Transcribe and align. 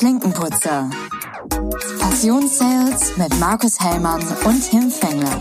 Klinkenputzer. 0.00 0.88
Passionssales 2.00 3.18
mit 3.18 3.38
Markus 3.38 3.78
Hellmann 3.78 4.22
und 4.46 4.70
Tim 4.70 4.90
Fengler. 4.90 5.38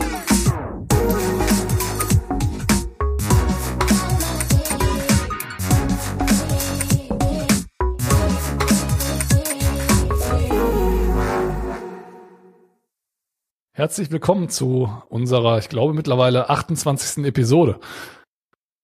Herzlich 13.71 14.11
willkommen 14.11 14.49
zu 14.49 14.91
unserer, 15.07 15.59
ich 15.59 15.69
glaube, 15.69 15.93
mittlerweile 15.93 16.49
28. 16.49 17.23
Episode. 17.23 17.79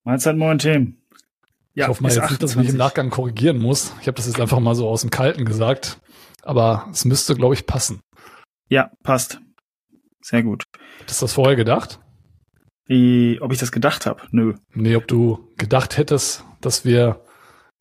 Mahlzeit, 0.04 0.38
moin, 0.38 0.56
Tim. 0.56 1.02
Ja, 1.76 1.84
ich 1.84 1.88
hoffe 1.90 2.02
mal 2.02 2.10
jetzt 2.10 2.30
nicht, 2.30 2.42
dass 2.42 2.52
ich 2.52 2.56
mich 2.56 2.70
im 2.70 2.78
Nachgang 2.78 3.10
korrigieren 3.10 3.58
muss. 3.58 3.92
Ich 4.00 4.06
habe 4.06 4.16
das 4.16 4.26
jetzt 4.26 4.40
einfach 4.40 4.60
mal 4.60 4.74
so 4.74 4.88
aus 4.88 5.02
dem 5.02 5.10
Kalten 5.10 5.44
gesagt. 5.44 6.00
Aber 6.42 6.88
es 6.90 7.04
müsste, 7.04 7.34
glaube 7.34 7.52
ich, 7.52 7.66
passen. 7.66 8.00
Ja, 8.70 8.90
passt. 9.02 9.40
Sehr 10.22 10.42
gut. 10.42 10.64
Hättest 11.00 11.20
du 11.20 11.24
das 11.26 11.34
vorher 11.34 11.54
gedacht? 11.54 12.00
Wie, 12.86 13.38
ob 13.42 13.52
ich 13.52 13.58
das 13.58 13.72
gedacht 13.72 14.06
habe? 14.06 14.22
Nö. 14.30 14.54
Nee, 14.72 14.96
ob 14.96 15.06
du 15.06 15.52
gedacht 15.58 15.98
hättest, 15.98 16.44
dass 16.62 16.86
wir 16.86 17.22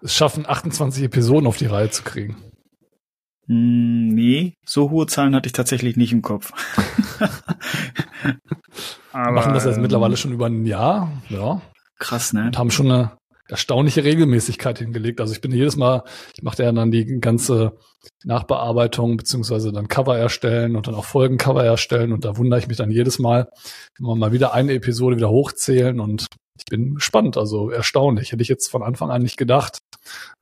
es 0.01 0.13
schaffen, 0.13 0.45
28 0.45 1.03
Episoden 1.03 1.47
auf 1.47 1.55
die 1.55 1.67
Reihe 1.67 1.89
zu 1.89 2.03
kriegen. 2.03 2.35
Hm, 3.47 4.09
nee, 4.09 4.55
so 4.65 4.89
hohe 4.89 5.07
Zahlen 5.07 5.35
hatte 5.35 5.47
ich 5.47 5.53
tatsächlich 5.53 5.95
nicht 5.95 6.11
im 6.11 6.21
Kopf. 6.21 6.51
Aber, 9.13 9.31
machen 9.31 9.53
das 9.53 9.63
jetzt 9.63 9.77
ähm, 9.77 9.83
mittlerweile 9.83 10.17
schon 10.17 10.33
über 10.33 10.47
ein 10.47 10.65
Jahr, 10.65 11.13
ja. 11.29 11.61
Krass, 11.97 12.33
ne? 12.33 12.47
Und 12.47 12.57
haben 12.57 12.71
schon 12.71 12.91
eine 12.91 13.17
erstaunliche 13.47 14.03
Regelmäßigkeit 14.03 14.79
hingelegt. 14.79 15.21
Also 15.21 15.33
ich 15.33 15.41
bin 15.41 15.51
jedes 15.51 15.75
Mal, 15.75 16.03
ich 16.35 16.43
mache 16.43 16.63
ja 16.63 16.71
dann 16.71 16.91
die 16.91 17.19
ganze 17.19 17.77
Nachbearbeitung 18.23 19.17
beziehungsweise 19.17 19.71
dann 19.71 19.87
Cover 19.87 20.17
erstellen 20.17 20.75
und 20.75 20.87
dann 20.87 20.95
auch 20.95 21.05
Folgencover 21.05 21.63
erstellen 21.63 22.11
und 22.11 22.25
da 22.25 22.37
wundere 22.37 22.59
ich 22.59 22.67
mich 22.67 22.77
dann 22.77 22.91
jedes 22.91 23.19
Mal, 23.19 23.49
wenn 23.97 24.07
wir 24.07 24.15
mal 24.15 24.31
wieder 24.31 24.53
eine 24.53 24.73
Episode 24.73 25.17
wieder 25.17 25.29
hochzählen 25.29 25.99
und 25.99 26.27
ich 26.57 26.65
bin 26.65 26.95
gespannt, 26.95 27.37
also 27.37 27.69
erstaunlich. 27.69 28.31
Hätte 28.31 28.41
ich 28.41 28.47
jetzt 28.47 28.69
von 28.69 28.81
Anfang 28.81 29.11
an 29.11 29.21
nicht 29.21 29.37
gedacht. 29.37 29.79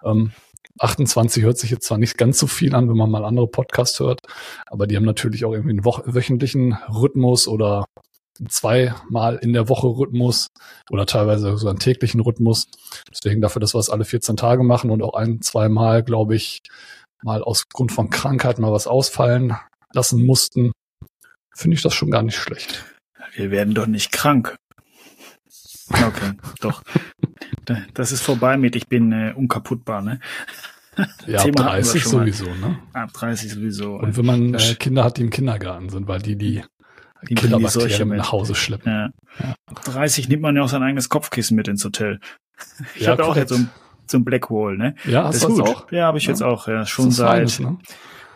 Ähm, 0.04 0.32
28 0.80 1.44
hört 1.44 1.58
sich 1.58 1.72
jetzt 1.72 1.86
zwar 1.86 1.98
nicht 1.98 2.18
ganz 2.18 2.40
so 2.40 2.48
viel 2.48 2.76
an, 2.76 2.90
wenn 2.90 2.98
man 2.98 3.12
mal 3.12 3.26
andere 3.26 3.48
Podcasts 3.48 4.00
hört, 4.00 4.22
aber 4.68 4.88
die 4.88 4.96
haben 4.96 5.06
natürlich 5.06 5.46
auch 5.46 5.54
irgendwie 5.54 5.72
einen 5.72 5.86
wöchentlichen 5.86 6.74
Rhythmus 6.90 7.48
oder 7.48 7.86
zweimal 8.48 9.38
in 9.38 9.54
der 9.54 9.70
Woche 9.70 9.88
Rhythmus 9.88 10.48
oder 10.90 11.06
teilweise 11.06 11.58
so 11.58 11.70
einen 11.70 11.80
täglichen 11.80 12.22
Rhythmus. 12.22 12.68
Deswegen 13.12 13.42
dafür, 13.42 13.60
dass 13.60 13.74
wir 13.74 13.80
es 13.80 13.90
alle 13.90 14.06
14 14.06 14.38
Tage 14.38 14.64
machen 14.64 14.90
und 14.90 15.02
auch 15.02 15.14
ein, 15.14 15.42
zweimal, 15.42 16.04
glaube 16.04 16.36
ich, 16.36 16.62
mal 17.24 17.44
aus 17.44 17.70
Grund 17.70 17.92
von 17.92 18.10
Krankheit 18.10 18.60
mal 18.60 18.72
was 18.72 18.88
ausfallen 18.88 19.56
lassen 19.94 20.26
mussten, 20.26 20.72
finde 21.54 21.76
ich 21.76 21.84
das 21.84 21.94
schon 21.94 22.12
gar 22.12 22.24
nicht 22.24 22.38
schlecht. 22.38 22.84
Wir 23.36 23.52
werden 23.52 23.74
doch 23.74 23.88
nicht 23.88 24.12
krank. 24.12 24.56
Okay, 25.90 26.34
doch. 26.60 26.82
Das 27.94 28.12
ist 28.12 28.22
vorbei 28.22 28.58
mit, 28.58 28.76
ich 28.76 28.88
bin 28.88 29.12
äh, 29.12 29.34
unkaputtbar, 29.36 30.02
ne? 30.02 30.20
Ja, 31.26 31.40
ab 31.40 31.52
30 31.56 32.04
sowieso, 32.04 32.46
ne? 32.46 32.80
Ab 32.94 33.14
30 33.14 33.52
sowieso. 33.52 33.96
Und 33.96 34.18
wenn 34.18 34.26
man 34.26 34.54
äh, 34.54 34.76
Kinder 34.76 35.04
hat, 35.04 35.18
die 35.18 35.22
im 35.22 35.30
Kindergarten 35.30 35.90
sind, 35.90 36.08
weil 36.08 36.22
die 36.22 36.36
die 36.36 36.64
die 37.30 37.36
Killerbakterien 37.36 38.10
nach 38.10 38.32
Hause 38.32 38.56
schleppen. 38.56 38.92
Ja. 38.92 39.10
Ja. 39.40 39.56
30 39.86 40.30
nimmt 40.30 40.42
man 40.42 40.56
ja 40.56 40.64
auch 40.64 40.70
sein 40.70 40.84
eigenes 40.84 41.10
Kopfkissen 41.10 41.56
mit 41.56 41.68
ins 41.68 41.84
Hotel. 41.84 42.20
Ich 42.96 43.04
ja, 43.04 43.12
habe 43.12 43.26
auch 43.26 43.36
jetzt 43.36 43.50
so 43.50 43.56
ein, 43.56 43.70
so 44.08 44.18
ein 44.18 44.26
Blackwall, 44.26 44.78
ne? 44.78 44.96
Ja, 45.06 45.26
hast 45.26 45.44
du 45.44 45.64
auch? 45.64 45.92
Ja, 45.92 46.06
habe 46.06 46.18
ich 46.18 46.26
ja. 46.26 46.32
jetzt 46.32 46.44
auch. 46.44 46.68
Ja, 46.68 46.86
schon 46.86 47.12
seit, 47.12 47.30
feines, 47.30 47.60
ne? 47.60 47.78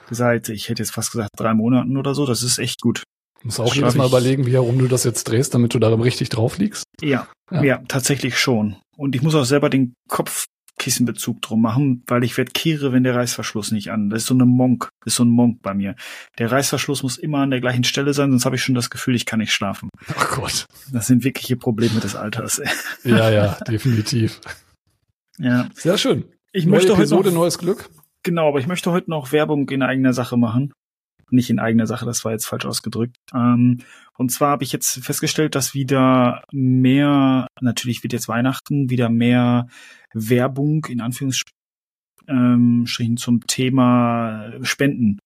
seit, 0.10 0.50
ich 0.50 0.70
hätte 0.70 0.82
jetzt 0.82 0.92
fast 0.92 1.12
gesagt, 1.12 1.30
drei 1.36 1.54
Monaten 1.54 1.98
oder 1.98 2.16
so. 2.16 2.26
Das 2.26 2.44
ist 2.44 2.58
echt 2.58 2.82
gut. 2.82 3.04
Du 3.42 3.48
musst 3.48 3.60
auch 3.60 3.74
jedes 3.74 3.96
Mal 3.96 4.08
überlegen, 4.08 4.46
wie 4.46 4.54
herum 4.54 4.80
du 4.80 4.88
das 4.88 5.04
jetzt 5.04 5.26
drehst, 5.26 5.54
damit 5.54 5.74
du 5.74 5.80
da 5.80 5.94
richtig 5.94 6.30
drauf 6.30 6.58
liegst. 6.58 6.84
Ja, 7.02 7.28
ja, 7.52 7.64
ja, 7.64 7.82
tatsächlich 7.88 8.38
schon. 8.38 8.78
Und 8.96 9.16
ich 9.16 9.22
muss 9.22 9.36
auch 9.36 9.46
selber 9.46 9.70
den 9.70 9.94
Kopf 10.10 10.46
Kissenbezug 10.78 11.42
drum 11.42 11.62
machen, 11.62 12.04
weil 12.08 12.24
ich 12.24 12.38
werde 12.38 12.52
kehre, 12.52 12.94
wenn 12.94 13.04
der 13.04 13.16
Reißverschluss 13.16 13.72
nicht 13.72 13.92
an. 13.92 14.10
Das 14.10 14.24
ist 14.24 14.28
so 14.28 14.34
eine 14.34 14.46
Monk, 14.46 14.90
das 15.02 15.14
ist 15.14 15.18
so 15.18 15.26
ein 15.26 15.30
Monk 15.30 15.62
bei 15.62 15.74
mir. 15.74 15.96
Der 16.38 16.52
Reißverschluss 16.52 17.04
muss 17.04 17.18
immer 17.18 17.40
an 17.40 17.52
der 17.52 17.62
gleichen 17.62 17.84
Stelle 17.84 18.14
sein, 18.14 18.30
sonst 18.32 18.46
habe 18.46 18.56
ich 18.56 18.64
schon 18.64 18.76
das 18.76 18.90
Gefühl, 18.90 19.16
ich 19.16 19.26
kann 19.26 19.40
nicht 19.40 19.54
schlafen. 19.54 19.90
Ach 20.16 20.36
Gott. 20.36 20.66
Das 20.92 21.08
sind 21.08 21.24
wirkliche 21.24 21.58
Probleme 21.58 22.00
des 22.00 22.16
Alters. 22.16 22.62
ja, 23.04 23.30
ja, 23.30 23.58
definitiv. 23.68 24.40
Ja. 25.40 25.70
Sehr 25.74 25.98
schön. 25.98 26.26
Ich 26.52 26.66
Neue 26.66 26.76
möchte 26.76 26.94
Episode, 26.94 27.20
heute 27.20 27.30
noch, 27.30 27.42
neues 27.42 27.58
Glück. 27.58 27.90
Genau, 28.24 28.50
aber 28.50 28.60
ich 28.60 28.68
möchte 28.68 28.92
heute 28.92 29.10
noch 29.10 29.32
Werbung 29.32 29.70
in 29.70 29.82
eigener 29.82 30.14
Sache 30.14 30.38
machen 30.38 30.74
nicht 31.30 31.50
in 31.50 31.60
eigener 31.60 31.88
Sache, 31.88 32.06
das 32.06 32.24
war 32.26 32.32
jetzt 32.32 32.46
falsch 32.46 32.66
ausgedrückt. 32.66 33.18
Ähm, 33.34 33.80
und 34.18 34.32
zwar 34.32 34.52
habe 34.52 34.64
ich 34.64 34.72
jetzt 34.72 35.04
festgestellt, 35.04 35.56
dass 35.56 35.74
wieder 35.74 36.44
mehr, 36.52 37.48
natürlich 37.62 38.04
wird 38.04 38.14
jetzt 38.14 38.28
Weihnachten, 38.28 38.90
wieder 38.90 39.10
mehr 39.10 39.68
Werbung 40.14 40.86
in 40.86 41.02
Anführungsstrichen 41.02 41.58
ähm, 42.28 42.86
zum 43.18 43.46
Thema 43.48 44.52
Spenden 44.62 45.20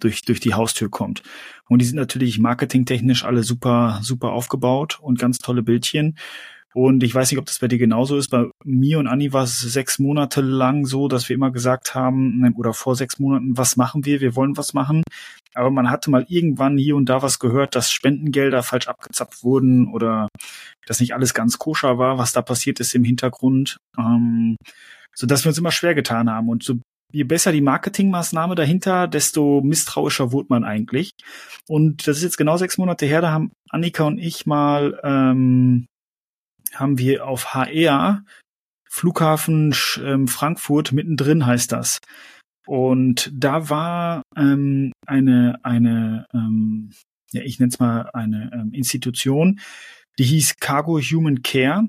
durch, 0.00 0.22
durch 0.22 0.40
die 0.40 0.54
Haustür 0.54 0.90
kommt. 0.90 1.22
Und 1.68 1.80
die 1.80 1.86
sind 1.86 1.96
natürlich 1.96 2.38
marketingtechnisch 2.38 3.24
alle 3.24 3.42
super, 3.42 4.00
super 4.02 4.32
aufgebaut 4.32 4.98
und 5.00 5.18
ganz 5.18 5.38
tolle 5.38 5.62
Bildchen. 5.62 6.16
Und 6.74 7.02
ich 7.02 7.14
weiß 7.14 7.30
nicht, 7.30 7.38
ob 7.38 7.46
das 7.46 7.58
bei 7.58 7.68
dir 7.68 7.78
genauso 7.78 8.16
ist. 8.16 8.28
Bei 8.28 8.46
mir 8.64 8.98
und 8.98 9.06
Anni 9.06 9.32
war 9.32 9.44
es 9.44 9.60
sechs 9.60 9.98
Monate 9.98 10.40
lang 10.40 10.86
so, 10.86 11.08
dass 11.08 11.28
wir 11.28 11.34
immer 11.34 11.50
gesagt 11.50 11.94
haben, 11.94 12.52
oder 12.56 12.72
vor 12.72 12.96
sechs 12.96 13.18
Monaten, 13.18 13.56
was 13.56 13.76
machen 13.76 14.04
wir? 14.04 14.20
Wir 14.20 14.36
wollen 14.36 14.56
was 14.56 14.72
machen. 14.72 15.02
Aber 15.54 15.70
man 15.70 15.90
hatte 15.90 16.10
mal 16.10 16.24
irgendwann 16.28 16.78
hier 16.78 16.96
und 16.96 17.08
da 17.08 17.22
was 17.22 17.38
gehört, 17.38 17.74
dass 17.74 17.92
Spendengelder 17.92 18.62
falsch 18.62 18.88
abgezapft 18.88 19.44
wurden 19.44 19.92
oder 19.92 20.28
dass 20.86 21.00
nicht 21.00 21.14
alles 21.14 21.34
ganz 21.34 21.58
koscher 21.58 21.98
war, 21.98 22.16
was 22.16 22.32
da 22.32 22.40
passiert 22.40 22.80
ist 22.80 22.94
im 22.94 23.04
Hintergrund. 23.04 23.76
Ähm, 23.98 24.56
so 25.14 25.26
dass 25.26 25.44
wir 25.44 25.50
uns 25.50 25.58
immer 25.58 25.72
schwer 25.72 25.94
getan 25.94 26.30
haben. 26.30 26.48
Und 26.48 26.62
so 26.62 26.78
je 27.12 27.24
besser 27.24 27.52
die 27.52 27.60
Marketingmaßnahme 27.60 28.54
dahinter, 28.54 29.06
desto 29.06 29.60
misstrauischer 29.62 30.32
wurde 30.32 30.46
man 30.48 30.64
eigentlich. 30.64 31.10
Und 31.68 32.06
das 32.08 32.16
ist 32.18 32.22
jetzt 32.22 32.38
genau 32.38 32.56
sechs 32.56 32.78
Monate 32.78 33.06
her, 33.06 33.20
da 33.20 33.30
haben 33.30 33.52
Annika 33.68 34.04
und 34.04 34.18
ich 34.18 34.46
mal 34.46 34.98
ähm, 35.04 35.86
haben 36.74 36.98
wir 36.98 37.26
auf 37.26 37.54
HR 37.54 38.24
Flughafen 38.88 39.74
ähm, 40.04 40.28
Frankfurt 40.28 40.92
mittendrin 40.92 41.46
heißt 41.46 41.72
das. 41.72 41.98
Und 42.66 43.30
da 43.34 43.70
war 43.70 44.22
ähm, 44.36 44.92
eine, 45.06 45.58
eine 45.62 46.26
ähm, 46.34 46.90
ja, 47.32 47.42
ich 47.42 47.58
nenne 47.58 47.70
es 47.70 47.80
mal 47.80 48.10
eine 48.12 48.50
ähm, 48.52 48.72
Institution, 48.72 49.60
die 50.18 50.24
hieß 50.24 50.56
Cargo 50.60 51.00
Human 51.00 51.42
Care. 51.42 51.88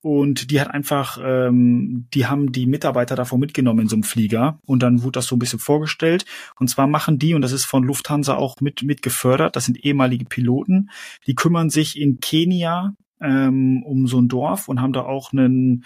Und 0.00 0.50
die 0.50 0.60
hat 0.60 0.68
einfach, 0.68 1.18
ähm, 1.24 2.08
die 2.12 2.26
haben 2.26 2.52
die 2.52 2.66
Mitarbeiter 2.66 3.16
davon 3.16 3.40
mitgenommen 3.40 3.80
in 3.80 3.88
so 3.88 3.96
einem 3.96 4.02
Flieger 4.02 4.58
und 4.66 4.82
dann 4.82 5.02
wurde 5.02 5.12
das 5.12 5.26
so 5.26 5.34
ein 5.34 5.38
bisschen 5.38 5.58
vorgestellt. 5.58 6.26
Und 6.60 6.68
zwar 6.68 6.86
machen 6.86 7.18
die, 7.18 7.32
und 7.32 7.40
das 7.40 7.52
ist 7.52 7.64
von 7.64 7.84
Lufthansa 7.84 8.34
auch 8.34 8.60
mit, 8.60 8.82
mit 8.82 9.00
gefördert, 9.00 9.56
das 9.56 9.64
sind 9.64 9.82
ehemalige 9.82 10.26
Piloten, 10.26 10.90
die 11.26 11.34
kümmern 11.34 11.70
sich 11.70 11.98
in 11.98 12.20
Kenia 12.20 12.92
ähm, 13.20 13.82
um 13.84 14.06
so 14.06 14.20
ein 14.20 14.28
Dorf 14.28 14.68
und 14.68 14.80
haben 14.80 14.92
da 14.92 15.02
auch 15.02 15.32
einen, 15.32 15.84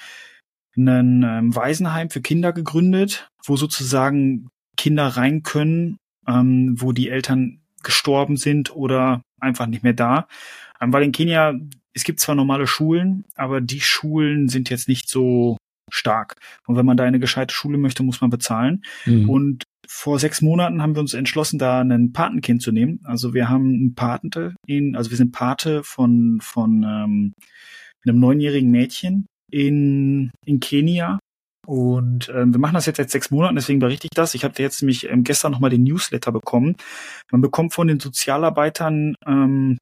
einen 0.77 1.23
ähm, 1.23 1.55
Waisenheim 1.55 2.11
für 2.11 2.21
Kinder 2.21 2.53
gegründet, 2.53 3.31
wo 3.45 3.57
sozusagen 3.57 4.49
Kinder 4.77 5.07
rein 5.09 5.43
können, 5.43 5.99
ähm, 6.27 6.75
wo 6.79 6.93
die 6.93 7.09
Eltern 7.09 7.61
gestorben 7.83 8.37
sind 8.37 8.75
oder 8.75 9.23
einfach 9.41 9.67
nicht 9.67 9.83
mehr 9.83 9.93
da. 9.93 10.29
Ähm, 10.81 10.93
weil 10.93 11.03
in 11.03 11.13
Kenia, 11.13 11.55
es 11.95 12.05
gibt 12.05 12.21
zwar 12.21 12.35
normale 12.35 12.67
Schulen, 12.67 13.25
aber 13.35 13.61
die 13.61 13.81
Schulen 13.81 14.49
sind 14.49 14.71
jetzt 14.71 14.89
nicht 14.89 15.09
so 15.09 15.57
stark. 15.91 16.35
Und 16.67 16.77
wenn 16.77 16.87
man 16.87 16.97
da 16.97 17.05
eine 17.05 17.21
gescheite 17.21 17.55
Schule 17.55 17.79
möchte, 17.79 18.03
muss 18.03 18.21
man 18.21 18.31
bezahlen. 18.31 18.83
Mhm. 19.07 19.29
Und 19.29 19.65
vor 19.87 20.19
sechs 20.19 20.43
Monaten 20.43 20.83
haben 20.83 20.95
wir 20.95 21.01
uns 21.01 21.15
entschlossen, 21.15 21.59
da 21.59 21.81
ein 21.81 22.13
Patenkind 22.13 22.63
zu 22.63 22.73
nehmen. 22.73 23.01
Also 23.05 23.33
wir 23.33 23.49
haben 23.49 23.73
einen 23.73 23.95
Patente, 23.95 24.55
in, 24.67 24.97
also 24.97 25.11
wir 25.11 25.17
sind 25.17 25.33
Pate 25.33 25.83
von, 25.83 26.41
von 26.43 26.83
ähm, 26.83 27.33
einem 28.07 28.21
neunjährigen 28.21 28.71
Mädchen 28.71 29.27
in, 29.51 30.31
in 30.45 30.61
Kenia. 30.61 31.19
Und 31.67 32.31
ähm, 32.35 32.55
wir 32.55 32.61
machen 32.61 32.75
das 32.75 32.87
jetzt 32.87 32.97
seit 32.97 33.11
sechs 33.11 33.31
Monaten, 33.31 33.57
deswegen 33.57 33.79
berichte 33.79 34.07
ich 34.07 34.17
das. 34.17 34.35
Ich 34.35 34.43
habe 34.45 34.55
jetzt 34.63 34.81
nämlich 34.81 35.09
ähm, 35.11 35.23
gestern 35.23 35.53
nochmal 35.53 35.71
den 35.71 35.83
Newsletter 35.83 36.33
bekommen. 36.33 36.77
Man 37.31 37.43
bekommt 37.43 37.75
von 37.75 37.89
den 37.89 38.01
Sozialarbeitern 38.01 39.15
ähm, 39.27 39.77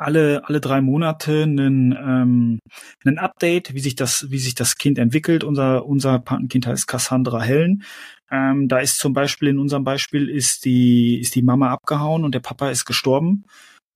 alle, 0.00 0.42
alle 0.44 0.60
drei 0.60 0.80
Monate 0.80 1.42
einen, 1.42 1.92
ähm, 1.92 2.58
einen 3.04 3.18
Update, 3.18 3.74
wie 3.74 3.80
sich 3.80 3.94
das, 3.94 4.30
wie 4.30 4.38
sich 4.38 4.54
das 4.54 4.76
Kind 4.76 4.98
entwickelt. 4.98 5.44
Unser, 5.44 5.86
unser 5.86 6.18
Patenkind 6.18 6.66
heißt 6.66 6.86
Cassandra 6.86 7.42
Hellen. 7.42 7.82
Ähm, 8.30 8.68
da 8.68 8.78
ist 8.78 8.98
zum 8.98 9.12
Beispiel, 9.12 9.48
in 9.48 9.58
unserem 9.58 9.84
Beispiel 9.84 10.28
ist 10.28 10.64
die, 10.64 11.20
ist 11.20 11.34
die 11.34 11.42
Mama 11.42 11.70
abgehauen 11.70 12.24
und 12.24 12.34
der 12.34 12.40
Papa 12.40 12.70
ist 12.70 12.86
gestorben. 12.86 13.44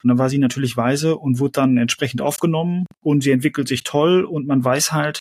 Und 0.03 0.09
dann 0.09 0.19
war 0.19 0.29
sie 0.29 0.39
natürlich 0.39 0.77
weise 0.77 1.17
und 1.17 1.39
wurde 1.39 1.53
dann 1.53 1.79
entsprechend 1.79 2.21
aufgenommen 2.21 2.85
und 3.01 3.23
sie 3.23 3.31
entwickelt 3.31 3.69
sich 3.69 3.85
toll 3.85 4.25
und 4.25 4.47
man 4.47 4.63
weiß 4.63 4.93
halt, 4.93 5.21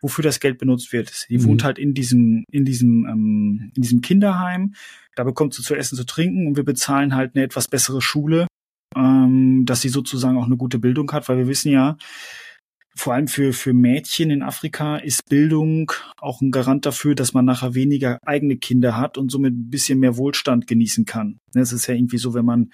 wofür 0.00 0.22
das 0.22 0.38
Geld 0.38 0.58
benutzt 0.58 0.92
wird. 0.92 1.28
Die 1.28 1.38
mhm. 1.38 1.44
wohnt 1.44 1.64
halt 1.64 1.78
in 1.78 1.94
diesem, 1.94 2.44
in 2.52 2.64
diesem, 2.64 3.06
ähm, 3.06 3.72
in 3.74 3.82
diesem 3.82 4.00
Kinderheim. 4.00 4.74
Da 5.16 5.24
bekommt 5.24 5.54
sie 5.54 5.62
zu 5.62 5.74
essen, 5.74 5.96
zu 5.96 6.06
trinken 6.06 6.46
und 6.46 6.56
wir 6.56 6.64
bezahlen 6.64 7.16
halt 7.16 7.34
eine 7.34 7.44
etwas 7.44 7.66
bessere 7.66 8.00
Schule, 8.00 8.46
ähm, 8.96 9.64
dass 9.66 9.80
sie 9.80 9.88
sozusagen 9.88 10.38
auch 10.38 10.46
eine 10.46 10.56
gute 10.56 10.78
Bildung 10.78 11.10
hat, 11.12 11.28
weil 11.28 11.38
wir 11.38 11.48
wissen 11.48 11.72
ja, 11.72 11.96
vor 12.96 13.14
allem 13.14 13.28
für, 13.28 13.52
für 13.52 13.72
Mädchen 13.72 14.30
in 14.30 14.42
Afrika 14.42 14.96
ist 14.96 15.28
Bildung 15.28 15.92
auch 16.18 16.40
ein 16.40 16.50
Garant 16.50 16.84
dafür, 16.86 17.14
dass 17.14 17.32
man 17.32 17.44
nachher 17.44 17.74
weniger 17.74 18.18
eigene 18.26 18.56
Kinder 18.56 18.96
hat 18.96 19.16
und 19.16 19.30
somit 19.30 19.54
ein 19.54 19.70
bisschen 19.70 20.00
mehr 20.00 20.16
Wohlstand 20.16 20.66
genießen 20.66 21.04
kann. 21.04 21.38
Es 21.54 21.72
ist 21.72 21.86
ja 21.86 21.94
irgendwie 21.94 22.18
so, 22.18 22.34
wenn 22.34 22.44
man, 22.44 22.72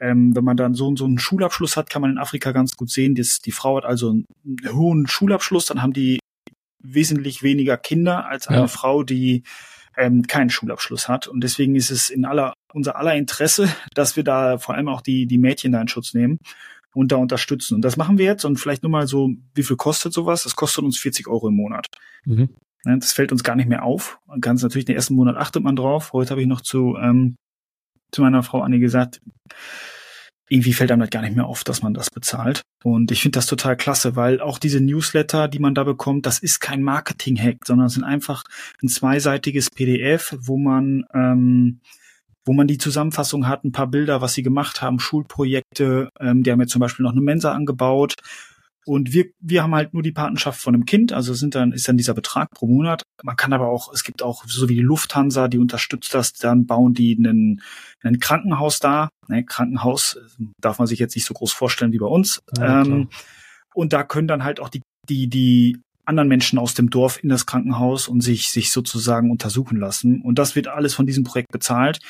ähm, 0.00 0.34
wenn 0.34 0.44
man 0.44 0.56
dann 0.56 0.74
so, 0.74 0.94
so 0.96 1.04
einen 1.04 1.18
Schulabschluss 1.18 1.76
hat, 1.76 1.88
kann 1.88 2.02
man 2.02 2.10
in 2.10 2.18
Afrika 2.18 2.52
ganz 2.52 2.76
gut 2.76 2.90
sehen, 2.90 3.14
dass 3.14 3.38
die 3.38 3.52
Frau 3.52 3.76
hat 3.76 3.84
also 3.84 4.10
einen 4.10 4.26
hohen 4.72 5.06
Schulabschluss, 5.06 5.66
dann 5.66 5.80
haben 5.80 5.92
die 5.92 6.18
wesentlich 6.80 7.42
weniger 7.42 7.76
Kinder 7.76 8.26
als 8.26 8.48
eine 8.48 8.58
ja. 8.58 8.66
Frau, 8.66 9.04
die 9.04 9.44
ähm, 9.96 10.26
keinen 10.26 10.50
Schulabschluss 10.50 11.08
hat. 11.08 11.28
Und 11.28 11.42
deswegen 11.42 11.76
ist 11.76 11.90
es 11.90 12.10
in 12.10 12.24
aller, 12.24 12.54
unser 12.72 12.96
aller 12.96 13.14
Interesse, 13.14 13.68
dass 13.94 14.16
wir 14.16 14.24
da 14.24 14.58
vor 14.58 14.74
allem 14.74 14.88
auch 14.88 15.00
die, 15.00 15.26
die 15.26 15.38
Mädchen 15.38 15.72
da 15.72 15.80
in 15.80 15.88
Schutz 15.88 16.14
nehmen 16.14 16.38
und 16.94 17.12
da 17.12 17.16
unterstützen. 17.16 17.76
Und 17.76 17.82
das 17.82 17.96
machen 17.96 18.18
wir 18.18 18.26
jetzt. 18.26 18.44
Und 18.44 18.58
vielleicht 18.58 18.82
nur 18.82 18.90
mal 18.90 19.06
so, 19.06 19.30
wie 19.54 19.62
viel 19.62 19.76
kostet 19.76 20.12
sowas? 20.12 20.44
Das 20.44 20.56
kostet 20.56 20.84
uns 20.84 20.98
40 20.98 21.28
Euro 21.28 21.48
im 21.48 21.56
Monat. 21.56 21.86
Mhm. 22.24 22.50
Das 22.84 23.12
fällt 23.12 23.32
uns 23.32 23.44
gar 23.44 23.54
nicht 23.54 23.68
mehr 23.68 23.84
auf. 23.84 24.18
Ganz 24.40 24.62
natürlich, 24.62 24.86
den 24.86 24.96
ersten 24.96 25.14
Monat 25.14 25.36
achtet 25.36 25.62
man 25.62 25.76
drauf. 25.76 26.12
Heute 26.12 26.30
habe 26.30 26.42
ich 26.42 26.48
noch 26.48 26.60
zu, 26.60 26.96
ähm, 27.00 27.36
zu 28.10 28.22
meiner 28.22 28.42
Frau 28.42 28.60
Annie 28.60 28.80
gesagt, 28.80 29.20
irgendwie 30.48 30.74
fällt 30.74 30.90
einem 30.90 31.00
das 31.00 31.10
gar 31.10 31.22
nicht 31.22 31.34
mehr 31.34 31.46
auf, 31.46 31.64
dass 31.64 31.82
man 31.82 31.94
das 31.94 32.10
bezahlt. 32.10 32.60
Und 32.84 33.10
ich 33.10 33.22
finde 33.22 33.38
das 33.38 33.46
total 33.46 33.76
klasse, 33.76 34.16
weil 34.16 34.40
auch 34.40 34.58
diese 34.58 34.80
Newsletter, 34.80 35.48
die 35.48 35.60
man 35.60 35.74
da 35.74 35.84
bekommt, 35.84 36.26
das 36.26 36.40
ist 36.40 36.60
kein 36.60 36.82
Marketing-Hack, 36.82 37.58
sondern 37.64 37.86
es 37.86 37.94
sind 37.94 38.04
einfach 38.04 38.44
ein 38.82 38.88
zweiseitiges 38.88 39.70
PDF, 39.70 40.36
wo 40.40 40.58
man 40.58 41.06
ähm, 41.14 41.80
wo 42.44 42.52
man 42.52 42.66
die 42.66 42.78
Zusammenfassung 42.78 43.46
hat, 43.46 43.64
ein 43.64 43.72
paar 43.72 43.86
Bilder, 43.86 44.20
was 44.20 44.34
sie 44.34 44.42
gemacht 44.42 44.82
haben, 44.82 44.98
Schulprojekte. 44.98 46.08
Ähm, 46.18 46.42
die 46.42 46.50
haben 46.50 46.60
jetzt 46.60 46.72
zum 46.72 46.80
Beispiel 46.80 47.04
noch 47.04 47.12
eine 47.12 47.20
Mensa 47.20 47.52
angebaut. 47.52 48.14
Und 48.84 49.12
wir, 49.12 49.26
wir 49.38 49.62
haben 49.62 49.74
halt 49.74 49.94
nur 49.94 50.02
die 50.02 50.10
Patenschaft 50.10 50.60
von 50.60 50.74
einem 50.74 50.84
Kind, 50.84 51.12
also 51.12 51.34
sind 51.34 51.54
dann, 51.54 51.70
ist 51.70 51.86
dann 51.86 51.96
dieser 51.96 52.14
Betrag 52.14 52.50
pro 52.50 52.66
Monat. 52.66 53.04
Man 53.22 53.36
kann 53.36 53.52
aber 53.52 53.68
auch, 53.68 53.92
es 53.92 54.02
gibt 54.02 54.22
auch, 54.22 54.44
so 54.46 54.68
wie 54.68 54.74
die 54.74 54.80
Lufthansa, 54.80 55.46
die 55.46 55.58
unterstützt 55.58 56.12
das, 56.14 56.32
dann 56.32 56.66
bauen 56.66 56.92
die 56.92 57.16
einen, 57.16 57.62
ein 58.02 58.18
Krankenhaus 58.18 58.80
da. 58.80 59.08
Ne, 59.28 59.44
Krankenhaus 59.44 60.18
darf 60.60 60.78
man 60.78 60.88
sich 60.88 60.98
jetzt 60.98 61.14
nicht 61.14 61.26
so 61.26 61.34
groß 61.34 61.52
vorstellen 61.52 61.92
wie 61.92 61.98
bei 61.98 62.06
uns. 62.06 62.42
Ja, 62.58 62.82
ähm, 62.82 63.08
und 63.72 63.92
da 63.92 64.02
können 64.02 64.26
dann 64.26 64.42
halt 64.42 64.58
auch 64.58 64.68
die, 64.68 64.82
die, 65.08 65.28
die 65.28 65.78
anderen 66.04 66.28
Menschen 66.28 66.58
aus 66.58 66.74
dem 66.74 66.90
Dorf 66.90 67.22
in 67.22 67.28
das 67.28 67.46
Krankenhaus 67.46 68.08
und 68.08 68.20
sich, 68.20 68.48
sich 68.48 68.70
sozusagen 68.70 69.30
untersuchen 69.30 69.78
lassen. 69.78 70.20
Und 70.20 70.38
das 70.38 70.56
wird 70.56 70.68
alles 70.68 70.94
von 70.94 71.06
diesem 71.06 71.24
Projekt 71.24 71.52
bezahlt. 71.52 72.00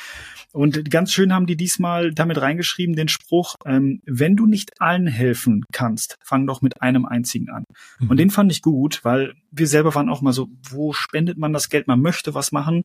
Und 0.53 0.91
ganz 0.91 1.13
schön 1.13 1.33
haben 1.33 1.47
die 1.47 1.57
diesmal 1.57 2.13
damit 2.13 2.41
reingeschrieben, 2.41 2.95
den 2.95 3.09
Spruch, 3.09 3.55
ähm, 3.65 4.03
wenn 4.05 4.37
du 4.37 4.47
nicht 4.47 4.81
allen 4.81 5.07
helfen 5.07 5.65
kannst, 5.73 6.19
fang 6.23 6.47
doch 6.47 6.61
mit 6.61 6.83
einem 6.83 7.07
einzigen 7.07 7.49
an. 7.49 7.65
Mhm. 7.99 8.11
Und 8.11 8.17
den 8.19 8.31
fand 8.31 8.53
ich 8.53 8.61
gut, 8.61 9.01
weil 9.03 9.35
wir 9.51 9.67
selber 9.67 9.95
waren 9.95 10.11
auch 10.11 10.21
mal 10.21 10.33
so, 10.33 10.49
wo 10.69 10.93
spendet 10.93 11.39
man 11.39 11.55
das 11.55 11.71
Geld? 11.71 11.87
Man 11.87 12.03
möchte 12.03 12.35
was 12.35 12.53
machen. 12.53 12.85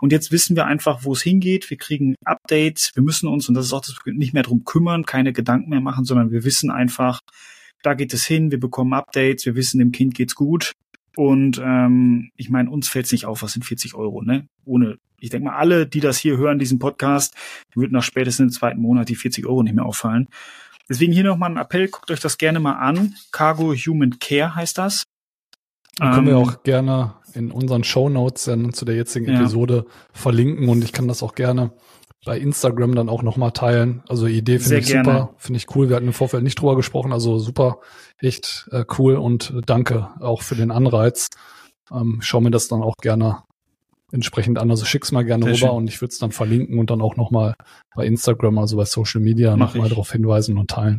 Und 0.00 0.12
jetzt 0.12 0.30
wissen 0.30 0.54
wir 0.54 0.66
einfach, 0.66 1.00
wo 1.02 1.12
es 1.12 1.22
hingeht. 1.22 1.70
Wir 1.70 1.76
kriegen 1.76 2.14
Updates. 2.24 2.92
Wir 2.94 3.02
müssen 3.02 3.28
uns, 3.28 3.48
und 3.48 3.54
das 3.54 3.66
ist 3.66 3.72
auch 3.72 3.80
das, 3.80 3.96
nicht 4.06 4.32
mehr 4.32 4.44
drum 4.44 4.64
kümmern, 4.64 5.04
keine 5.04 5.32
Gedanken 5.32 5.70
mehr 5.70 5.80
machen, 5.80 6.04
sondern 6.04 6.30
wir 6.30 6.44
wissen 6.44 6.70
einfach, 6.70 7.20
da 7.82 7.94
geht 7.94 8.12
es 8.12 8.26
hin, 8.26 8.50
wir 8.50 8.60
bekommen 8.60 8.92
Updates, 8.92 9.46
wir 9.46 9.54
wissen, 9.54 9.78
dem 9.78 9.92
Kind 9.92 10.14
geht's 10.14 10.34
gut. 10.34 10.72
Und 11.16 11.60
ähm, 11.62 12.30
ich 12.36 12.48
meine, 12.48 12.70
uns 12.70 12.88
fällt's 12.88 13.10
nicht 13.12 13.26
auf, 13.26 13.42
was 13.42 13.52
sind 13.52 13.64
40 13.64 13.94
Euro, 13.94 14.22
ne? 14.22 14.46
Ohne, 14.64 14.98
ich 15.20 15.30
denke 15.30 15.46
mal, 15.46 15.56
alle, 15.56 15.86
die 15.86 16.00
das 16.00 16.18
hier 16.18 16.36
hören, 16.36 16.60
diesen 16.60 16.78
Podcast, 16.78 17.34
würden 17.74 17.92
nach 17.92 18.04
spätestens 18.04 18.54
im 18.54 18.58
zweiten 18.58 18.80
Monat 18.80 19.08
die 19.08 19.16
40 19.16 19.46
Euro 19.46 19.62
nicht 19.62 19.74
mehr 19.74 19.84
auffallen. 19.84 20.28
Deswegen 20.88 21.12
hier 21.12 21.24
nochmal 21.24 21.50
ein 21.50 21.56
Appell, 21.56 21.88
guckt 21.88 22.10
euch 22.10 22.20
das 22.20 22.38
gerne 22.38 22.60
mal 22.60 22.74
an. 22.74 23.14
Cargo 23.32 23.74
Human 23.74 24.18
Care 24.20 24.54
heißt 24.54 24.78
das. 24.78 25.04
Da 25.96 26.14
können 26.14 26.28
wir 26.28 26.34
ähm, 26.34 26.38
auch 26.38 26.62
gerne 26.62 27.14
in 27.34 27.50
unseren 27.50 27.84
Show 27.84 28.08
Notes 28.08 28.44
zu 28.44 28.84
der 28.84 28.94
jetzigen 28.94 29.26
Episode 29.28 29.84
ja. 29.86 29.94
verlinken 30.12 30.68
und 30.68 30.84
ich 30.84 30.92
kann 30.92 31.08
das 31.08 31.22
auch 31.22 31.34
gerne 31.34 31.72
bei 32.24 32.38
Instagram 32.38 32.94
dann 32.94 33.08
auch 33.08 33.22
nochmal 33.22 33.52
teilen. 33.52 34.02
Also 34.08 34.26
Idee 34.26 34.58
finde 34.58 34.78
ich 34.78 34.86
gerne. 34.86 35.04
super, 35.04 35.34
finde 35.38 35.58
ich 35.58 35.74
cool. 35.74 35.88
Wir 35.88 35.96
hatten 35.96 36.06
im 36.06 36.12
Vorfeld 36.12 36.42
nicht 36.42 36.60
drüber 36.60 36.76
gesprochen, 36.76 37.12
also 37.12 37.38
super, 37.38 37.78
echt 38.18 38.68
äh, 38.72 38.84
cool 38.98 39.16
und 39.16 39.54
danke 39.66 40.08
auch 40.20 40.42
für 40.42 40.56
den 40.56 40.70
Anreiz. 40.70 41.28
Ähm, 41.90 42.18
schau 42.20 42.40
mir 42.40 42.50
das 42.50 42.68
dann 42.68 42.82
auch 42.82 42.96
gerne 43.00 43.42
entsprechend 44.12 44.58
an. 44.58 44.70
Also 44.70 44.84
schick's 44.84 45.12
mal 45.12 45.24
gerne 45.24 45.44
Sehr 45.44 45.54
rüber 45.54 45.68
schön. 45.68 45.76
und 45.76 45.88
ich 45.88 46.00
würde 46.00 46.12
es 46.12 46.18
dann 46.18 46.32
verlinken 46.32 46.78
und 46.78 46.90
dann 46.90 47.00
auch 47.00 47.16
nochmal 47.16 47.54
bei 47.94 48.06
Instagram, 48.06 48.58
also 48.58 48.76
bei 48.76 48.84
Social 48.84 49.20
Media 49.20 49.56
nochmal 49.56 49.88
darauf 49.88 50.10
hinweisen 50.12 50.58
und 50.58 50.70
teilen. 50.70 50.98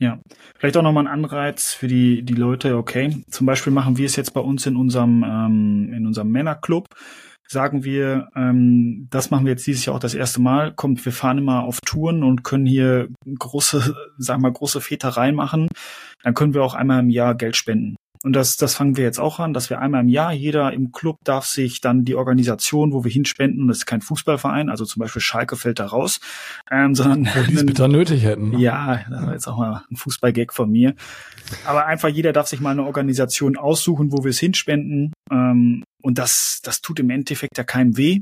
Ja, 0.00 0.20
vielleicht 0.56 0.76
auch 0.76 0.82
nochmal 0.82 1.06
ein 1.06 1.12
Anreiz 1.12 1.72
für 1.72 1.88
die, 1.88 2.22
die 2.22 2.34
Leute, 2.34 2.76
okay. 2.76 3.24
Zum 3.30 3.46
Beispiel 3.46 3.72
machen 3.72 3.98
wir 3.98 4.06
es 4.06 4.14
jetzt 4.14 4.32
bei 4.32 4.40
uns 4.40 4.64
in 4.64 4.76
unserem, 4.76 5.24
ähm, 5.24 5.92
in 5.92 6.06
unserem 6.06 6.30
Männerclub 6.30 6.86
sagen 7.48 7.82
wir, 7.84 8.28
ähm, 8.36 9.08
das 9.10 9.30
machen 9.30 9.46
wir 9.46 9.52
jetzt 9.52 9.66
dieses 9.66 9.84
Jahr 9.84 9.96
auch 9.96 10.00
das 10.00 10.14
erste 10.14 10.40
Mal. 10.40 10.72
Kommt, 10.74 11.04
wir 11.04 11.12
fahren 11.12 11.38
immer 11.38 11.64
auf 11.64 11.80
Touren 11.80 12.22
und 12.22 12.44
können 12.44 12.66
hier 12.66 13.08
große, 13.26 13.96
sagen 14.18 14.42
wir 14.42 14.48
mal, 14.48 14.52
große 14.52 14.80
Väter 14.80 15.08
reinmachen. 15.08 15.68
Dann 16.22 16.34
können 16.34 16.54
wir 16.54 16.62
auch 16.62 16.74
einmal 16.74 17.00
im 17.00 17.10
Jahr 17.10 17.34
Geld 17.34 17.56
spenden. 17.56 17.96
Und 18.22 18.34
das, 18.34 18.56
das 18.56 18.74
fangen 18.74 18.96
wir 18.96 19.04
jetzt 19.04 19.20
auch 19.20 19.38
an, 19.38 19.52
dass 19.52 19.70
wir 19.70 19.80
einmal 19.80 20.02
im 20.02 20.08
Jahr, 20.08 20.32
jeder 20.32 20.72
im 20.72 20.92
Club 20.92 21.18
darf 21.24 21.46
sich 21.46 21.80
dann 21.80 22.04
die 22.04 22.14
Organisation, 22.14 22.92
wo 22.92 23.04
wir 23.04 23.10
hinspenden, 23.10 23.68
das 23.68 23.78
ist 23.78 23.86
kein 23.86 24.00
Fußballverein, 24.00 24.70
also 24.70 24.84
zum 24.84 25.00
Beispiel 25.00 25.22
Schalke 25.22 25.56
fällt 25.56 25.78
da 25.78 25.86
raus, 25.86 26.20
ähm, 26.70 26.94
sondern 26.94 27.26
wo 27.26 27.42
die 27.42 27.54
es 27.54 27.66
bitter 27.66 27.88
nötig 27.88 28.24
hätten. 28.24 28.50
Ne? 28.50 28.58
Ja, 28.58 29.00
das 29.08 29.22
war 29.22 29.32
jetzt 29.32 29.46
auch 29.46 29.56
mal 29.56 29.84
ein 29.90 29.96
Fußballgag 29.96 30.52
von 30.52 30.70
mir. 30.70 30.94
Aber 31.64 31.86
einfach 31.86 32.08
jeder 32.08 32.32
darf 32.32 32.48
sich 32.48 32.60
mal 32.60 32.70
eine 32.70 32.84
Organisation 32.84 33.56
aussuchen, 33.56 34.12
wo 34.12 34.24
wir 34.24 34.30
es 34.30 34.38
hinspenden. 34.38 35.12
Ähm, 35.30 35.84
und 36.02 36.18
das, 36.18 36.60
das 36.62 36.80
tut 36.80 37.00
im 37.00 37.10
Endeffekt 37.10 37.58
ja 37.58 37.64
keinem 37.64 37.96
weh. 37.96 38.20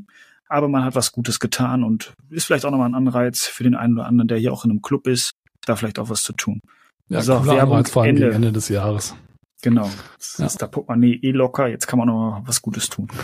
Aber 0.48 0.68
man 0.68 0.84
hat 0.84 0.94
was 0.94 1.12
Gutes 1.12 1.40
getan 1.40 1.82
und 1.82 2.12
ist 2.30 2.44
vielleicht 2.44 2.64
auch 2.64 2.70
nochmal 2.70 2.88
ein 2.88 2.94
Anreiz 2.94 3.46
für 3.46 3.64
den 3.64 3.74
einen 3.74 3.94
oder 3.94 4.06
anderen, 4.06 4.28
der 4.28 4.38
hier 4.38 4.52
auch 4.52 4.64
in 4.64 4.70
einem 4.70 4.82
Club 4.82 5.08
ist, 5.08 5.32
da 5.64 5.74
vielleicht 5.74 5.98
auch 5.98 6.08
was 6.08 6.22
zu 6.22 6.32
tun. 6.32 6.60
Ja, 7.08 7.18
also 7.18 7.46
Werbung 7.46 7.84
vor 7.84 8.02
allem 8.02 8.16
Ende. 8.16 8.32
Ende 8.32 8.52
des 8.52 8.68
Jahres. 8.68 9.14
Genau. 9.62 9.90
Das 10.18 10.38
ja. 10.38 10.46
ist 10.46 10.60
der 10.60 10.66
Portemonnaie 10.66 11.18
eh 11.22 11.30
locker, 11.30 11.66
jetzt 11.68 11.86
kann 11.86 11.98
man 11.98 12.08
noch 12.08 12.42
was 12.44 12.62
Gutes 12.62 12.88
tun. 12.88 13.08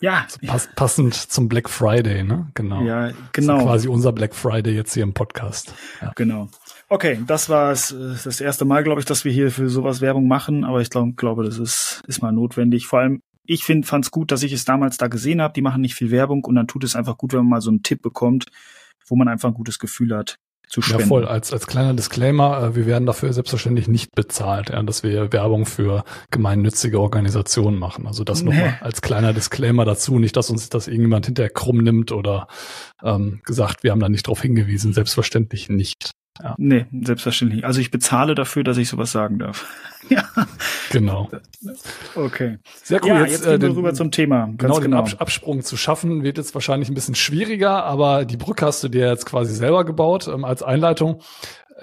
Ja. 0.00 0.26
Pass, 0.44 0.68
passend 0.74 1.14
zum 1.14 1.48
Black 1.48 1.70
Friday, 1.70 2.24
ne? 2.24 2.50
Genau. 2.54 2.82
Ja, 2.82 3.12
genau. 3.32 3.58
Das 3.58 3.62
quasi 3.62 3.88
unser 3.88 4.10
Black 4.10 4.34
Friday 4.34 4.74
jetzt 4.74 4.94
hier 4.94 5.04
im 5.04 5.14
Podcast. 5.14 5.72
Ja. 6.00 6.10
Genau. 6.16 6.48
Okay, 6.88 7.20
das 7.24 7.48
war 7.48 7.70
es 7.70 7.94
das 8.24 8.40
erste 8.40 8.64
Mal, 8.64 8.82
glaube 8.82 8.98
ich, 8.98 9.06
dass 9.06 9.24
wir 9.24 9.30
hier 9.30 9.52
für 9.52 9.68
sowas 9.68 10.00
Werbung 10.00 10.26
machen, 10.26 10.64
aber 10.64 10.80
ich 10.80 10.90
glaube, 10.90 11.12
glaube, 11.12 11.44
das 11.44 11.56
ist, 11.56 12.02
ist 12.08 12.20
mal 12.20 12.32
notwendig. 12.32 12.88
Vor 12.88 12.98
allem, 12.98 13.22
ich 13.44 13.62
finde, 13.62 13.86
fand 13.86 14.04
es 14.04 14.10
gut, 14.10 14.32
dass 14.32 14.42
ich 14.42 14.52
es 14.52 14.64
damals 14.64 14.96
da 14.96 15.06
gesehen 15.06 15.40
habe. 15.40 15.54
Die 15.54 15.62
machen 15.62 15.80
nicht 15.80 15.94
viel 15.94 16.10
Werbung 16.10 16.44
und 16.44 16.56
dann 16.56 16.66
tut 16.66 16.82
es 16.82 16.96
einfach 16.96 17.16
gut, 17.16 17.32
wenn 17.32 17.38
man 17.38 17.48
mal 17.50 17.60
so 17.60 17.70
einen 17.70 17.84
Tipp 17.84 18.02
bekommt, 18.02 18.46
wo 19.06 19.14
man 19.14 19.28
einfach 19.28 19.50
ein 19.50 19.54
gutes 19.54 19.78
Gefühl 19.78 20.16
hat 20.16 20.36
zu 20.72 20.80
spenden. 20.80 21.02
Ja, 21.02 21.06
voll. 21.06 21.26
Als, 21.26 21.52
als 21.52 21.66
kleiner 21.66 21.92
Disclaimer, 21.92 22.62
äh, 22.62 22.74
wir 22.74 22.86
werden 22.86 23.04
dafür 23.04 23.32
selbstverständlich 23.34 23.88
nicht 23.88 24.14
bezahlt, 24.14 24.70
ja, 24.70 24.82
dass 24.82 25.02
wir 25.02 25.30
Werbung 25.30 25.66
für 25.66 26.02
gemeinnützige 26.30 26.98
Organisationen 26.98 27.78
machen. 27.78 28.06
Also 28.06 28.24
das 28.24 28.42
nee. 28.42 28.50
nochmal 28.50 28.78
als 28.80 29.02
kleiner 29.02 29.34
Disclaimer 29.34 29.84
dazu. 29.84 30.18
Nicht, 30.18 30.34
dass 30.34 30.48
uns 30.48 30.70
das 30.70 30.88
irgendjemand 30.88 31.26
hinterher 31.26 31.50
krumm 31.50 31.78
nimmt 31.78 32.10
oder 32.10 32.46
ähm, 33.02 33.42
gesagt, 33.44 33.84
wir 33.84 33.90
haben 33.90 34.00
da 34.00 34.08
nicht 34.08 34.26
drauf 34.26 34.40
hingewiesen. 34.40 34.94
Selbstverständlich 34.94 35.68
nicht. 35.68 36.12
Ja. 36.40 36.54
Nee, 36.58 36.86
selbstverständlich. 37.02 37.64
Also 37.64 37.80
ich 37.80 37.90
bezahle 37.90 38.34
dafür, 38.34 38.64
dass 38.64 38.78
ich 38.78 38.88
sowas 38.88 39.12
sagen 39.12 39.38
darf. 39.38 39.66
ja. 40.08 40.24
Genau. 40.90 41.28
Okay. 42.14 42.58
Sehr 42.82 43.02
cool. 43.02 43.08
Ja, 43.08 43.20
jetzt, 43.20 43.30
jetzt 43.32 43.44
gehen 43.44 43.60
wir 43.60 43.68
äh, 43.68 43.72
rüber 43.72 43.94
zum 43.94 44.10
Thema. 44.10 44.46
Ganz 44.46 44.58
genau, 44.58 44.80
genau, 44.80 45.02
den 45.02 45.20
Absprung 45.20 45.62
zu 45.62 45.76
schaffen 45.76 46.22
wird 46.22 46.38
jetzt 46.38 46.54
wahrscheinlich 46.54 46.88
ein 46.88 46.94
bisschen 46.94 47.14
schwieriger, 47.14 47.84
aber 47.84 48.24
die 48.24 48.36
Brücke 48.36 48.64
hast 48.64 48.82
du 48.82 48.88
dir 48.88 49.08
jetzt 49.08 49.26
quasi 49.26 49.54
selber 49.54 49.84
gebaut 49.84 50.28
ähm, 50.28 50.44
als 50.44 50.62
Einleitung. 50.62 51.22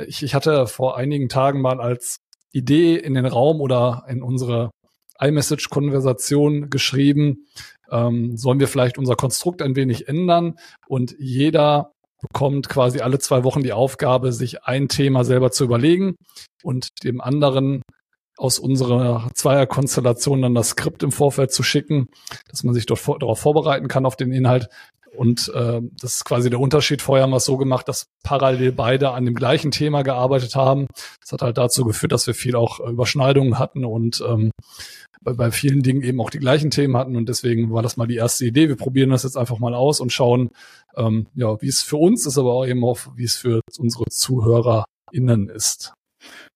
Ich, 0.08 0.24
ich 0.24 0.34
hatte 0.34 0.66
vor 0.66 0.98
einigen 0.98 1.30
Tagen 1.30 1.62
mal 1.62 1.80
als 1.80 2.18
Idee 2.52 2.96
in 2.96 3.14
den 3.14 3.26
Raum 3.26 3.62
oder 3.62 4.06
in 4.08 4.24
unsere 4.24 4.72
iMessage-Konversation 5.20 6.70
geschrieben, 6.70 7.46
ähm, 7.92 8.38
sollen 8.38 8.60
wir 8.60 8.68
vielleicht 8.68 8.98
unser 8.98 9.16
Konstrukt 9.16 9.62
ein 9.62 9.76
wenig 9.76 10.08
ändern 10.08 10.56
und 10.88 11.16
jeder 11.20 11.92
bekommt 12.22 12.70
quasi 12.70 13.00
alle 13.00 13.20
zwei 13.20 13.44
Wochen 13.44 13.64
die 13.64 13.74
Aufgabe, 13.74 14.32
sich 14.32 14.64
ein 14.64 14.88
Thema 14.88 15.24
selber 15.24 15.52
zu 15.52 15.64
überlegen 15.64 16.16
und 16.64 17.04
dem 17.04 17.22
anderen 17.22 17.82
aus 18.38 18.58
unserer 18.58 19.30
Zweierkonstellation 19.34 20.42
dann 20.42 20.56
das 20.56 20.70
Skript 20.70 21.04
im 21.04 21.12
Vorfeld 21.12 21.52
zu 21.52 21.62
schicken, 21.62 22.08
dass 22.50 22.64
man 22.64 22.74
sich 22.74 22.86
dort 22.86 23.00
vor, 23.00 23.20
darauf 23.20 23.40
vorbereiten 23.40 23.90
kann 23.90 24.06
auf 24.06 24.16
den 24.16 24.32
Inhalt. 24.32 24.70
Und 25.16 25.52
äh, 25.54 25.82
das 26.00 26.16
ist 26.16 26.26
quasi 26.26 26.50
der 26.50 26.60
Unterschied. 26.60 27.02
Vorher 27.02 27.24
haben 27.24 27.32
wir 27.32 27.38
es 27.38 27.46
so 27.46 27.58
gemacht, 27.58 27.88
dass 27.88 28.08
parallel 28.24 28.72
beide 28.72 29.12
an 29.12 29.26
dem 29.26 29.36
gleichen 29.36 29.72
Thema 29.72 30.04
gearbeitet 30.04 30.56
haben. 30.56 30.88
Das 31.22 31.32
hat 31.32 31.42
halt 31.42 31.58
dazu 31.58 31.84
geführt, 31.86 32.12
dass 32.12 32.28
wir 32.28 32.34
viel 32.34 32.56
auch 32.56 32.80
Überschneidungen 32.80 33.60
hatten 33.60 33.86
und 33.86 34.24
ähm, 34.28 34.52
bei, 35.22 35.34
bei 35.34 35.52
vielen 35.52 35.84
Dingen 35.84 36.04
eben 36.04 36.22
auch 36.22 36.30
die 36.30 36.40
gleichen 36.40 36.72
Themen 36.72 36.96
hatten. 36.98 37.16
Und 37.16 37.30
deswegen 37.30 37.72
war 37.72 37.82
das 37.82 37.98
mal 37.98 38.08
die 38.08 38.16
erste 38.16 38.46
Idee. 38.46 38.70
Wir 38.70 38.78
probieren 38.78 39.10
das 39.10 39.24
jetzt 39.24 39.38
einfach 39.38 39.60
mal 39.60 39.74
aus 39.74 40.00
und 40.00 40.14
schauen, 40.14 40.50
ähm, 40.96 41.28
ja, 41.36 41.62
wie 41.62 41.68
es 41.68 41.82
für 41.82 41.98
uns 41.98 42.26
ist, 42.26 42.38
aber 42.38 42.54
auch 42.54 42.66
eben 42.66 42.84
auch, 42.84 43.00
wie 43.16 43.26
es 43.26 43.36
für 43.36 43.62
unsere 43.78 44.06
ZuhörerInnen 44.10 45.50
ist. 45.50 45.94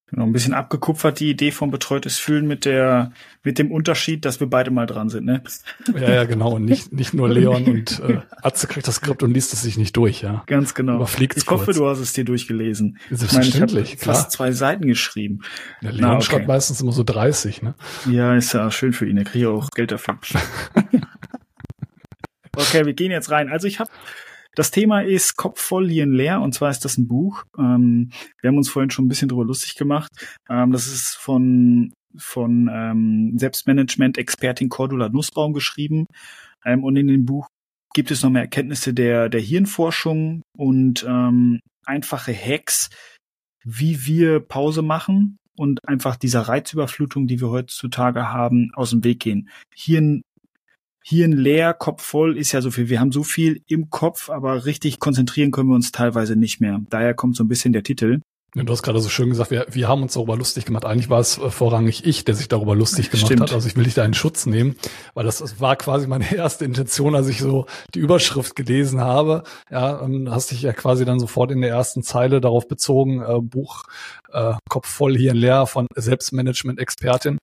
Genau, 0.08 0.26
ein 0.26 0.32
bisschen 0.32 0.52
abgekupfert 0.52 1.18
die 1.18 1.30
Idee 1.30 1.50
vom 1.50 1.70
betreutes 1.70 2.18
Fühlen 2.18 2.46
mit 2.46 2.66
der, 2.66 3.12
mit 3.42 3.58
dem 3.58 3.72
Unterschied, 3.72 4.26
dass 4.26 4.38
wir 4.38 4.46
beide 4.46 4.70
mal 4.70 4.86
dran 4.86 5.08
sind, 5.08 5.24
ne? 5.24 5.42
Ja, 5.94 6.12
ja, 6.12 6.24
genau. 6.24 6.52
Und 6.52 6.66
nicht, 6.66 6.92
nicht 6.92 7.14
nur 7.14 7.28
Leon 7.28 7.64
und 7.64 8.00
äh, 8.00 8.20
Atze 8.42 8.66
kriegt 8.66 8.86
das 8.86 8.96
Skript 8.96 9.22
und 9.22 9.32
liest 9.32 9.54
es 9.54 9.62
sich 9.62 9.78
nicht 9.78 9.96
durch, 9.96 10.20
ja. 10.20 10.44
Ganz 10.46 10.74
genau. 10.74 10.96
Überfliegt 10.96 11.38
ich 11.38 11.46
hoffe, 11.48 11.72
du 11.72 11.88
hast 11.88 12.00
es 12.00 12.12
dir 12.12 12.24
durchgelesen. 12.24 12.98
Selbstverständlich, 13.10 13.94
ich, 13.94 13.94
mein, 13.94 13.94
ich 13.94 14.04
fast 14.04 14.30
zwei 14.30 14.52
Seiten 14.52 14.86
geschrieben. 14.86 15.40
Der 15.82 15.92
Leon 15.92 16.02
Na, 16.02 16.14
okay. 16.16 16.24
schreibt 16.24 16.48
meistens 16.48 16.82
immer 16.82 16.92
so 16.92 17.02
30, 17.02 17.62
ne? 17.62 17.74
Ja, 18.10 18.36
ist 18.36 18.52
ja 18.52 18.70
schön 18.70 18.92
für 18.92 19.08
ihn. 19.08 19.16
Er 19.16 19.24
kriegt 19.24 19.42
ja 19.42 19.48
auch 19.48 19.70
Geld 19.70 19.90
dafür. 19.90 20.14
okay, 22.56 22.84
wir 22.84 22.92
gehen 22.92 23.10
jetzt 23.10 23.30
rein. 23.30 23.48
Also 23.48 23.66
ich 23.66 23.80
habe 23.80 23.90
das 24.54 24.70
Thema 24.70 25.00
ist 25.02 25.36
Kopf 25.36 25.60
voll, 25.60 25.88
Hirn 25.90 26.12
leer 26.12 26.40
und 26.40 26.54
zwar 26.54 26.70
ist 26.70 26.84
das 26.84 26.98
ein 26.98 27.08
Buch. 27.08 27.44
Ähm, 27.58 28.10
wir 28.40 28.48
haben 28.48 28.56
uns 28.56 28.68
vorhin 28.68 28.90
schon 28.90 29.06
ein 29.06 29.08
bisschen 29.08 29.28
drüber 29.28 29.44
lustig 29.44 29.74
gemacht. 29.74 30.10
Ähm, 30.48 30.72
das 30.72 30.86
ist 30.86 31.16
von 31.16 31.92
von 32.16 32.70
ähm, 32.72 33.34
Selbstmanagement-Expertin 33.36 34.68
Cordula 34.68 35.08
Nussbaum 35.08 35.52
geschrieben. 35.52 36.06
Ähm, 36.64 36.84
und 36.84 36.96
in 36.96 37.08
dem 37.08 37.24
Buch 37.24 37.48
gibt 37.94 38.10
es 38.10 38.22
noch 38.22 38.30
mehr 38.30 38.42
Erkenntnisse 38.42 38.94
der, 38.94 39.28
der 39.28 39.40
Hirnforschung 39.40 40.42
und 40.56 41.04
ähm, 41.08 41.60
einfache 41.84 42.32
Hacks, 42.32 42.90
wie 43.64 44.06
wir 44.06 44.40
Pause 44.40 44.82
machen 44.82 45.38
und 45.56 45.86
einfach 45.88 46.16
dieser 46.16 46.42
Reizüberflutung, 46.42 47.26
die 47.26 47.40
wir 47.40 47.50
heutzutage 47.50 48.32
haben, 48.32 48.70
aus 48.74 48.90
dem 48.90 49.04
Weg 49.04 49.20
gehen. 49.20 49.48
Hirn 49.74 50.22
Hirn 51.06 51.32
leer, 51.32 51.74
Kopf 51.74 52.02
voll 52.02 52.38
ist 52.38 52.52
ja 52.52 52.62
so 52.62 52.70
viel. 52.70 52.88
Wir 52.88 52.98
haben 52.98 53.12
so 53.12 53.22
viel 53.22 53.62
im 53.66 53.90
Kopf, 53.90 54.30
aber 54.30 54.64
richtig 54.64 55.00
konzentrieren 55.00 55.50
können 55.50 55.68
wir 55.68 55.74
uns 55.74 55.92
teilweise 55.92 56.34
nicht 56.34 56.60
mehr. 56.60 56.80
Daher 56.88 57.12
kommt 57.12 57.36
so 57.36 57.44
ein 57.44 57.48
bisschen 57.48 57.74
der 57.74 57.82
Titel. 57.82 58.20
Du 58.56 58.72
hast 58.72 58.84
gerade 58.84 59.00
so 59.00 59.08
schön 59.08 59.30
gesagt, 59.30 59.50
wir, 59.50 59.66
wir 59.72 59.88
haben 59.88 60.02
uns 60.02 60.14
darüber 60.14 60.36
lustig 60.36 60.64
gemacht. 60.64 60.84
Eigentlich 60.84 61.10
war 61.10 61.18
es 61.18 61.38
äh, 61.38 61.50
vorrangig 61.50 62.06
ich, 62.06 62.24
der 62.24 62.36
sich 62.36 62.46
darüber 62.46 62.76
lustig 62.76 63.10
gemacht 63.10 63.26
Stimmt. 63.26 63.40
hat. 63.42 63.52
Also 63.52 63.66
ich 63.66 63.76
will 63.76 63.82
dich 63.82 63.94
da 63.94 64.04
in 64.04 64.14
Schutz 64.14 64.46
nehmen, 64.46 64.76
weil 65.12 65.24
das, 65.24 65.38
das 65.38 65.60
war 65.60 65.74
quasi 65.74 66.06
meine 66.06 66.32
erste 66.34 66.64
Intention, 66.64 67.16
als 67.16 67.26
ich 67.28 67.40
so 67.40 67.66
die 67.94 67.98
Überschrift 67.98 68.54
gelesen 68.54 69.00
habe. 69.00 69.42
Ja, 69.70 70.00
ähm, 70.00 70.30
hast 70.30 70.52
dich 70.52 70.62
ja 70.62 70.72
quasi 70.72 71.04
dann 71.04 71.18
sofort 71.18 71.50
in 71.50 71.60
der 71.62 71.70
ersten 71.70 72.04
Zeile 72.04 72.40
darauf 72.40 72.68
bezogen, 72.68 73.22
äh, 73.22 73.40
Buch 73.40 73.82
äh, 74.32 74.54
Kopf 74.70 74.88
voll, 74.88 75.18
hier 75.18 75.34
leer 75.34 75.66
von 75.66 75.88
Selbstmanagement-Expertin. 75.94 77.38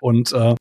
Und 0.00 0.32
äh, 0.32 0.54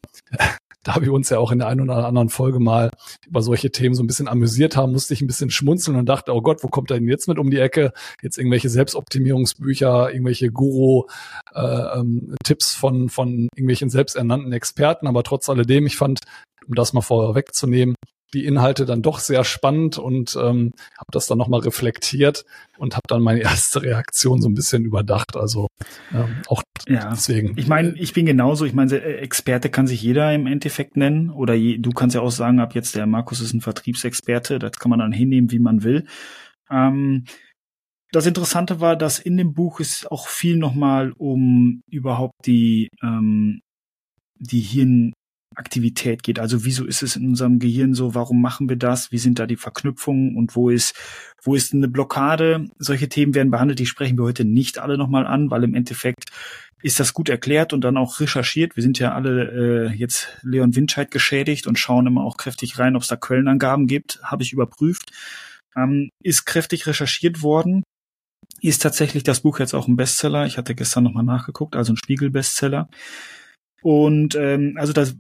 da 0.86 1.01
wir 1.01 1.12
uns 1.12 1.30
ja 1.30 1.39
auch 1.39 1.51
in 1.51 1.58
der 1.60 1.68
einen 1.68 1.82
oder 1.82 2.06
anderen 2.06 2.30
Folge 2.30 2.60
mal 2.60 2.92
über 3.27 3.42
solche 3.42 3.72
Themen 3.72 3.96
so 3.96 4.04
ein 4.04 4.08
bisschen 4.08 4.27
amüsiert 4.27 4.77
haben, 4.77 4.92
musste 4.92 5.15
ich 5.15 5.22
ein 5.22 5.27
bisschen 5.27 5.50
schmunzeln 5.50 5.98
und 5.98 6.06
dachte, 6.08 6.34
oh 6.34 6.42
Gott, 6.42 6.63
wo 6.63 6.68
kommt 6.68 6.92
er 6.92 7.00
denn 7.00 7.10
jetzt 7.10 7.27
mit 7.27 7.39
um 7.39 7.50
die 7.50 7.58
Ecke? 7.58 7.92
Jetzt 8.22 8.38
irgendwelche 8.38 8.70
Selbstoptimierungsbücher, 8.70 10.12
irgendwelche 10.12 10.51
Guru-Tipps 10.51 11.54
äh, 11.56 12.75
ähm, 12.75 12.80
von, 12.80 13.10
von 13.10 13.50
irgendwelchen 13.56 13.89
selbsternannten 13.89 14.54
Experten. 14.54 15.08
Aber 15.08 15.24
trotz 15.24 15.50
alledem, 15.50 15.88
ich 15.88 15.98
fand, 15.98 16.20
um 16.68 16.75
das 16.75 16.94
mal 16.94 17.01
vorwegzunehmen, 17.01 17.96
die 18.36 18.46
Inhalte 18.46 18.86
dann 18.86 19.01
doch 19.01 19.20
sehr 19.20 19.44
spannend 19.44 19.98
und 19.98 20.36
ähm, 20.36 20.74
habe 20.98 21.12
das 21.12 21.25
dann 21.25 21.38
nochmal 21.38 21.62
reflektiert 21.62 22.46
und 22.77 22.96
habe 22.96 23.08
dann 23.08 23.22
meine 23.22 23.39
erste 23.42 23.82
Reaktion 23.82 24.42
so 24.42 24.50
ein 24.50 24.54
bisschen 24.54 24.84
überdacht. 24.84 25.36
Also 25.36 25.68
ähm, 26.13 26.42
auch 26.48 26.62
ja. 26.88 27.10
deswegen. 27.10 27.58
Ich 27.58 27.68
meine, 27.68 27.98
ich 27.98 28.13
bin 28.13 28.25
genauso. 28.25 28.65
Ich 28.65 28.74
meine, 28.74 29.01
Experte 29.01 29.70
kann 29.70 29.88
sich 29.88 30.01
jeder 30.01 30.34
im 30.34 30.48
Endeffekt 30.48 30.98
nennen 30.98 31.30
oder 31.30 31.54
je, 31.54 31.77
du 31.77 31.92
kannst 31.92 32.15
ja 32.15 32.22
auch 32.22 32.32
sagen, 32.32 32.60
ab 32.60 32.75
jetzt 32.75 32.96
der 32.96 33.08
Markus 33.08 33.42
ist 33.42 33.54
ein 33.54 33.62
Vertriebsexperte. 33.62 34.60
Das 34.60 34.74
kann 34.74 34.89
man 34.89 35.00
dann 35.00 35.13
hinnehmen, 35.13 35.51
wie 35.51 35.60
man 35.60 35.84
will. 35.84 36.06
Ähm, 36.70 37.25
das 38.12 38.25
Interessante 38.25 38.80
war, 38.82 38.96
dass 38.96 39.20
in 39.20 39.38
dem 39.38 39.54
Buch 39.54 39.80
ist 39.80 40.12
auch 40.12 40.27
viel 40.27 40.58
nochmal 40.58 41.13
um 41.18 41.82
überhaupt 41.89 42.46
die 42.46 42.89
ähm, 43.01 43.62
die 44.38 44.60
Hirn 44.60 45.13
Aktivität 45.58 46.24
geht. 46.24 46.40
Also 46.40 46.66
wieso 46.66 46.86
ist 46.86 47.04
es 47.04 47.16
in 47.16 47.28
unserem 47.28 47.60
Gehirn 47.60 47.94
so? 47.94 48.16
Warum 48.16 48.42
machen 48.42 48.70
wir 48.70 48.76
das? 48.76 49.12
Wie 49.12 49.18
sind 49.18 49.40
da 49.40 49.46
die 49.46 49.56
Verknüpfungen 49.56 50.36
und 50.36 50.56
wo 50.56 50.70
ist, 50.70 50.96
wo 51.44 51.56
ist 51.56 51.74
eine 51.74 51.88
Blockade? 51.88 52.68
Solche 52.78 53.10
Themen 53.10 53.36
werden 53.36 53.52
behandelt, 53.52 53.80
die 53.80 53.86
sprechen 53.86 54.18
wir 54.18 54.24
heute 54.24 54.46
nicht 54.46 54.80
alle 54.80 54.98
nochmal 54.98 55.26
an, 55.26 55.52
weil 55.52 55.64
im 55.64 55.76
Endeffekt 55.76 56.32
ist 56.82 57.00
das 57.00 57.14
gut 57.14 57.30
erklärt 57.30 57.74
und 57.74 57.82
dann 57.82 57.98
auch 57.98 58.20
recherchiert. 58.20 58.76
Wir 58.76 58.84
sind 58.84 59.00
ja 59.00 59.14
alle 59.14 59.90
äh, 59.90 59.96
jetzt 59.96 60.38
Leon 60.44 60.76
Windscheid 60.76 61.10
geschädigt 61.10 61.66
und 61.66 61.80
schauen 61.80 62.06
immer 62.06 62.24
auch 62.24 62.38
kräftig 62.38 62.78
rein, 62.78 62.96
ob 62.96 63.02
es 63.02 63.08
da 63.08 63.16
Quellenangaben 63.16 63.88
gibt. 63.88 64.20
Habe 64.24 64.44
ich 64.44 64.54
überprüft. 64.54 65.12
Ähm, 65.76 66.10
ist 66.22 66.46
kräftig 66.46 66.86
recherchiert 66.86 67.42
worden. 67.42 67.84
Ist 68.62 68.84
tatsächlich 68.84 69.24
das 69.24 69.42
Buch 69.42 69.60
jetzt 69.60 69.74
auch 69.74 69.88
ein 69.88 69.96
Bestseller. 69.96 70.46
Ich 70.46 70.58
hatte 70.58 70.76
gestern 70.76 71.04
nochmal 71.04 71.24
nachgeguckt, 71.24 71.76
also 71.76 71.94
ein 71.94 71.98
Spiegel-Bestseller. 71.98 72.88
Und 73.82 74.36
ähm, 74.36 74.76
also 74.78 74.94
das 74.94 75.16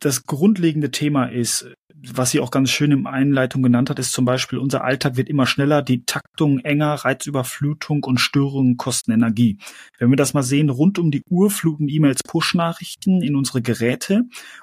das 0.00 0.24
grundlegende 0.24 0.90
Thema 0.90 1.26
ist, 1.26 1.68
was 2.06 2.30
sie 2.30 2.40
auch 2.40 2.50
ganz 2.50 2.70
schön 2.70 2.92
im 2.92 3.06
Einleitung 3.06 3.62
genannt 3.62 3.90
hat, 3.90 3.98
ist 3.98 4.12
zum 4.12 4.24
Beispiel, 4.24 4.58
unser 4.58 4.84
Alltag 4.84 5.16
wird 5.16 5.28
immer 5.28 5.46
schneller, 5.46 5.82
die 5.82 6.04
Taktung 6.04 6.60
enger, 6.60 6.94
Reizüberflutung 6.94 8.04
und 8.04 8.18
Störungen 8.18 8.76
kosten 8.76 9.10
Energie. 9.10 9.58
Wenn 9.98 10.10
wir 10.10 10.16
das 10.16 10.34
mal 10.34 10.42
sehen, 10.42 10.70
rund 10.70 10.98
um 10.98 11.10
die 11.10 11.22
Uhr 11.28 11.50
fluten 11.50 11.88
E-Mails 11.88 12.22
Push-Nachrichten 12.22 13.22
in 13.22 13.34
unsere 13.34 13.62
Geräte 13.62 14.22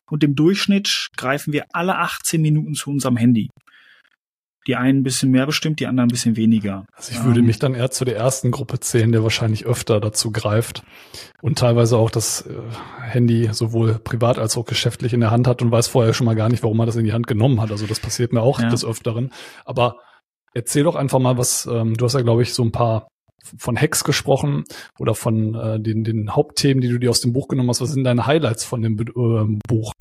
und 0.09 0.23
im 0.23 0.35
Durchschnitt 0.35 1.09
greifen 1.17 1.51
wir 1.51 1.65
alle 1.73 1.97
18 1.97 2.41
Minuten 2.41 2.73
zu 2.73 2.89
unserem 2.89 3.17
Handy 3.17 3.49
die 4.67 4.75
einen 4.75 4.99
ein 4.99 5.03
bisschen 5.03 5.31
mehr 5.31 5.45
bestimmt, 5.45 5.79
die 5.79 5.87
anderen 5.87 6.09
ein 6.09 6.11
bisschen 6.11 6.35
weniger. 6.35 6.85
Also 6.95 7.11
ich 7.11 7.23
würde 7.23 7.39
ähm, 7.39 7.45
mich 7.45 7.59
dann 7.59 7.75
eher 7.75 7.91
zu 7.91 8.05
der 8.05 8.17
ersten 8.17 8.51
Gruppe 8.51 8.79
zählen, 8.79 9.11
der 9.11 9.23
wahrscheinlich 9.23 9.65
öfter 9.65 9.99
dazu 9.99 10.31
greift 10.31 10.83
und 11.41 11.59
teilweise 11.59 11.97
auch 11.97 12.09
das 12.09 12.41
äh, 12.47 12.53
Handy 13.01 13.49
sowohl 13.51 13.99
privat 13.99 14.39
als 14.39 14.57
auch 14.57 14.65
geschäftlich 14.65 15.13
in 15.13 15.19
der 15.19 15.31
Hand 15.31 15.47
hat 15.47 15.61
und 15.61 15.71
weiß 15.71 15.87
vorher 15.87 16.13
schon 16.13 16.25
mal 16.25 16.35
gar 16.35 16.49
nicht, 16.49 16.63
warum 16.63 16.79
er 16.79 16.85
das 16.85 16.95
in 16.95 17.05
die 17.05 17.13
Hand 17.13 17.27
genommen 17.27 17.61
hat. 17.61 17.71
Also 17.71 17.85
das 17.85 17.99
passiert 17.99 18.33
mir 18.33 18.41
auch 18.41 18.59
ja. 18.59 18.69
des 18.69 18.83
Öfteren. 18.83 19.31
Aber 19.65 19.97
erzähl 20.53 20.83
doch 20.83 20.95
einfach 20.95 21.19
mal 21.19 21.37
was, 21.37 21.67
ähm, 21.71 21.95
du 21.95 22.05
hast 22.05 22.13
ja, 22.13 22.21
glaube 22.21 22.41
ich, 22.41 22.53
so 22.53 22.63
ein 22.63 22.71
paar 22.71 23.07
von 23.57 23.79
Hacks 23.79 24.03
gesprochen 24.03 24.63
oder 24.97 25.13
von 25.13 25.53
äh, 25.53 25.79
den, 25.79 26.03
den 26.03 26.35
Hauptthemen, 26.35 26.81
die 26.81 26.89
du 26.89 26.97
dir 26.97 27.11
aus 27.11 27.21
dem 27.21 27.33
Buch 27.33 27.47
genommen 27.47 27.69
hast. 27.69 27.81
Was 27.81 27.91
sind 27.91 28.03
deine 28.03 28.25
Highlights 28.25 28.63
von 28.63 28.81
dem 28.81 28.99
äh, 28.99 29.59
Buch 29.67 29.93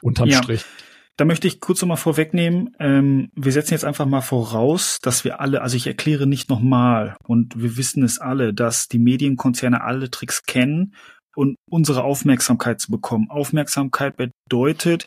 unterm 0.00 0.28
ja. 0.28 0.38
Strich? 0.38 0.64
Da 1.18 1.24
möchte 1.24 1.48
ich 1.48 1.60
kurz 1.60 1.80
nochmal 1.80 1.96
vorwegnehmen, 1.96 2.76
ähm, 2.78 3.30
wir 3.34 3.52
setzen 3.52 3.72
jetzt 3.72 3.86
einfach 3.86 4.04
mal 4.04 4.20
voraus, 4.20 4.98
dass 5.00 5.24
wir 5.24 5.40
alle, 5.40 5.62
also 5.62 5.76
ich 5.76 5.86
erkläre 5.86 6.26
nicht 6.26 6.50
nochmal 6.50 7.16
und 7.24 7.60
wir 7.60 7.78
wissen 7.78 8.02
es 8.02 8.18
alle, 8.18 8.52
dass 8.52 8.88
die 8.88 8.98
Medienkonzerne 8.98 9.82
alle 9.82 10.10
Tricks 10.10 10.42
kennen 10.42 10.94
und 11.34 11.56
unsere 11.70 12.04
Aufmerksamkeit 12.04 12.80
zu 12.80 12.90
bekommen. 12.90 13.30
Aufmerksamkeit 13.30 14.16
bedeutet, 14.16 15.06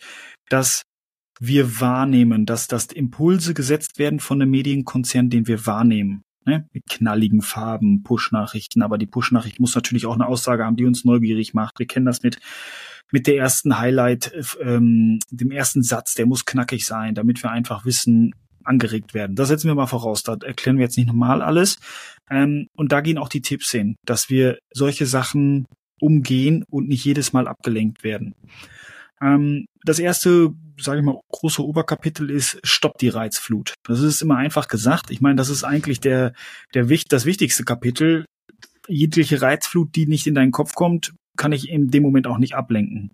dass 0.50 0.82
wir 1.40 1.80
wahrnehmen, 1.80 2.48
dass 2.48 2.68
das 2.68 2.88
Impulse 2.88 3.54
gesetzt 3.54 4.00
werden 4.00 4.20
von 4.20 4.40
dem 4.40 4.50
Medienkonzern, 4.50 5.30
den 5.30 5.48
wir 5.48 5.68
wahrnehmen. 5.68 6.24
Ne? 6.46 6.68
Mit 6.74 6.90
knalligen 6.90 7.42
Farben, 7.42 8.02
Push-Nachrichten, 8.02 8.82
aber 8.82 8.98
die 8.98 9.06
Push-Nachricht 9.06 9.60
muss 9.60 9.76
natürlich 9.76 10.08
auch 10.08 10.16
eine 10.16 10.28
Aussage 10.28 10.66
haben, 10.66 10.76
die 10.76 10.86
uns 10.86 11.06
neugierig 11.06 11.54
macht. 11.54 11.78
Wir 11.78 11.86
kennen 11.86 12.08
das 12.08 12.24
mit 12.24 12.40
mit 13.12 13.28
der 13.28 13.38
ersten 13.38 13.80
Highlight, 13.80 14.32
ähm, 14.62 15.20
dem 15.32 15.52
ersten 15.52 15.84
Satz, 15.84 16.14
der 16.14 16.26
muss 16.26 16.46
knackig 16.46 16.86
sein, 16.86 17.16
damit 17.16 17.42
wir 17.44 17.52
einfach 17.52 17.86
wissen, 17.86 18.34
angeregt 18.64 19.14
werden. 19.14 19.36
Das 19.36 19.48
setzen 19.48 19.68
wir 19.68 19.76
mal 19.76 19.88
voraus. 19.88 20.24
Da 20.24 20.38
erklären 20.44 20.78
wir 20.78 20.84
jetzt 20.84 20.98
nicht 20.98 21.08
nochmal 21.08 21.42
alles. 21.42 21.78
Ähm, 22.30 22.68
und 22.76 22.92
da 22.92 23.02
gehen 23.02 23.18
auch 23.18 23.30
die 23.30 23.42
Tipps 23.42 23.72
hin, 23.72 23.96
dass 24.06 24.30
wir 24.30 24.60
solche 24.72 25.06
Sachen 25.06 25.66
umgehen 26.00 26.64
und 26.70 26.88
nicht 26.88 27.04
jedes 27.04 27.34
Mal 27.34 27.48
abgelenkt 27.48 28.04
werden. 28.04 28.36
Ähm, 29.22 29.66
das 29.84 30.00
erste, 30.00 30.52
sage 30.80 31.00
ich 31.00 31.06
mal, 31.06 31.20
große 31.32 31.66
Oberkapitel 31.66 32.30
ist 32.30 32.60
Stopp 32.64 32.98
die 33.00 33.10
Reizflut. 33.10 33.74
Das 33.84 34.02
ist 34.02 34.22
immer 34.22 34.38
einfach 34.38 34.68
gesagt. 34.68 35.12
Ich 35.12 35.20
meine, 35.20 35.36
das 35.36 35.50
ist 35.50 35.64
eigentlich 35.64 36.00
der, 36.00 36.34
der 36.74 36.86
das 37.10 37.26
wichtigste 37.26 37.64
Kapitel. 37.64 38.26
Jegliche 38.88 39.42
Reizflut, 39.42 39.96
die 39.96 40.08
nicht 40.08 40.26
in 40.26 40.36
deinen 40.36 40.52
Kopf 40.52 40.74
kommt, 40.74 41.14
kann 41.40 41.52
ich 41.52 41.70
in 41.70 41.90
dem 41.90 42.04
Moment 42.04 42.28
auch 42.28 42.38
nicht 42.38 42.54
ablenken. 42.54 43.14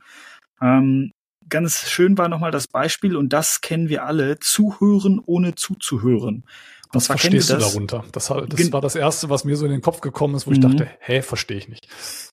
Ähm, 0.61 1.11
ganz 1.47 1.89
schön 1.89 2.17
war 2.17 2.27
nochmal 2.27 2.51
das 2.51 2.67
Beispiel, 2.67 3.15
und 3.15 3.31
das 3.31 3.61
kennen 3.61 3.87
wir 3.87 4.03
alle, 4.03 4.39
zuhören 4.39 5.21
ohne 5.25 5.55
zuzuhören. 5.55 6.43
Was 6.91 7.07
verstehst 7.07 7.49
du 7.49 7.57
darunter? 7.57 8.05
Das, 8.11 8.27
das 8.27 8.71
war 8.71 8.81
das 8.81 8.95
Erste, 8.95 9.29
was 9.29 9.43
mir 9.43 9.57
so 9.57 9.65
in 9.65 9.71
den 9.71 9.81
Kopf 9.81 10.01
gekommen 10.01 10.35
ist, 10.35 10.47
wo 10.47 10.51
ich 10.51 10.59
mhm. 10.59 10.63
dachte, 10.63 10.89
hä, 10.99 11.21
verstehe 11.21 11.57
ich 11.57 11.67
nicht. 11.67 11.87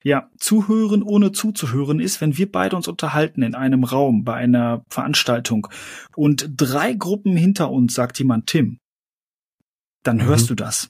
Ja, 0.05 0.31
zuhören 0.39 1.03
ohne 1.03 1.33
zuzuhören 1.33 2.01
ist, 2.01 2.21
wenn 2.21 2.37
wir 2.37 2.51
beide 2.51 2.77
uns 2.77 2.87
unterhalten 2.87 3.43
in 3.43 3.55
einem 3.55 3.85
Raum, 3.85 4.25
bei 4.25 4.35
einer 4.35 4.85
Veranstaltung 4.89 5.67
und 6.17 6.49
drei 6.57 6.95
Gruppen 6.95 7.37
hinter 7.37 7.71
uns 7.71 7.95
sagt 7.95 8.19
jemand 8.19 8.47
Tim, 8.47 8.79
dann 10.05 10.19
mhm. 10.19 10.25
hörst 10.25 10.49
du 10.49 10.55
das. 10.55 10.89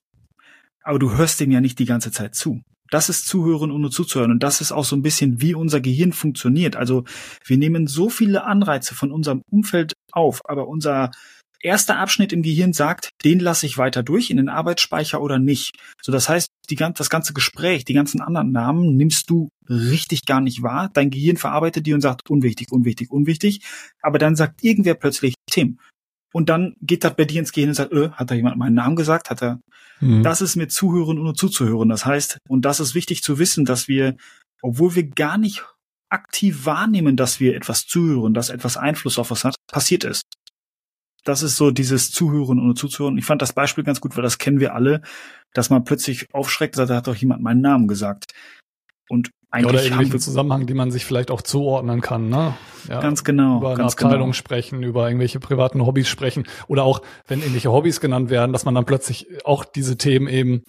Aber 0.83 0.99
du 0.99 1.17
hörst 1.17 1.41
dem 1.41 1.51
ja 1.51 1.61
nicht 1.61 1.79
die 1.79 1.87
ganze 1.87 2.13
Zeit 2.13 2.35
zu. 2.35 2.61
Das 2.93 3.09
ist 3.09 3.27
Zuhören 3.27 3.71
ohne 3.71 3.91
zuzuhören. 3.91 4.33
Und 4.33 4.43
das 4.43 4.61
ist 4.61 4.71
auch 4.71 4.85
so 4.85 4.95
ein 4.95 5.03
bisschen, 5.03 5.41
wie 5.41 5.55
unser 5.55 5.81
Gehirn 5.81 6.13
funktioniert. 6.13 6.77
Also 6.77 7.05
wir 7.45 7.57
nehmen 7.57 7.87
so 7.87 8.11
viele 8.11 8.45
Anreize 8.45 8.95
von 8.95 9.11
unserem 9.11 9.43
Umfeld 9.51 9.95
auf, 10.13 10.41
aber 10.45 10.69
unser 10.69 11.11
erster 11.63 11.99
Abschnitt 11.99 12.33
im 12.33 12.43
Gehirn 12.43 12.73
sagt, 12.73 13.11
den 13.25 13.41
lasse 13.41 13.67
ich 13.67 13.79
weiter 13.79 14.03
durch 14.03 14.31
in 14.31 14.37
den 14.37 14.49
Arbeitsspeicher 14.49 15.23
oder 15.23 15.39
nicht. 15.39 15.77
So, 16.03 16.13
das 16.13 16.29
heißt, 16.29 16.49
die, 16.69 16.77
das 16.77 17.09
ganze 17.09 17.33
Gespräch, 17.33 17.85
die 17.85 17.95
ganzen 17.95 18.21
anderen 18.21 18.53
Namen 18.53 18.97
nimmst 18.97 19.31
du 19.31 19.49
richtig 19.69 20.27
gar 20.27 20.41
nicht 20.41 20.63
wahr. 20.63 20.91
Dein 20.93 21.11
Gehirn 21.11 21.37
verarbeitet 21.37 21.87
die 21.87 21.95
und 21.95 22.01
sagt, 22.01 22.29
unwichtig, 22.29 22.73
unwichtig, 22.73 23.11
unwichtig. 23.11 23.61
Aber 24.03 24.19
dann 24.19 24.37
sagt 24.37 24.63
irgendwer 24.63 24.95
plötzlich, 24.95 25.35
Tim. 25.51 25.79
Und 26.33 26.49
dann 26.49 26.75
geht 26.81 27.05
das 27.05 27.15
bei 27.15 27.25
dir 27.25 27.41
ins 27.41 27.53
Gehirn 27.53 27.71
und 27.71 27.75
sagt, 27.75 27.93
äh, 27.93 28.11
hat 28.11 28.31
da 28.31 28.35
jemand 28.35 28.57
meinen 28.57 28.75
Namen 28.75 28.97
gesagt? 28.97 29.31
Hat 29.31 29.43
er? 29.43 29.61
Mhm. 30.01 30.23
Das 30.23 30.41
ist 30.41 30.57
mit 30.57 30.73
Zuhören 30.73 31.19
und 31.19 31.37
zuzuhören. 31.37 31.89
Das 31.89 32.07
heißt, 32.07 32.39
und 32.49 32.65
das 32.65 32.81
ist 32.81 32.95
wichtig 32.95 33.23
zu 33.23 33.39
wissen, 33.39 33.65
dass 33.65 33.89
wir, 33.89 34.17
obwohl 34.63 34.95
wir 34.95 35.09
gar 35.09 35.39
nicht 35.39 35.65
aktiv 36.09 36.67
wahrnehmen, 36.67 37.17
dass 37.17 37.41
wir 37.41 37.55
etwas 37.57 37.87
zuhören, 37.87 38.35
dass 38.35 38.51
etwas 38.51 38.77
Einfluss 38.77 39.19
auf 39.19 39.31
was 39.31 39.45
hat, 39.45 39.55
passiert 39.71 40.05
ist 40.05 40.23
das 41.25 41.43
ist 41.43 41.57
so 41.57 41.71
dieses 41.71 42.11
Zuhören 42.11 42.59
und 42.59 42.77
Zuzuhören. 42.77 43.19
Ich 43.19 43.25
fand 43.25 43.43
das 43.43 43.53
Beispiel 43.53 43.85
ganz 43.85 44.01
gut, 44.01 44.17
weil 44.17 44.23
das 44.23 44.39
kennen 44.39 44.61
wir 44.61 44.75
alle, 44.75 45.03
dass 45.53 45.71
man 45.71 45.85
plötzlich 45.85 46.33
aufschreckt, 46.35 46.75
sagt, 46.75 46.91
da 46.91 46.97
hat 46.97 47.07
doch 47.07 47.15
jemand 47.15 47.43
meinen 47.43 47.61
Namen 47.61 47.89
gesagt. 47.89 48.33
Und 49.09 49.31
eigentlich 49.53 49.73
oder 49.73 49.85
irgendwelche 49.85 50.19
Zusammenhang, 50.19 50.67
die 50.67 50.75
man 50.75 50.91
sich 50.91 51.05
vielleicht 51.05 51.31
auch 51.31 51.43
zuordnen 51.43 52.01
kann, 52.01 52.29
ne? 52.31 52.55
Ja, 52.89 53.01
ganz 53.01 53.23
genau. 53.23 53.59
Über 53.59 53.75
eine 53.75 53.85
Abteilung 53.85 54.21
genau. 54.21 54.33
sprechen, 54.33 54.83
über 54.83 55.07
irgendwelche 55.07 55.39
privaten 55.41 55.85
Hobbys 55.85 56.09
sprechen 56.09 56.49
oder 56.69 56.85
auch, 56.85 57.03
wenn 57.29 57.41
irgendwelche 57.41 57.71
Hobbys 57.71 58.01
genannt 58.01 58.31
werden, 58.31 58.53
dass 58.53 58.65
man 58.65 58.75
dann 58.75 58.87
plötzlich 58.87 59.27
auch 59.45 59.65
diese 59.65 59.99
Themen 59.99 60.27
eben 60.27 60.65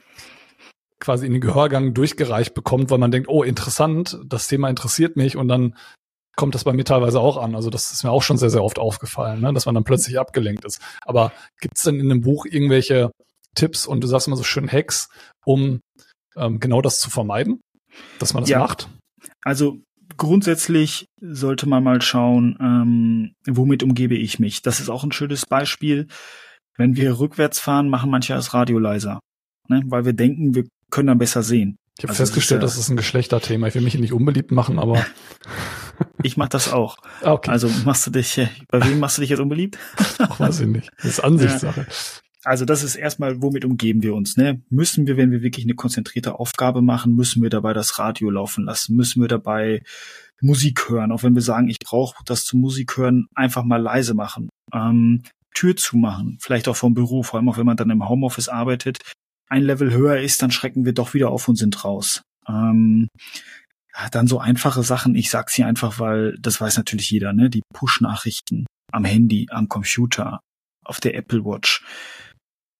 quasi 0.99 1.25
in 1.25 1.31
den 1.31 1.41
Gehörgang 1.41 1.93
durchgereicht 1.93 2.53
bekommt, 2.53 2.91
weil 2.91 2.97
man 2.97 3.11
denkt, 3.11 3.29
oh, 3.29 3.43
interessant, 3.43 4.19
das 4.25 4.47
Thema 4.47 4.69
interessiert 4.69 5.15
mich 5.15 5.37
und 5.37 5.47
dann 5.47 5.75
kommt 6.35 6.55
das 6.55 6.65
bei 6.65 6.73
mir 6.73 6.83
teilweise 6.83 7.19
auch 7.19 7.37
an. 7.37 7.55
Also 7.55 7.69
das 7.69 7.91
ist 7.91 8.03
mir 8.03 8.11
auch 8.11 8.23
schon 8.23 8.37
sehr, 8.37 8.49
sehr 8.49 8.63
oft 8.63 8.79
aufgefallen, 8.79 9.41
ne? 9.41 9.53
dass 9.53 9.65
man 9.65 9.75
dann 9.75 9.83
plötzlich 9.83 10.19
abgelenkt 10.19 10.65
ist. 10.65 10.81
Aber 11.03 11.31
gibt 11.61 11.77
es 11.77 11.83
denn 11.83 11.99
in 11.99 12.09
dem 12.09 12.21
Buch 12.21 12.45
irgendwelche 12.45 13.11
Tipps 13.55 13.85
und 13.85 14.01
du 14.01 14.07
sagst 14.07 14.27
immer 14.27 14.35
so 14.35 14.43
schön 14.43 14.69
Hacks, 14.71 15.09
um 15.45 15.79
ähm, 16.35 16.59
genau 16.59 16.81
das 16.81 16.99
zu 16.99 17.09
vermeiden, 17.09 17.61
dass 18.19 18.33
man 18.33 18.43
das 18.43 18.49
ja. 18.49 18.59
macht? 18.59 18.89
Also 19.43 19.77
grundsätzlich 20.17 21.07
sollte 21.21 21.67
man 21.67 21.83
mal 21.83 22.01
schauen, 22.01 22.57
ähm, 22.59 23.33
womit 23.47 23.83
umgebe 23.83 24.15
ich 24.15 24.39
mich. 24.39 24.61
Das 24.61 24.79
ist 24.79 24.89
auch 24.89 25.03
ein 25.03 25.11
schönes 25.11 25.45
Beispiel. 25.45 26.07
Wenn 26.77 26.95
wir 26.95 27.19
rückwärts 27.19 27.59
fahren, 27.59 27.89
machen 27.89 28.09
manche 28.09 28.33
das 28.33 28.53
Radio 28.53 28.79
leiser, 28.79 29.19
ne? 29.69 29.81
weil 29.85 30.05
wir 30.05 30.13
denken, 30.13 30.55
wir 30.55 30.63
können 30.89 31.07
dann 31.07 31.19
besser 31.19 31.43
sehen. 31.43 31.77
Ich 31.97 32.05
habe 32.05 32.11
also 32.11 32.23
festgestellt, 32.23 32.63
das 32.63 32.71
ist, 32.71 32.75
ja, 32.75 32.79
das 32.79 32.85
ist 32.85 32.89
ein 32.89 32.97
Geschlechterthema. 32.97 33.67
Ich 33.67 33.75
will 33.75 33.83
mich 33.83 33.97
nicht 33.97 34.13
unbeliebt 34.13 34.51
machen, 34.51 34.79
aber 34.79 35.05
Ich 36.23 36.37
mach 36.37 36.49
das 36.49 36.71
auch. 36.71 36.97
Ah, 37.21 37.33
okay. 37.33 37.51
Also 37.51 37.69
machst 37.85 38.07
du 38.07 38.11
dich, 38.11 38.47
bei 38.69 38.83
wem 38.85 38.99
machst 38.99 39.17
du 39.17 39.21
dich 39.21 39.29
jetzt 39.29 39.39
unbeliebt? 39.39 39.77
Ach, 40.19 40.39
weiß 40.39 40.61
ich 40.61 40.67
nicht. 40.67 40.89
Das 40.97 41.05
ist 41.05 41.19
Ansichtssache. 41.19 41.85
Also 42.43 42.65
das 42.65 42.83
ist 42.83 42.95
erstmal, 42.95 43.41
womit 43.41 43.63
umgeben 43.63 44.03
wir 44.03 44.13
uns? 44.13 44.35
Ne? 44.35 44.61
Müssen 44.69 45.07
wir, 45.07 45.15
wenn 45.15 45.31
wir 45.31 45.41
wirklich 45.41 45.65
eine 45.65 45.75
konzentrierte 45.75 46.39
Aufgabe 46.39 46.81
machen, 46.81 47.15
müssen 47.15 47.41
wir 47.41 47.49
dabei 47.49 47.73
das 47.73 47.99
Radio 47.99 48.29
laufen 48.29 48.65
lassen? 48.65 48.95
Müssen 48.95 49.21
wir 49.21 49.29
dabei 49.29 49.81
Musik 50.41 50.89
hören? 50.89 51.11
Auch 51.11 51.23
wenn 51.23 51.35
wir 51.35 51.41
sagen, 51.41 51.69
ich 51.69 51.79
brauche 51.79 52.23
das 52.25 52.43
zu 52.43 52.57
Musik 52.57 52.97
hören, 52.97 53.27
einfach 53.33 53.63
mal 53.63 53.81
leise 53.81 54.13
machen. 54.13 54.49
Ähm, 54.73 55.23
Tür 55.53 55.75
zumachen, 55.75 56.37
vielleicht 56.41 56.67
auch 56.67 56.75
vom 56.75 56.93
Büro, 56.93 57.23
vor 57.23 57.39
allem 57.39 57.47
auch 57.47 57.57
wenn 57.57 57.65
man 57.65 57.77
dann 57.77 57.89
im 57.91 58.09
Homeoffice 58.09 58.49
arbeitet, 58.49 58.97
ein 59.49 59.61
Level 59.61 59.91
höher 59.93 60.19
ist, 60.19 60.41
dann 60.41 60.51
schrecken 60.51 60.83
wir 60.83 60.93
doch 60.93 61.13
wieder 61.13 61.29
auf 61.29 61.47
und 61.47 61.55
sind 61.55 61.85
raus. 61.85 62.23
Ähm, 62.47 63.07
dann 64.11 64.27
so 64.27 64.39
einfache 64.39 64.83
Sachen, 64.83 65.15
ich 65.15 65.29
sag's 65.29 65.53
hier 65.53 65.67
einfach, 65.67 65.99
weil 65.99 66.35
das 66.39 66.59
weiß 66.59 66.77
natürlich 66.77 67.11
jeder, 67.11 67.31
ne? 67.33 67.49
Die 67.49 67.61
Push-Nachrichten 67.73 68.65
am 68.91 69.05
Handy, 69.05 69.47
am 69.51 69.69
Computer, 69.69 70.39
auf 70.83 70.99
der 70.99 71.15
Apple 71.15 71.45
Watch. 71.45 71.83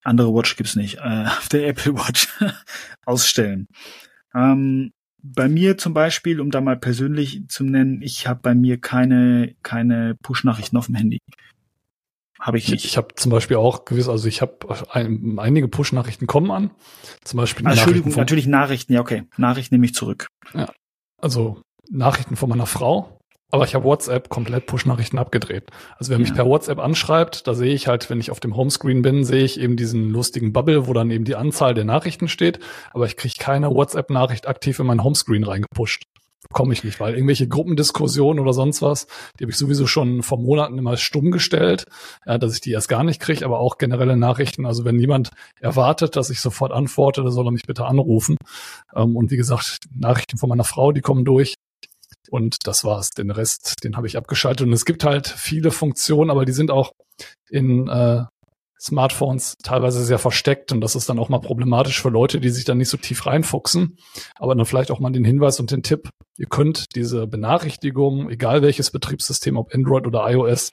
Andere 0.03 0.33
Watch 0.33 0.55
gibt's 0.55 0.75
nicht, 0.75 0.97
äh, 0.97 1.25
auf 1.37 1.49
der 1.49 1.67
Apple 1.67 1.95
Watch 1.95 2.27
ausstellen. 3.05 3.67
Ähm, 4.35 4.91
bei 5.23 5.47
mir 5.47 5.77
zum 5.77 5.93
Beispiel, 5.93 6.41
um 6.41 6.51
da 6.51 6.59
mal 6.59 6.77
persönlich 6.77 7.47
zu 7.47 7.63
nennen, 7.63 8.01
ich 8.01 8.27
habe 8.27 8.41
bei 8.43 8.53
mir 8.53 8.79
keine 8.79 9.55
keine 9.63 10.15
Push-Nachrichten 10.21 10.75
auf 10.75 10.87
dem 10.87 10.95
Handy. 10.95 11.19
Habe 12.39 12.57
ich 12.57 12.67
nicht. 12.67 12.83
Ich, 12.83 12.91
ich 12.91 12.97
habe 12.97 13.15
zum 13.15 13.31
Beispiel 13.31 13.55
auch 13.55 13.85
gewiss, 13.85 14.09
also 14.09 14.27
ich 14.27 14.41
habe 14.41 14.85
ein, 14.91 15.39
einige 15.39 15.69
Push-Nachrichten 15.69 16.27
kommen 16.27 16.51
an. 16.51 16.71
Zum 17.23 17.37
Beispiel. 17.37 17.65
Ah, 17.65 17.71
Entschuldigung, 17.71 18.13
natürlich 18.15 18.47
Nachrichten, 18.47 18.91
ja 18.91 18.99
okay. 18.99 19.23
Nachrichten 19.37 19.75
nehme 19.75 19.85
ich 19.85 19.93
zurück. 19.93 20.27
Ja, 20.53 20.69
also 21.21 21.61
Nachrichten 21.89 22.35
von 22.35 22.49
meiner 22.49 22.65
Frau, 22.65 23.17
aber 23.53 23.65
ich 23.65 23.75
habe 23.75 23.85
WhatsApp 23.85 24.29
komplett 24.29 24.65
Push-Nachrichten 24.65 25.19
abgedreht. 25.19 25.69
Also 25.99 26.09
wer 26.09 26.17
ja. 26.17 26.23
mich 26.23 26.33
per 26.33 26.47
WhatsApp 26.47 26.79
anschreibt, 26.79 27.45
da 27.45 27.53
sehe 27.53 27.71
ich 27.71 27.87
halt, 27.87 28.09
wenn 28.09 28.19
ich 28.19 28.31
auf 28.31 28.39
dem 28.39 28.55
Homescreen 28.55 29.03
bin, 29.03 29.23
sehe 29.23 29.43
ich 29.43 29.59
eben 29.59 29.77
diesen 29.77 30.09
lustigen 30.09 30.53
Bubble, 30.53 30.87
wo 30.87 30.93
dann 30.93 31.11
eben 31.11 31.23
die 31.23 31.35
Anzahl 31.35 31.75
der 31.75 31.85
Nachrichten 31.85 32.27
steht, 32.27 32.57
aber 32.93 33.05
ich 33.05 33.15
kriege 33.15 33.35
keine 33.37 33.69
WhatsApp-Nachricht 33.69 34.47
aktiv 34.47 34.79
in 34.79 34.87
mein 34.87 35.03
Homescreen 35.03 35.43
reingepusht. 35.43 36.05
Komme 36.51 36.73
ich 36.73 36.83
nicht, 36.83 36.99
weil 36.99 37.13
irgendwelche 37.13 37.47
Gruppendiskussionen 37.47 38.39
oder 38.39 38.53
sonst 38.53 38.81
was, 38.81 39.05
die 39.39 39.43
habe 39.43 39.51
ich 39.51 39.57
sowieso 39.57 39.85
schon 39.85 40.23
vor 40.23 40.39
Monaten 40.39 40.79
immer 40.79 40.97
stumm 40.97 41.29
gestellt, 41.29 41.85
ja, 42.25 42.39
dass 42.39 42.55
ich 42.55 42.61
die 42.61 42.71
erst 42.71 42.89
gar 42.89 43.03
nicht 43.03 43.21
kriege, 43.21 43.45
aber 43.45 43.59
auch 43.59 43.77
generelle 43.77 44.17
Nachrichten. 44.17 44.65
Also 44.65 44.83
wenn 44.83 44.97
jemand 44.97 45.29
erwartet, 45.61 46.15
dass 46.15 46.31
ich 46.31 46.41
sofort 46.41 46.71
antworte, 46.71 47.21
dann 47.21 47.31
soll 47.31 47.47
er 47.47 47.51
mich 47.51 47.67
bitte 47.67 47.85
anrufen. 47.85 48.35
Ähm, 48.95 49.15
und 49.15 49.29
wie 49.29 49.37
gesagt, 49.37 49.81
Nachrichten 49.95 50.39
von 50.39 50.49
meiner 50.49 50.63
Frau, 50.63 50.91
die 50.91 51.01
kommen 51.01 51.23
durch. 51.23 51.53
Und 52.33 52.65
das 52.65 52.83
war's. 52.83 53.11
Den 53.11 53.29
Rest, 53.29 53.83
den 53.83 53.95
habe 53.95 54.07
ich 54.07 54.17
abgeschaltet. 54.17 54.65
Und 54.65 54.73
es 54.73 54.85
gibt 54.85 55.03
halt 55.03 55.27
viele 55.27 55.69
Funktionen, 55.69 56.31
aber 56.31 56.45
die 56.45 56.51
sind 56.51 56.71
auch 56.71 56.91
in 57.47 57.87
äh, 57.87 58.23
Smartphones 58.81 59.53
teilweise 59.61 60.03
sehr 60.03 60.17
versteckt 60.17 60.71
und 60.71 60.81
das 60.81 60.95
ist 60.95 61.07
dann 61.07 61.19
auch 61.19 61.29
mal 61.29 61.41
problematisch 61.41 62.01
für 62.01 62.09
Leute, 62.09 62.39
die 62.39 62.49
sich 62.49 62.65
dann 62.65 62.79
nicht 62.79 62.89
so 62.89 62.97
tief 62.97 63.27
reinfuchsen. 63.27 63.99
Aber 64.39 64.55
dann 64.55 64.65
vielleicht 64.65 64.89
auch 64.89 64.99
mal 64.99 65.11
den 65.11 65.25
Hinweis 65.25 65.59
und 65.59 65.69
den 65.69 65.83
Tipp, 65.83 66.09
ihr 66.39 66.47
könnt 66.47 66.95
diese 66.95 67.27
Benachrichtigung, 67.27 68.31
egal 68.31 68.63
welches 68.63 68.89
Betriebssystem, 68.89 69.55
ob 69.55 69.71
Android 69.71 70.07
oder 70.07 70.27
iOS, 70.27 70.71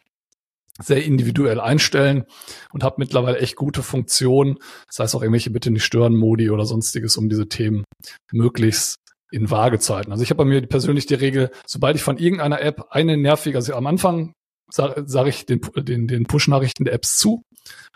sehr 0.83 1.05
individuell 1.05 1.61
einstellen 1.61 2.25
und 2.73 2.85
habt 2.85 2.99
mittlerweile 2.99 3.39
echt 3.39 3.57
gute 3.57 3.83
Funktionen. 3.83 4.57
Das 4.87 4.99
heißt 4.99 5.15
auch 5.15 5.21
irgendwelche 5.21 5.51
bitte 5.51 5.71
nicht 5.71 5.85
stören 5.85 6.17
Modi 6.17 6.49
oder 6.49 6.65
sonstiges, 6.65 7.19
um 7.19 7.29
diese 7.29 7.49
Themen 7.49 7.85
möglichst 8.33 8.97
in 9.31 9.51
Waage 9.51 9.79
zu 9.79 9.95
halten. 9.95 10.13
Also 10.13 10.23
ich 10.23 10.31
habe 10.31 10.39
bei 10.39 10.45
mir 10.45 10.61
persönlich 10.67 11.07
die 11.07 11.15
Regel, 11.15 11.51
sobald 11.67 11.97
ich 11.97 12.03
von 12.03 12.19
irgendeiner 12.19 12.61
App 12.61 12.87
eine 12.91 13.17
nervige, 13.17 13.59
also 13.59 13.75
am 13.75 13.87
Anfang 13.87 14.33
sage 14.71 15.05
sag 15.07 15.27
ich 15.27 15.47
den, 15.47 15.61
den, 15.77 16.07
den 16.07 16.25
Push-Nachrichten 16.25 16.85
der 16.85 16.95
Apps 16.95 17.19
zu, 17.19 17.43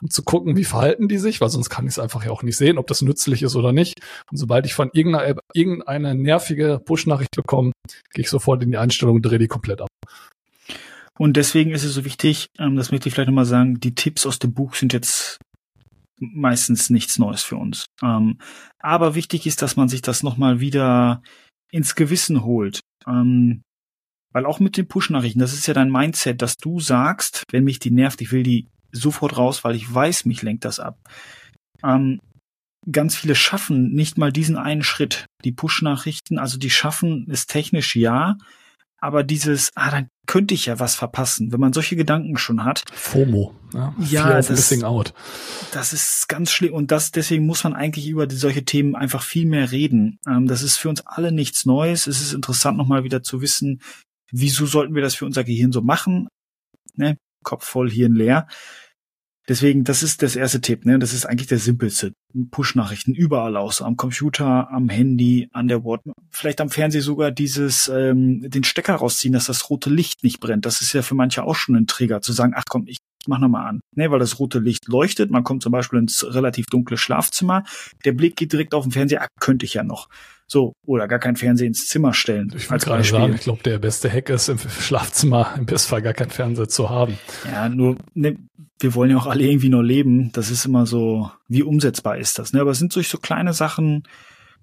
um 0.02 0.10
zu 0.10 0.22
gucken, 0.22 0.56
wie 0.56 0.64
verhalten 0.64 1.08
die 1.08 1.18
sich, 1.18 1.40
weil 1.40 1.48
sonst 1.48 1.70
kann 1.70 1.86
ich 1.86 1.92
es 1.92 1.98
einfach 1.98 2.24
ja 2.24 2.30
auch 2.30 2.42
nicht 2.42 2.56
sehen, 2.56 2.78
ob 2.78 2.86
das 2.86 3.02
nützlich 3.02 3.42
ist 3.42 3.56
oder 3.56 3.72
nicht. 3.72 4.00
Und 4.30 4.38
sobald 4.38 4.66
ich 4.66 4.74
von 4.74 4.90
irgendeiner 4.92 5.26
App 5.26 5.40
irgendeine 5.52 6.14
nervige 6.14 6.80
Push-Nachricht 6.84 7.30
bekomme, 7.36 7.72
gehe 8.12 8.22
ich 8.22 8.30
sofort 8.30 8.62
in 8.62 8.70
die 8.70 8.78
Einstellung 8.78 9.16
und 9.16 9.22
drehe 9.22 9.38
die 9.38 9.48
komplett 9.48 9.80
ab. 9.80 9.88
Und 11.16 11.36
deswegen 11.36 11.70
ist 11.70 11.84
es 11.84 11.94
so 11.94 12.04
wichtig, 12.04 12.48
ähm, 12.58 12.76
das 12.76 12.90
möchte 12.90 13.08
ich 13.08 13.14
vielleicht 13.14 13.28
nochmal 13.28 13.44
sagen, 13.44 13.78
die 13.78 13.94
Tipps 13.94 14.26
aus 14.26 14.40
dem 14.40 14.52
Buch 14.52 14.74
sind 14.74 14.92
jetzt 14.92 15.38
meistens 16.20 16.90
nichts 16.90 17.18
Neues 17.18 17.42
für 17.42 17.56
uns. 17.56 17.86
Ähm, 18.02 18.38
aber 18.78 19.14
wichtig 19.14 19.46
ist, 19.46 19.62
dass 19.62 19.76
man 19.76 19.88
sich 19.88 20.02
das 20.02 20.22
nochmal 20.22 20.60
wieder 20.60 21.22
ins 21.70 21.94
Gewissen 21.94 22.44
holt. 22.44 22.80
Ähm, 23.06 23.62
weil 24.32 24.46
auch 24.46 24.60
mit 24.60 24.76
den 24.76 24.88
Push-Nachrichten, 24.88 25.38
das 25.38 25.52
ist 25.52 25.66
ja 25.66 25.74
dein 25.74 25.90
Mindset, 25.90 26.42
dass 26.42 26.56
du 26.56 26.80
sagst, 26.80 27.44
wenn 27.50 27.64
mich 27.64 27.78
die 27.78 27.92
nervt, 27.92 28.20
ich 28.20 28.32
will 28.32 28.42
die 28.42 28.68
sofort 28.90 29.36
raus, 29.36 29.64
weil 29.64 29.76
ich 29.76 29.92
weiß, 29.92 30.24
mich 30.24 30.42
lenkt 30.42 30.64
das 30.64 30.80
ab. 30.80 30.98
Ähm, 31.84 32.20
ganz 32.90 33.16
viele 33.16 33.34
schaffen 33.34 33.92
nicht 33.92 34.18
mal 34.18 34.32
diesen 34.32 34.56
einen 34.56 34.82
Schritt. 34.82 35.26
Die 35.44 35.52
Push-Nachrichten, 35.52 36.38
also 36.38 36.58
die 36.58 36.70
schaffen 36.70 37.26
es 37.30 37.46
technisch 37.46 37.96
ja, 37.96 38.36
aber 39.04 39.22
dieses, 39.22 39.70
ah, 39.74 39.90
dann 39.90 40.08
könnte 40.26 40.54
ich 40.54 40.64
ja 40.64 40.80
was 40.80 40.94
verpassen, 40.94 41.52
wenn 41.52 41.60
man 41.60 41.74
solche 41.74 41.94
Gedanken 41.94 42.38
schon 42.38 42.64
hat. 42.64 42.84
FOMO, 42.90 43.54
ja, 43.74 43.94
ja 43.98 44.30
das, 44.30 44.48
missing 44.48 44.82
out. 44.82 45.12
Das 45.72 45.92
ist 45.92 46.26
ganz 46.26 46.50
schlimm 46.50 46.72
und 46.72 46.90
das 46.90 47.10
deswegen 47.10 47.44
muss 47.44 47.64
man 47.64 47.74
eigentlich 47.74 48.08
über 48.08 48.26
die, 48.26 48.36
solche 48.36 48.64
Themen 48.64 48.96
einfach 48.96 49.22
viel 49.22 49.44
mehr 49.44 49.70
reden. 49.72 50.18
Ähm, 50.26 50.46
das 50.46 50.62
ist 50.62 50.78
für 50.78 50.88
uns 50.88 51.02
alle 51.06 51.32
nichts 51.32 51.66
Neues. 51.66 52.06
Es 52.06 52.22
ist 52.22 52.32
interessant 52.32 52.78
nochmal 52.78 53.04
wieder 53.04 53.22
zu 53.22 53.42
wissen, 53.42 53.82
wieso 54.32 54.64
sollten 54.64 54.94
wir 54.94 55.02
das 55.02 55.16
für 55.16 55.26
unser 55.26 55.44
Gehirn 55.44 55.70
so 55.70 55.82
machen? 55.82 56.28
Ne? 56.94 57.18
Kopf 57.42 57.66
voll, 57.66 57.90
Hirn 57.90 58.14
leer. 58.14 58.48
Deswegen, 59.50 59.84
das 59.84 60.02
ist 60.02 60.22
das 60.22 60.34
erste 60.34 60.62
Tipp, 60.62 60.86
ne? 60.86 60.98
Das 60.98 61.12
ist 61.12 61.26
eigentlich 61.26 61.48
der 61.48 61.58
simpelste. 61.58 62.14
Push-Nachrichten 62.50 63.14
überall 63.14 63.56
aus, 63.56 63.82
am 63.82 63.96
Computer, 63.96 64.70
am 64.70 64.88
Handy, 64.88 65.48
an 65.52 65.68
der 65.68 65.84
Word, 65.84 66.02
vielleicht 66.30 66.60
am 66.60 66.70
Fernseher 66.70 67.02
sogar 67.02 67.30
dieses, 67.30 67.88
ähm, 67.88 68.48
den 68.50 68.64
Stecker 68.64 68.96
rausziehen, 68.96 69.32
dass 69.32 69.46
das 69.46 69.70
rote 69.70 69.90
Licht 69.90 70.24
nicht 70.24 70.40
brennt. 70.40 70.66
Das 70.66 70.80
ist 70.80 70.92
ja 70.92 71.02
für 71.02 71.14
manche 71.14 71.44
auch 71.44 71.56
schon 71.56 71.76
ein 71.76 71.86
Trigger, 71.86 72.20
zu 72.20 72.32
sagen, 72.32 72.52
ach 72.56 72.64
komm, 72.68 72.86
ich 72.86 72.98
mach 73.26 73.38
nochmal 73.38 73.66
an. 73.66 73.80
Ne, 73.94 74.10
weil 74.10 74.18
das 74.18 74.38
rote 74.38 74.58
Licht 74.58 74.88
leuchtet, 74.88 75.30
man 75.30 75.44
kommt 75.44 75.62
zum 75.62 75.72
Beispiel 75.72 75.98
ins 75.98 76.24
relativ 76.28 76.66
dunkle 76.66 76.96
Schlafzimmer, 76.96 77.64
der 78.04 78.12
Blick 78.12 78.36
geht 78.36 78.52
direkt 78.52 78.74
auf 78.74 78.84
den 78.84 78.92
Fernseher, 78.92 79.22
ach, 79.22 79.28
könnte 79.40 79.64
ich 79.64 79.74
ja 79.74 79.82
noch. 79.82 80.08
So, 80.46 80.74
oder 80.86 81.08
gar 81.08 81.18
kein 81.18 81.36
Fernseher 81.36 81.66
ins 81.66 81.86
Zimmer 81.86 82.12
stellen. 82.12 82.52
Ich 82.54 82.70
würde 82.70 82.84
gerade 82.84 83.02
sagen, 83.02 83.34
ich 83.34 83.40
glaube, 83.40 83.62
der 83.62 83.78
beste 83.78 84.10
Hack 84.10 84.28
ist, 84.28 84.48
im 84.48 84.58
Schlafzimmer 84.58 85.54
im 85.56 85.64
Bestfall 85.64 86.02
gar 86.02 86.12
kein 86.12 86.28
Fernseher 86.28 86.68
zu 86.68 86.90
haben. 86.90 87.18
Ja, 87.50 87.68
nur, 87.70 87.96
ne, 88.12 88.36
wir 88.78 88.94
wollen 88.94 89.10
ja 89.10 89.16
auch 89.16 89.26
alle 89.26 89.44
irgendwie 89.44 89.70
nur 89.70 89.82
leben. 89.82 90.32
Das 90.32 90.50
ist 90.50 90.66
immer 90.66 90.84
so, 90.84 91.30
wie 91.48 91.62
umsetzbar 91.62 92.18
ist 92.18 92.38
das? 92.38 92.52
Ne? 92.52 92.60
Aber 92.60 92.70
es 92.70 92.78
sind 92.78 92.94
durch 92.94 93.08
so 93.08 93.18
kleine 93.18 93.52
Sachen, 93.52 94.04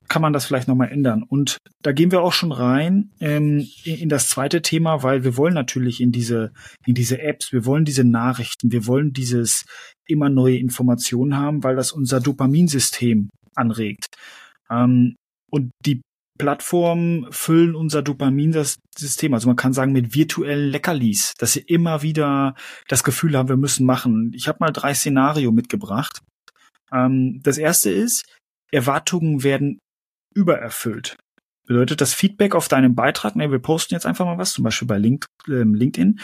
kann 0.07 0.21
man 0.21 0.33
das 0.33 0.45
vielleicht 0.45 0.67
nochmal 0.67 0.89
ändern. 0.91 1.23
Und 1.23 1.57
da 1.83 1.93
gehen 1.93 2.11
wir 2.11 2.21
auch 2.21 2.33
schon 2.33 2.51
rein 2.51 3.11
ähm, 3.21 3.65
in 3.85 4.09
das 4.09 4.27
zweite 4.27 4.61
Thema, 4.61 5.03
weil 5.03 5.23
wir 5.23 5.37
wollen 5.37 5.53
natürlich 5.53 6.01
in 6.01 6.11
diese, 6.11 6.51
in 6.85 6.95
diese 6.95 7.21
Apps, 7.21 7.53
wir 7.53 7.65
wollen 7.65 7.85
diese 7.85 8.03
Nachrichten, 8.03 8.71
wir 8.71 8.87
wollen 8.87 9.13
dieses 9.13 9.63
immer 10.05 10.29
neue 10.29 10.57
Informationen 10.57 11.37
haben, 11.37 11.63
weil 11.63 11.77
das 11.77 11.93
unser 11.93 12.19
Dopaminsystem 12.19 13.29
anregt. 13.55 14.07
Ähm, 14.69 15.15
und 15.49 15.71
die 15.85 16.01
Plattformen 16.37 17.27
füllen 17.29 17.75
unser 17.75 18.01
Dopaminsystem. 18.01 19.33
Also 19.33 19.47
man 19.47 19.55
kann 19.55 19.73
sagen 19.73 19.91
mit 19.91 20.15
virtuellen 20.15 20.71
Leckerlis, 20.71 21.35
dass 21.37 21.53
sie 21.53 21.61
immer 21.61 22.01
wieder 22.01 22.55
das 22.87 23.03
Gefühl 23.03 23.37
haben, 23.37 23.47
wir 23.47 23.57
müssen 23.57 23.85
machen. 23.85 24.31
Ich 24.33 24.47
habe 24.47 24.57
mal 24.59 24.71
drei 24.71 24.93
Szenario 24.93 25.51
mitgebracht. 25.51 26.19
Ähm, 26.93 27.39
das 27.43 27.57
erste 27.57 27.89
ist, 27.91 28.25
Erwartungen 28.71 29.43
werden 29.43 29.79
übererfüllt. 30.33 31.17
Bedeutet 31.67 32.01
das 32.01 32.13
Feedback 32.13 32.55
auf 32.55 32.67
deinen 32.67 32.95
Beitrag, 32.95 33.35
ne, 33.35 33.51
wir 33.51 33.59
posten 33.59 33.93
jetzt 33.93 34.05
einfach 34.05 34.25
mal 34.25 34.37
was, 34.37 34.53
zum 34.53 34.63
Beispiel 34.63 34.87
bei 34.87 34.97
Link, 34.97 35.27
äh, 35.47 35.63
LinkedIn, 35.63 36.19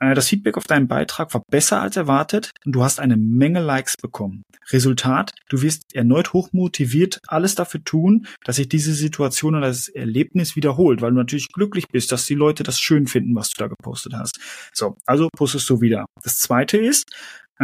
äh, 0.00 0.14
das 0.14 0.28
Feedback 0.28 0.56
auf 0.56 0.64
deinen 0.64 0.88
Beitrag 0.88 1.32
war 1.32 1.42
besser 1.48 1.80
als 1.80 1.96
erwartet 1.96 2.50
und 2.66 2.72
du 2.72 2.82
hast 2.82 2.98
eine 2.98 3.16
Menge 3.16 3.60
Likes 3.60 3.96
bekommen. 3.96 4.42
Resultat, 4.70 5.30
du 5.48 5.62
wirst 5.62 5.94
erneut 5.94 6.32
hochmotiviert, 6.32 7.18
alles 7.28 7.54
dafür 7.54 7.82
tun, 7.84 8.26
dass 8.44 8.56
sich 8.56 8.68
diese 8.68 8.92
Situation 8.92 9.54
oder 9.54 9.68
das 9.68 9.88
Erlebnis 9.88 10.56
wiederholt, 10.56 11.00
weil 11.00 11.12
du 11.12 11.16
natürlich 11.16 11.48
glücklich 11.48 11.86
bist, 11.88 12.10
dass 12.12 12.26
die 12.26 12.34
Leute 12.34 12.62
das 12.62 12.80
schön 12.80 13.06
finden, 13.06 13.34
was 13.34 13.50
du 13.50 13.62
da 13.62 13.68
gepostet 13.68 14.12
hast. 14.14 14.38
So, 14.74 14.96
also 15.06 15.28
postest 15.34 15.70
du 15.70 15.80
wieder. 15.80 16.04
Das 16.22 16.38
zweite 16.38 16.76
ist, 16.76 17.04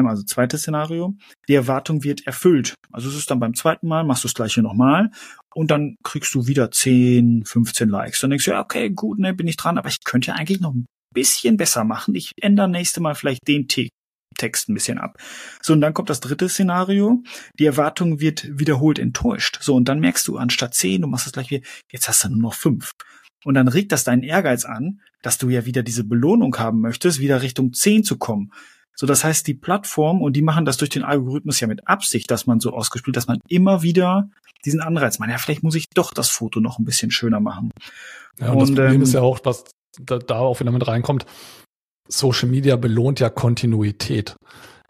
also 0.04 0.22
zweites 0.24 0.62
Szenario, 0.62 1.14
die 1.48 1.54
Erwartung 1.54 2.04
wird 2.04 2.26
erfüllt. 2.26 2.74
Also 2.92 3.09
es 3.09 3.16
ist 3.16 3.30
dann 3.30 3.40
beim 3.40 3.54
zweiten 3.54 3.88
Mal, 3.88 4.04
machst 4.04 4.24
du 4.24 4.28
das 4.28 4.35
gleiche 4.35 4.62
nochmal 4.62 5.11
und 5.54 5.70
dann 5.70 5.96
kriegst 6.02 6.35
du 6.35 6.46
wieder 6.46 6.70
10, 6.70 7.44
15 7.46 7.88
Likes. 7.88 8.20
Dann 8.20 8.30
denkst 8.30 8.44
du, 8.44 8.50
ja, 8.50 8.61
okay, 8.61 8.90
gut, 8.90 9.18
ne, 9.18 9.32
bin 9.32 9.48
ich 9.48 9.56
dran, 9.56 9.78
aber 9.78 9.88
ich 9.88 10.04
könnte 10.04 10.28
ja 10.28 10.35
eigentlich 10.35 10.61
noch 10.61 10.74
ein 10.74 10.87
bisschen 11.14 11.56
besser 11.56 11.85
machen. 11.85 12.14
Ich 12.14 12.32
ändere 12.42 12.68
nächste 12.68 13.00
Mal 13.00 13.14
vielleicht 13.14 13.46
den 13.48 13.68
Text 14.37 14.68
ein 14.68 14.74
bisschen 14.74 14.98
ab. 14.98 15.18
So, 15.62 15.72
und 15.72 15.80
dann 15.80 15.94
kommt 15.94 16.11
das 16.11 16.20
dritte 16.20 16.48
Szenario. 16.48 17.22
Die 17.59 17.64
Erwartung 17.64 18.20
wird 18.20 18.46
wiederholt 18.59 18.98
enttäuscht. 18.98 19.59
So, 19.62 19.74
und 19.74 19.88
dann 19.88 20.00
merkst 20.00 20.28
du, 20.28 20.37
anstatt 20.37 20.74
10, 20.74 21.02
du 21.02 21.09
machst 21.09 21.26
das 21.26 21.32
gleich 21.32 21.50
wieder, 21.50 21.66
jetzt 21.90 22.09
hast 22.09 22.24
du 22.24 22.28
nur 22.28 22.42
noch 22.42 22.54
5. 22.54 22.92
Und 23.44 23.54
dann 23.54 23.68
regt 23.68 23.92
das 23.92 24.04
deinen 24.04 24.24
Ehrgeiz 24.24 24.64
an, 24.64 25.00
dass 25.22 25.38
du 25.38 25.48
ja 25.48 25.64
wieder 25.64 25.82
diese 25.82 26.04
Belohnung 26.04 26.56
haben 26.59 26.80
möchtest, 26.80 27.20
wieder 27.20 27.42
Richtung 27.42 27.72
10 27.72 28.04
zu 28.04 28.18
kommen. 28.18 28.50
So, 28.98 29.06
das 29.06 29.24
heißt, 29.24 29.46
die 29.46 29.54
Plattform, 29.54 30.22
und 30.22 30.35
die 30.35 30.42
machen 30.42 30.64
das 30.64 30.78
durch 30.78 30.90
den 30.90 31.04
Algorithmus 31.04 31.61
ja 31.61 31.66
mit 31.66 31.87
Absicht, 31.87 32.30
dass 32.30 32.46
man 32.46 32.61
so 32.61 32.72
ausgespielt, 32.72 33.16
dass 33.16 33.26
man 33.26 33.40
immer 33.46 33.82
wieder 33.82 34.30
diesen 34.64 34.80
Anreiz, 34.80 35.18
man, 35.18 35.30
ja, 35.30 35.38
vielleicht 35.38 35.62
muss 35.62 35.74
ich 35.74 35.90
doch 35.90 36.12
das 36.14 36.30
Foto 36.30 36.61
noch 36.61 36.78
ein 36.78 36.85
bisschen 36.85 37.11
schöner 37.11 37.38
machen. 37.38 37.70
Ja, 38.40 38.50
und, 38.50 38.54
und 38.54 38.61
das 38.61 38.70
Problem 38.70 38.94
ähm, 38.94 39.02
ist 39.02 39.12
ja 39.12 39.20
auch, 39.20 39.38
was 39.44 39.64
da, 40.00 40.18
da 40.18 40.38
auch 40.38 40.61
wieder 40.61 40.72
mit 40.72 40.87
reinkommt, 40.87 41.26
Social 42.09 42.48
Media 42.48 42.76
belohnt 42.76 43.20
ja 43.20 43.28
Kontinuität 43.30 44.37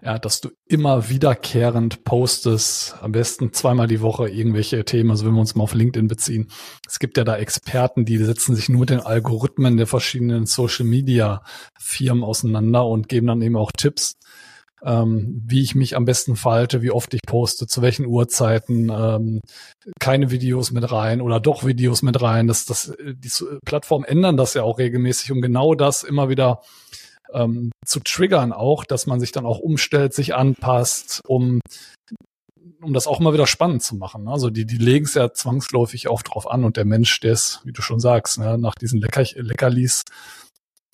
ja, 0.02 0.18
dass 0.18 0.40
du 0.40 0.50
immer 0.66 1.08
wiederkehrend 1.08 2.04
postest, 2.04 2.96
am 3.00 3.12
besten 3.12 3.52
zweimal 3.52 3.86
die 3.86 4.02
Woche 4.02 4.28
irgendwelche 4.28 4.84
Themen, 4.84 5.10
also 5.10 5.26
wenn 5.26 5.32
wir 5.32 5.40
uns 5.40 5.54
mal 5.54 5.64
auf 5.64 5.74
LinkedIn 5.74 6.06
beziehen. 6.06 6.48
Es 6.86 6.98
gibt 6.98 7.16
ja 7.16 7.24
da 7.24 7.36
Experten, 7.36 8.04
die 8.04 8.18
setzen 8.18 8.54
sich 8.54 8.68
nur 8.68 8.80
mit 8.80 8.90
den 8.90 9.00
Algorithmen 9.00 9.76
der 9.76 9.86
verschiedenen 9.86 10.46
Social 10.46 10.84
Media 10.84 11.42
Firmen 11.78 12.24
auseinander 12.24 12.86
und 12.86 13.08
geben 13.08 13.26
dann 13.26 13.40
eben 13.40 13.56
auch 13.56 13.72
Tipps, 13.72 14.16
ähm, 14.84 15.42
wie 15.46 15.62
ich 15.62 15.74
mich 15.74 15.96
am 15.96 16.04
besten 16.04 16.36
verhalte, 16.36 16.82
wie 16.82 16.90
oft 16.90 17.14
ich 17.14 17.22
poste, 17.26 17.66
zu 17.66 17.80
welchen 17.80 18.04
Uhrzeiten, 18.04 18.90
ähm, 18.90 19.40
keine 19.98 20.30
Videos 20.30 20.72
mit 20.72 20.92
rein 20.92 21.22
oder 21.22 21.40
doch 21.40 21.64
Videos 21.64 22.02
mit 22.02 22.20
rein. 22.20 22.46
Das, 22.46 22.66
das, 22.66 22.94
die 23.00 23.30
Plattformen 23.64 24.04
ändern 24.04 24.36
das 24.36 24.52
ja 24.52 24.62
auch 24.62 24.78
regelmäßig, 24.78 25.32
um 25.32 25.40
genau 25.40 25.74
das 25.74 26.04
immer 26.04 26.28
wieder 26.28 26.60
ähm, 27.32 27.70
zu 27.84 28.00
triggern 28.00 28.52
auch, 28.52 28.84
dass 28.84 29.06
man 29.06 29.20
sich 29.20 29.32
dann 29.32 29.46
auch 29.46 29.58
umstellt, 29.58 30.14
sich 30.14 30.34
anpasst, 30.34 31.22
um 31.26 31.60
um 32.82 32.92
das 32.92 33.06
auch 33.06 33.20
mal 33.20 33.32
wieder 33.32 33.46
spannend 33.46 33.82
zu 33.82 33.96
machen. 33.96 34.28
Also 34.28 34.50
die, 34.50 34.66
die 34.66 34.76
legen 34.76 35.06
es 35.06 35.14
ja 35.14 35.32
zwangsläufig 35.32 36.08
auch 36.08 36.22
drauf 36.22 36.48
an 36.48 36.62
und 36.62 36.76
der 36.76 36.84
Mensch, 36.84 37.18
der 37.20 37.32
ist, 37.32 37.60
wie 37.64 37.72
du 37.72 37.82
schon 37.82 38.00
sagst, 38.00 38.38
ne, 38.38 38.58
nach 38.58 38.74
diesen 38.74 39.00
Lecker, 39.00 39.24
Leckerlis 39.34 40.02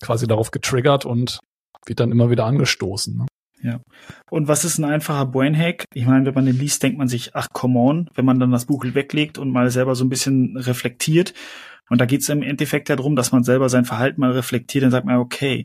quasi 0.03 0.27
darauf 0.27 0.51
getriggert 0.51 1.05
und 1.05 1.41
wird 1.87 2.01
dann 2.01 2.13
immer 2.13 2.31
wieder 2.31 2.45
angestoßen. 2.45 3.17
Ne? 3.17 3.27
Ja. 3.63 3.81
Und 4.31 4.49
was 4.49 4.65
ist 4.65 4.79
ein 4.79 4.85
einfacher 4.85 5.27
Brainhack? 5.27 5.85
Ich 5.95 6.07
meine, 6.07 6.27
wenn 6.27 6.35
man 6.35 6.47
den 6.47 6.59
liest, 6.59 6.83
denkt 6.83 6.99
man 6.99 7.09
sich, 7.09 7.35
ach 7.35 7.49
come 7.53 7.79
on, 7.79 8.11
wenn 8.15 8.25
man 8.25 8.41
dann 8.41 8.51
das 8.51 8.67
Buch 8.67 8.85
weglegt 8.85 9.39
und 9.39 9.51
mal 9.51 9.71
selber 9.71 9.95
so 9.95 10.05
ein 10.05 10.09
bisschen 10.09 10.57
reflektiert. 10.57 11.33
Und 11.89 12.01
da 12.01 12.07
geht 12.07 12.23
es 12.23 12.29
im 12.29 12.43
Endeffekt 12.43 12.89
ja 12.89 12.97
darum, 12.97 13.17
dass 13.17 13.33
man 13.33 13.45
selber 13.45 13.69
sein 13.69 13.85
Verhalten 13.85 14.21
mal 14.21 14.33
reflektiert, 14.33 14.85
dann 14.85 14.91
sagt 14.91 15.07
man, 15.07 15.19
okay, 15.19 15.65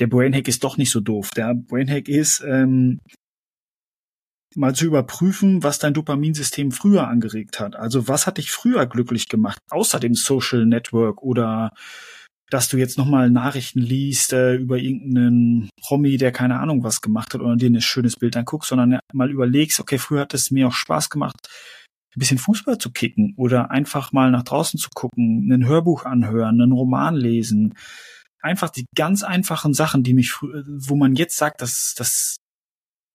der 0.00 0.06
Brainhack 0.06 0.48
ist 0.48 0.64
doch 0.64 0.76
nicht 0.76 0.90
so 0.90 1.00
doof. 1.00 1.30
Der 1.36 1.54
Brainhack 1.54 2.08
ist, 2.08 2.42
ähm, 2.46 3.00
mal 4.56 4.74
zu 4.74 4.86
überprüfen, 4.86 5.62
was 5.62 5.78
dein 5.78 5.94
Dopaminsystem 5.94 6.72
früher 6.72 7.08
angeregt 7.08 7.60
hat. 7.60 7.76
Also 7.76 8.08
was 8.08 8.26
hat 8.26 8.38
dich 8.38 8.50
früher 8.50 8.86
glücklich 8.86 9.28
gemacht, 9.28 9.58
außer 9.70 9.98
dem 10.00 10.14
Social 10.14 10.66
Network 10.66 11.22
oder 11.22 11.72
dass 12.50 12.68
du 12.68 12.76
jetzt 12.76 12.98
nochmal 12.98 13.30
Nachrichten 13.30 13.80
liest 13.80 14.34
äh, 14.34 14.56
über 14.56 14.76
irgendeinen 14.76 15.70
Promi, 15.80 16.18
der 16.18 16.32
keine 16.32 16.60
Ahnung 16.60 16.84
was 16.84 17.00
gemacht 17.00 17.32
hat 17.32 17.40
oder 17.40 17.56
dir 17.56 17.70
ein 17.70 17.80
schönes 17.80 18.16
Bild 18.16 18.36
anguckst, 18.36 18.68
sondern 18.68 18.98
mal 19.14 19.30
überlegst, 19.30 19.80
okay, 19.80 19.96
früher 19.96 20.20
hat 20.20 20.34
es 20.34 20.50
mir 20.50 20.68
auch 20.68 20.74
Spaß 20.74 21.08
gemacht, 21.08 21.48
ein 22.14 22.18
bisschen 22.18 22.36
Fußball 22.36 22.76
zu 22.76 22.90
kicken 22.90 23.32
oder 23.38 23.70
einfach 23.70 24.12
mal 24.12 24.30
nach 24.30 24.42
draußen 24.42 24.78
zu 24.78 24.90
gucken, 24.94 25.50
ein 25.50 25.66
Hörbuch 25.66 26.04
anhören, 26.04 26.60
einen 26.60 26.72
Roman 26.72 27.16
lesen, 27.16 27.74
einfach 28.42 28.70
die 28.70 28.86
ganz 28.94 29.22
einfachen 29.22 29.72
Sachen, 29.72 30.02
die 30.02 30.14
mich, 30.14 30.34
wo 30.42 30.96
man 30.96 31.14
jetzt 31.14 31.36
sagt, 31.36 31.62
dass 31.62 31.94
das, 31.96 32.36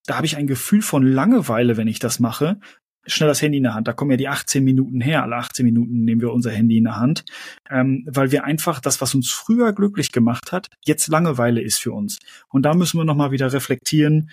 da 0.05 0.15
habe 0.15 0.25
ich 0.25 0.37
ein 0.37 0.47
Gefühl 0.47 0.81
von 0.81 1.03
Langeweile, 1.03 1.77
wenn 1.77 1.87
ich 1.87 1.99
das 1.99 2.19
mache. 2.19 2.59
Schnell 3.05 3.29
das 3.29 3.41
Handy 3.41 3.57
in 3.57 3.63
der 3.63 3.73
Hand. 3.73 3.87
Da 3.87 3.93
kommen 3.93 4.11
ja 4.11 4.17
die 4.17 4.27
18 4.27 4.63
Minuten 4.63 4.99
her. 4.99 5.23
Alle 5.23 5.37
18 5.37 5.65
Minuten 5.65 6.03
nehmen 6.03 6.19
wir 6.19 6.33
unser 6.33 6.51
Handy 6.51 6.77
in 6.77 6.85
der 6.85 6.97
Hand, 6.97 7.23
ähm, 7.69 8.05
weil 8.09 8.31
wir 8.31 8.43
einfach 8.43 8.81
das, 8.81 8.99
was 8.99 9.15
uns 9.15 9.31
früher 9.31 9.71
glücklich 9.73 10.11
gemacht 10.11 10.51
hat, 10.51 10.67
jetzt 10.85 11.07
Langeweile 11.07 11.61
ist 11.61 11.79
für 11.79 11.93
uns. 11.93 12.19
Und 12.49 12.63
da 12.63 12.73
müssen 12.73 12.97
wir 12.97 13.05
noch 13.05 13.15
mal 13.15 13.31
wieder 13.31 13.53
reflektieren, 13.53 14.29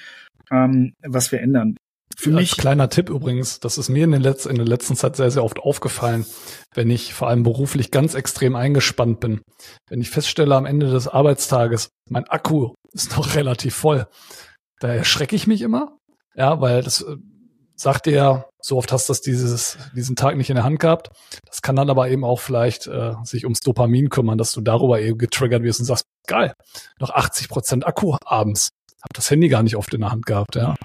ähm, 0.50 0.94
was 1.02 1.30
wir 1.30 1.40
ändern. 1.40 1.76
Für 2.16 2.30
Als 2.30 2.36
mich 2.36 2.56
kleiner 2.56 2.88
Tipp 2.88 3.10
übrigens, 3.10 3.60
das 3.60 3.78
ist 3.78 3.88
mir 3.88 4.04
in, 4.04 4.12
den 4.12 4.22
Letz-, 4.22 4.46
in 4.46 4.56
der 4.56 4.66
letzten 4.66 4.96
Zeit 4.96 5.16
sehr, 5.16 5.30
sehr 5.30 5.44
oft 5.44 5.58
aufgefallen, 5.58 6.24
wenn 6.74 6.90
ich 6.90 7.14
vor 7.14 7.28
allem 7.28 7.42
beruflich 7.42 7.90
ganz 7.90 8.14
extrem 8.14 8.56
eingespannt 8.56 9.20
bin. 9.20 9.42
Wenn 9.88 10.00
ich 10.00 10.10
feststelle 10.10 10.54
am 10.54 10.66
Ende 10.66 10.90
des 10.90 11.08
Arbeitstages, 11.08 11.88
mein 12.08 12.24
Akku 12.28 12.74
ist 12.92 13.16
noch 13.16 13.34
relativ 13.34 13.74
voll, 13.74 14.06
da 14.80 14.88
erschrecke 14.88 15.34
ich 15.34 15.46
mich 15.46 15.62
immer, 15.62 15.98
ja, 16.34 16.60
weil 16.60 16.82
das 16.82 17.00
äh, 17.02 17.16
sagt 17.76 18.06
dir 18.06 18.46
so 18.60 18.78
oft 18.78 18.92
hast 18.92 19.08
du 19.08 19.10
das 19.10 19.20
dieses, 19.20 19.76
diesen 19.94 20.16
Tag 20.16 20.36
nicht 20.36 20.48
in 20.48 20.56
der 20.56 20.64
Hand 20.64 20.80
gehabt. 20.80 21.10
Das 21.46 21.60
kann 21.60 21.76
dann 21.76 21.90
aber 21.90 22.08
eben 22.08 22.24
auch 22.24 22.40
vielleicht 22.40 22.86
äh, 22.86 23.12
sich 23.24 23.44
ums 23.44 23.60
Dopamin 23.60 24.08
kümmern, 24.08 24.38
dass 24.38 24.52
du 24.52 24.60
darüber 24.60 25.00
eben 25.00 25.18
getriggert 25.18 25.62
wirst 25.62 25.80
und 25.80 25.86
sagst, 25.86 26.06
geil, 26.26 26.54
noch 26.98 27.10
80 27.10 27.48
Prozent 27.48 27.86
Akku 27.86 28.16
abends. 28.24 28.70
Hab 29.02 29.12
das 29.12 29.30
Handy 29.30 29.48
gar 29.48 29.62
nicht 29.62 29.76
oft 29.76 29.92
in 29.92 30.00
der 30.00 30.12
Hand 30.12 30.24
gehabt, 30.24 30.56
ja 30.56 30.76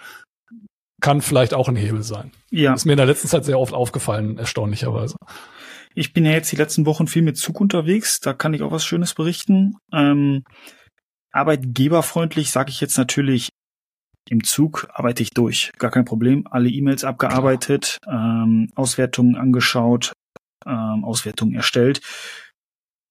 kann 0.99 1.21
vielleicht 1.21 1.53
auch 1.53 1.67
ein 1.67 1.75
Hebel 1.75 2.03
sein. 2.03 2.31
Ja. 2.49 2.73
Ist 2.73 2.85
mir 2.85 2.93
in 2.93 2.97
der 2.97 3.05
letzten 3.05 3.27
Zeit 3.27 3.45
sehr 3.45 3.59
oft 3.59 3.73
aufgefallen, 3.73 4.37
erstaunlicherweise. 4.37 5.15
Ich 5.95 6.13
bin 6.13 6.25
ja 6.25 6.31
jetzt 6.31 6.51
die 6.51 6.55
letzten 6.55 6.85
Wochen 6.85 7.07
viel 7.07 7.21
mit 7.21 7.37
Zug 7.37 7.59
unterwegs, 7.59 8.19
da 8.19 8.33
kann 8.33 8.53
ich 8.53 8.61
auch 8.61 8.71
was 8.71 8.85
Schönes 8.85 9.13
berichten. 9.13 9.75
Ähm, 9.91 10.43
arbeitgeberfreundlich 11.31 12.51
sage 12.51 12.69
ich 12.69 12.79
jetzt 12.81 12.97
natürlich, 12.97 13.49
im 14.29 14.43
Zug 14.43 14.87
arbeite 14.93 15.23
ich 15.23 15.31
durch, 15.31 15.71
gar 15.79 15.89
kein 15.89 16.05
Problem. 16.05 16.45
Alle 16.49 16.69
E-Mails 16.69 17.03
abgearbeitet, 17.03 17.97
ähm, 18.07 18.69
Auswertungen 18.75 19.35
angeschaut, 19.35 20.13
ähm, 20.65 21.03
Auswertungen 21.03 21.55
erstellt. 21.55 22.01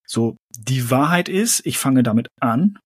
So, 0.06 0.36
die 0.56 0.90
Wahrheit 0.90 1.28
ist, 1.28 1.66
ich 1.66 1.76
fange 1.76 2.02
damit 2.02 2.28
an 2.40 2.78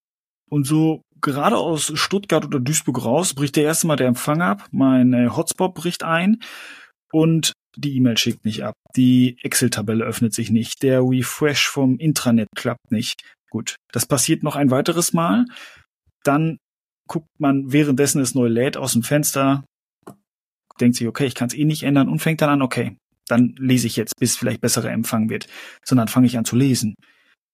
und 0.49 0.67
so 0.67 1.03
gerade 1.22 1.56
aus 1.56 1.92
Stuttgart 1.94 2.44
oder 2.44 2.61
Duisburg 2.61 3.04
raus, 3.04 3.35
bricht 3.35 3.56
der 3.56 3.64
erste 3.64 3.87
Mal 3.87 3.96
der 3.96 4.08
Empfang 4.08 4.42
ab, 4.42 4.68
mein 4.70 5.12
äh, 5.14 5.28
Hotspot 5.28 5.74
bricht 5.74 6.02
ein 6.02 6.38
und 7.12 7.52
die 7.76 7.96
E-Mail 7.96 8.18
schickt 8.18 8.44
nicht 8.44 8.64
ab. 8.64 8.74
Die 8.96 9.38
Excel-Tabelle 9.42 10.04
öffnet 10.04 10.35
sich 10.35 10.50
nicht. 10.50 10.82
Der 10.82 11.00
Refresh 11.00 11.66
vom 11.66 11.98
Intranet 11.98 12.48
klappt 12.54 12.90
nicht. 12.90 13.22
Gut, 13.50 13.76
das 13.92 14.06
passiert 14.06 14.42
noch 14.42 14.56
ein 14.56 14.70
weiteres 14.70 15.12
Mal. 15.12 15.46
Dann 16.22 16.58
guckt 17.08 17.28
man 17.38 17.72
währenddessen 17.72 18.20
es 18.20 18.35
neu 18.35 18.48
lädt 18.48 18.76
aus 18.76 18.92
dem 18.92 19.02
Fenster, 19.02 19.64
denkt 20.80 20.96
sich, 20.96 21.06
okay, 21.06 21.26
ich 21.26 21.35
kann 21.35 21.48
es 21.48 21.54
eh 21.54 21.64
nicht 21.64 21.82
ändern 21.82 22.08
und 22.08 22.20
fängt 22.20 22.40
dann 22.40 22.50
an, 22.50 22.62
okay, 22.62 22.96
dann 23.26 23.54
lese 23.58 23.87
ich 23.87 23.96
jetzt, 23.96 24.16
bis 24.18 24.37
vielleicht 24.37 24.61
besserer 24.61 24.90
Empfang 24.90 25.30
wird. 25.30 25.46
Sondern 25.85 26.08
fange 26.08 26.26
ich 26.26 26.37
an 26.37 26.44
zu 26.44 26.56
lesen. 26.56 26.94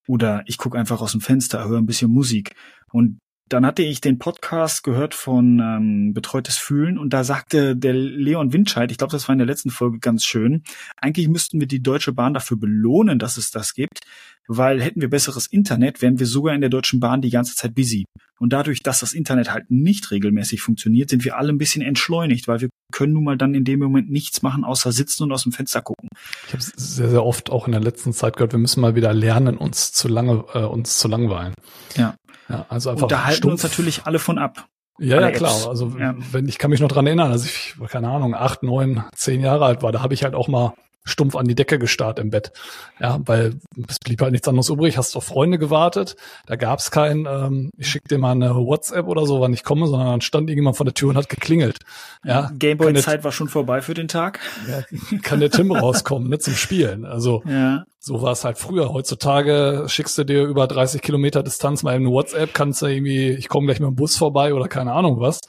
Oder 0.08 0.42
ich 0.46 0.58
gucke 0.58 0.78
einfach 0.78 1.00
aus 1.00 1.12
dem 1.12 1.20
Fenster, 1.20 1.68
höre 1.68 1.78
ein 1.78 1.86
bisschen 1.86 2.10
Musik. 2.10 2.54
Und 2.92 3.18
dann 3.48 3.66
hatte 3.66 3.82
ich 3.82 4.00
den 4.00 4.18
Podcast 4.18 4.82
gehört 4.82 5.14
von 5.14 5.60
ähm, 5.60 6.12
Betreutes 6.12 6.56
Fühlen 6.56 6.98
und 6.98 7.12
da 7.12 7.24
sagte 7.24 7.76
der 7.76 7.94
Leon 7.94 8.52
Windscheid, 8.52 8.90
ich 8.90 8.98
glaube, 8.98 9.12
das 9.12 9.28
war 9.28 9.32
in 9.32 9.38
der 9.38 9.46
letzten 9.46 9.70
Folge 9.70 9.98
ganz 9.98 10.24
schön, 10.24 10.62
eigentlich 10.96 11.28
müssten 11.28 11.60
wir 11.60 11.66
die 11.66 11.82
Deutsche 11.82 12.12
Bahn 12.12 12.34
dafür 12.34 12.56
belohnen, 12.56 13.18
dass 13.18 13.36
es 13.36 13.50
das 13.50 13.74
gibt, 13.74 14.00
weil 14.46 14.82
hätten 14.82 15.00
wir 15.00 15.10
besseres 15.10 15.46
Internet, 15.46 16.02
wären 16.02 16.18
wir 16.18 16.26
sogar 16.26 16.54
in 16.54 16.60
der 16.60 16.70
Deutschen 16.70 17.00
Bahn 17.00 17.20
die 17.20 17.30
ganze 17.30 17.54
Zeit 17.54 17.74
busy. 17.74 18.04
Und 18.40 18.52
dadurch, 18.52 18.82
dass 18.82 19.00
das 19.00 19.12
Internet 19.12 19.52
halt 19.52 19.70
nicht 19.70 20.10
regelmäßig 20.10 20.62
funktioniert, 20.62 21.10
sind 21.10 21.24
wir 21.24 21.36
alle 21.36 21.52
ein 21.52 21.58
bisschen 21.58 21.82
entschleunigt, 21.82 22.46
weil 22.46 22.60
wir 22.60 22.68
können 22.92 23.12
nun 23.12 23.24
mal 23.24 23.36
dann 23.36 23.54
in 23.54 23.64
dem 23.64 23.80
Moment 23.80 24.10
nichts 24.10 24.42
machen, 24.42 24.64
außer 24.64 24.92
sitzen 24.92 25.24
und 25.24 25.32
aus 25.32 25.42
dem 25.42 25.52
Fenster 25.52 25.82
gucken. 25.82 26.08
Ich 26.46 26.52
habe 26.52 26.62
sehr, 26.62 27.10
sehr 27.10 27.24
oft 27.24 27.50
auch 27.50 27.66
in 27.66 27.72
der 27.72 27.80
letzten 27.80 28.12
Zeit 28.12 28.36
gehört, 28.36 28.52
wir 28.52 28.58
müssen 28.58 28.80
mal 28.80 28.94
wieder 28.94 29.12
lernen, 29.12 29.58
uns 29.58 29.92
zu 29.92 30.08
lange, 30.08 30.44
äh, 30.54 30.60
uns 30.60 30.98
zu 30.98 31.08
langweilen. 31.08 31.54
Ja. 31.96 32.14
Ja, 32.48 32.66
also 32.68 32.90
einfach. 32.90 33.02
Und 33.04 33.12
da 33.12 33.24
halten 33.24 33.50
uns 33.50 33.62
natürlich 33.62 34.02
alle 34.06 34.18
von 34.18 34.38
ab. 34.38 34.66
Ja, 35.00 35.20
ja, 35.20 35.30
klar. 35.30 35.68
Also 35.68 35.94
Ja. 35.98 36.14
wenn 36.32 36.48
ich 36.48 36.58
kann 36.58 36.70
mich 36.70 36.80
noch 36.80 36.88
dran 36.88 37.06
erinnern, 37.06 37.30
als 37.30 37.44
ich, 37.44 37.74
keine 37.88 38.08
Ahnung, 38.08 38.34
acht, 38.34 38.62
neun, 38.62 39.04
zehn 39.14 39.40
Jahre 39.40 39.64
alt 39.64 39.82
war, 39.82 39.92
da 39.92 40.02
habe 40.02 40.14
ich 40.14 40.24
halt 40.24 40.34
auch 40.34 40.48
mal 40.48 40.72
stumpf 41.04 41.36
an 41.36 41.46
die 41.46 41.54
Decke 41.54 41.78
gestarrt 41.78 42.18
im 42.18 42.28
Bett. 42.30 42.52
Ja, 43.00 43.18
weil 43.24 43.54
es 43.88 43.98
blieb 43.98 44.20
halt 44.20 44.32
nichts 44.32 44.46
anderes 44.46 44.68
übrig. 44.68 44.98
Hast 44.98 45.16
auf 45.16 45.24
Freunde 45.24 45.56
gewartet. 45.58 46.16
Da 46.46 46.56
gab's 46.56 46.90
kein, 46.90 47.26
ähm, 47.30 47.70
ich 47.78 47.88
schick 47.88 48.02
dir 48.08 48.18
mal 48.18 48.32
eine 48.32 48.54
WhatsApp 48.56 49.06
oder 49.06 49.24
so, 49.24 49.40
wann 49.40 49.54
ich 49.54 49.62
komme, 49.64 49.86
sondern 49.86 50.08
dann 50.08 50.20
stand 50.20 50.50
irgendjemand 50.50 50.76
vor 50.76 50.84
der 50.84 50.92
Tür 50.94 51.10
und 51.10 51.16
hat 51.16 51.28
geklingelt. 51.30 51.78
Ja, 52.24 52.50
Gameboy-Zeit 52.58 53.24
war 53.24 53.32
schon 53.32 53.48
vorbei 53.48 53.80
für 53.80 53.94
den 53.94 54.08
Tag. 54.08 54.40
ja, 54.68 54.82
kann 55.22 55.40
der 55.40 55.50
Tim 55.50 55.70
rauskommen, 55.72 56.28
ne, 56.28 56.38
zum 56.40 56.54
Spielen. 56.54 57.06
Also 57.06 57.42
Ja. 57.46 57.84
So 58.08 58.22
war 58.22 58.32
es 58.32 58.42
halt 58.42 58.56
früher. 58.56 58.90
Heutzutage 58.90 59.84
schickst 59.86 60.16
du 60.16 60.24
dir 60.24 60.44
über 60.44 60.66
30 60.66 61.02
Kilometer 61.02 61.42
Distanz 61.42 61.82
mal 61.82 61.94
eine 61.94 62.08
WhatsApp, 62.08 62.54
kannst 62.54 62.80
du 62.80 62.86
irgendwie, 62.86 63.28
ich 63.32 63.48
komme 63.48 63.66
gleich 63.66 63.80
mit 63.80 63.88
dem 63.88 63.96
Bus 63.96 64.16
vorbei 64.16 64.54
oder 64.54 64.66
keine 64.66 64.94
Ahnung 64.94 65.20
was. 65.20 65.40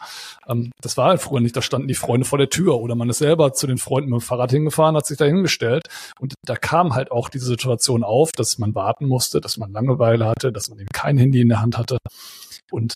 Ähm, 0.46 0.70
das 0.82 0.98
war 0.98 1.08
halt 1.08 1.22
früher 1.22 1.40
nicht. 1.40 1.56
Da 1.56 1.62
standen 1.62 1.88
die 1.88 1.96
Freunde 1.96 2.26
vor 2.26 2.38
der 2.38 2.50
Tür 2.50 2.82
oder 2.82 2.96
man 2.96 3.10
ist 3.10 3.20
selber 3.20 3.54
zu 3.54 3.66
den 3.66 3.78
Freunden 3.78 4.10
mit 4.10 4.20
dem 4.20 4.26
Fahrrad 4.26 4.52
hingefahren, 4.52 4.98
hat 4.98 5.06
sich 5.06 5.18
da 5.18 5.24
hingestellt. 5.24 5.88
Und 6.20 6.34
da 6.46 6.58
kam 6.58 6.94
halt 6.96 7.12
auch 7.12 7.30
diese 7.30 7.46
Situation 7.46 8.04
auf, 8.04 8.34
dass 8.34 8.58
man 8.58 8.76
warten 8.76 9.08
musste, 9.08 9.40
dass 9.40 9.56
man 9.56 9.72
Langeweile 9.72 10.26
hatte, 10.26 10.52
dass 10.52 10.70
man 10.70 10.80
eben 10.80 10.90
kein 10.94 11.18
Handy 11.18 11.40
in 11.40 11.50
der 11.50 11.62
Hand 11.62 11.78
hatte. 11.78 11.98
Und 12.72 12.96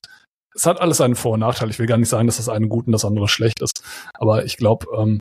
es 0.53 0.65
hat 0.65 0.81
alles 0.81 0.99
einen 0.99 1.15
Vor- 1.15 1.35
und 1.35 1.39
Nachteil. 1.39 1.69
Ich 1.69 1.79
will 1.79 1.87
gar 1.87 1.97
nicht 1.97 2.09
sagen, 2.09 2.27
dass 2.27 2.37
das 2.37 2.49
eine 2.49 2.67
gut 2.67 2.85
und 2.85 2.91
das 2.91 3.05
andere 3.05 3.29
schlecht 3.29 3.61
ist. 3.61 3.81
Aber 4.13 4.43
ich 4.43 4.57
glaube, 4.57 4.87
ähm, 4.97 5.19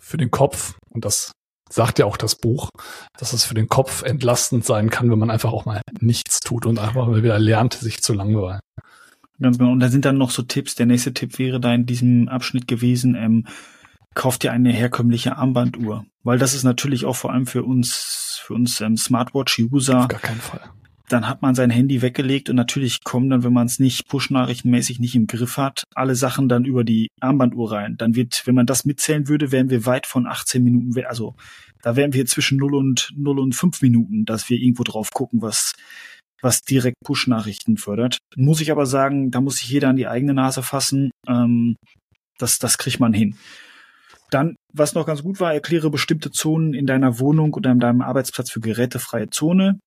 für 0.00 0.16
den 0.16 0.32
Kopf, 0.32 0.74
und 0.90 1.04
das 1.04 1.30
sagt 1.70 1.98
ja 1.98 2.06
auch 2.06 2.16
das 2.16 2.36
Buch, 2.36 2.70
dass 3.18 3.32
es 3.32 3.44
für 3.44 3.54
den 3.54 3.68
Kopf 3.68 4.02
entlastend 4.02 4.64
sein 4.64 4.90
kann, 4.90 5.10
wenn 5.10 5.18
man 5.18 5.30
einfach 5.30 5.52
auch 5.52 5.64
mal 5.64 5.82
nichts 6.00 6.40
tut 6.40 6.66
und 6.66 6.78
einfach 6.78 7.06
mal 7.06 7.22
wieder 7.22 7.38
lernt, 7.38 7.74
sich 7.74 8.02
zu 8.02 8.12
langweilen. 8.12 8.60
Ganz 9.40 9.58
genau. 9.58 9.72
Und 9.72 9.80
da 9.80 9.88
sind 9.88 10.04
dann 10.04 10.18
noch 10.18 10.30
so 10.30 10.42
Tipps. 10.42 10.74
Der 10.74 10.86
nächste 10.86 11.12
Tipp 11.12 11.38
wäre 11.38 11.60
da 11.60 11.74
in 11.74 11.86
diesem 11.86 12.28
Abschnitt 12.28 12.68
gewesen, 12.68 13.14
ähm, 13.14 13.46
kauft 14.14 14.44
dir 14.44 14.52
eine 14.52 14.72
herkömmliche 14.72 15.36
Armbanduhr. 15.36 16.06
Weil 16.22 16.38
das 16.38 16.54
ist 16.54 16.62
natürlich 16.62 17.04
auch 17.04 17.16
vor 17.16 17.32
allem 17.32 17.46
für 17.46 17.64
uns, 17.64 18.40
für 18.44 18.54
uns 18.54 18.80
ähm, 18.80 18.96
Smartwatch-User, 18.96 20.00
Auf 20.00 20.08
gar 20.08 20.20
keinen 20.20 20.40
Fall. 20.40 20.60
Dann 21.08 21.28
hat 21.28 21.42
man 21.42 21.54
sein 21.54 21.70
Handy 21.70 22.00
weggelegt 22.00 22.48
und 22.48 22.56
natürlich 22.56 23.04
kommen 23.04 23.28
dann, 23.28 23.44
wenn 23.44 23.52
man 23.52 23.66
es 23.66 23.78
nicht 23.78 24.08
push-nachrichtenmäßig 24.08 25.00
nicht 25.00 25.14
im 25.14 25.26
Griff 25.26 25.58
hat, 25.58 25.84
alle 25.94 26.14
Sachen 26.14 26.48
dann 26.48 26.64
über 26.64 26.82
die 26.82 27.08
Armbanduhr 27.20 27.72
rein. 27.72 27.96
Dann 27.98 28.14
wird, 28.14 28.46
wenn 28.46 28.54
man 28.54 28.66
das 28.66 28.84
mitzählen 28.84 29.28
würde, 29.28 29.52
wären 29.52 29.70
wir 29.70 29.84
weit 29.84 30.06
von 30.06 30.26
18 30.26 30.64
Minuten, 30.64 31.04
also 31.06 31.34
da 31.82 31.96
wären 31.96 32.14
wir 32.14 32.24
zwischen 32.24 32.58
0 32.58 32.74
und 32.74 33.12
0 33.14 33.38
und 33.38 33.54
5 33.54 33.82
Minuten, 33.82 34.24
dass 34.24 34.48
wir 34.48 34.58
irgendwo 34.58 34.84
drauf 34.84 35.10
gucken, 35.10 35.42
was, 35.42 35.74
was 36.40 36.62
direkt 36.62 36.96
Push-Nachrichten 37.04 37.76
fördert. 37.76 38.16
Muss 38.36 38.62
ich 38.62 38.70
aber 38.70 38.86
sagen, 38.86 39.30
da 39.30 39.42
muss 39.42 39.58
sich 39.58 39.68
jeder 39.68 39.90
an 39.90 39.96
die 39.96 40.08
eigene 40.08 40.32
Nase 40.32 40.62
fassen. 40.62 41.10
Ähm, 41.28 41.76
das, 42.38 42.58
das 42.58 42.78
kriegt 42.78 43.00
man 43.00 43.12
hin. 43.12 43.36
Dann, 44.30 44.56
was 44.72 44.94
noch 44.94 45.06
ganz 45.06 45.22
gut 45.22 45.38
war, 45.38 45.52
erkläre 45.52 45.90
bestimmte 45.90 46.30
Zonen 46.30 46.72
in 46.72 46.86
deiner 46.86 47.18
Wohnung 47.18 47.52
oder 47.52 47.70
in 47.70 47.78
deinem 47.78 48.00
Arbeitsplatz 48.00 48.50
für 48.50 48.60
gerätefreie 48.60 49.28
Zone 49.28 49.78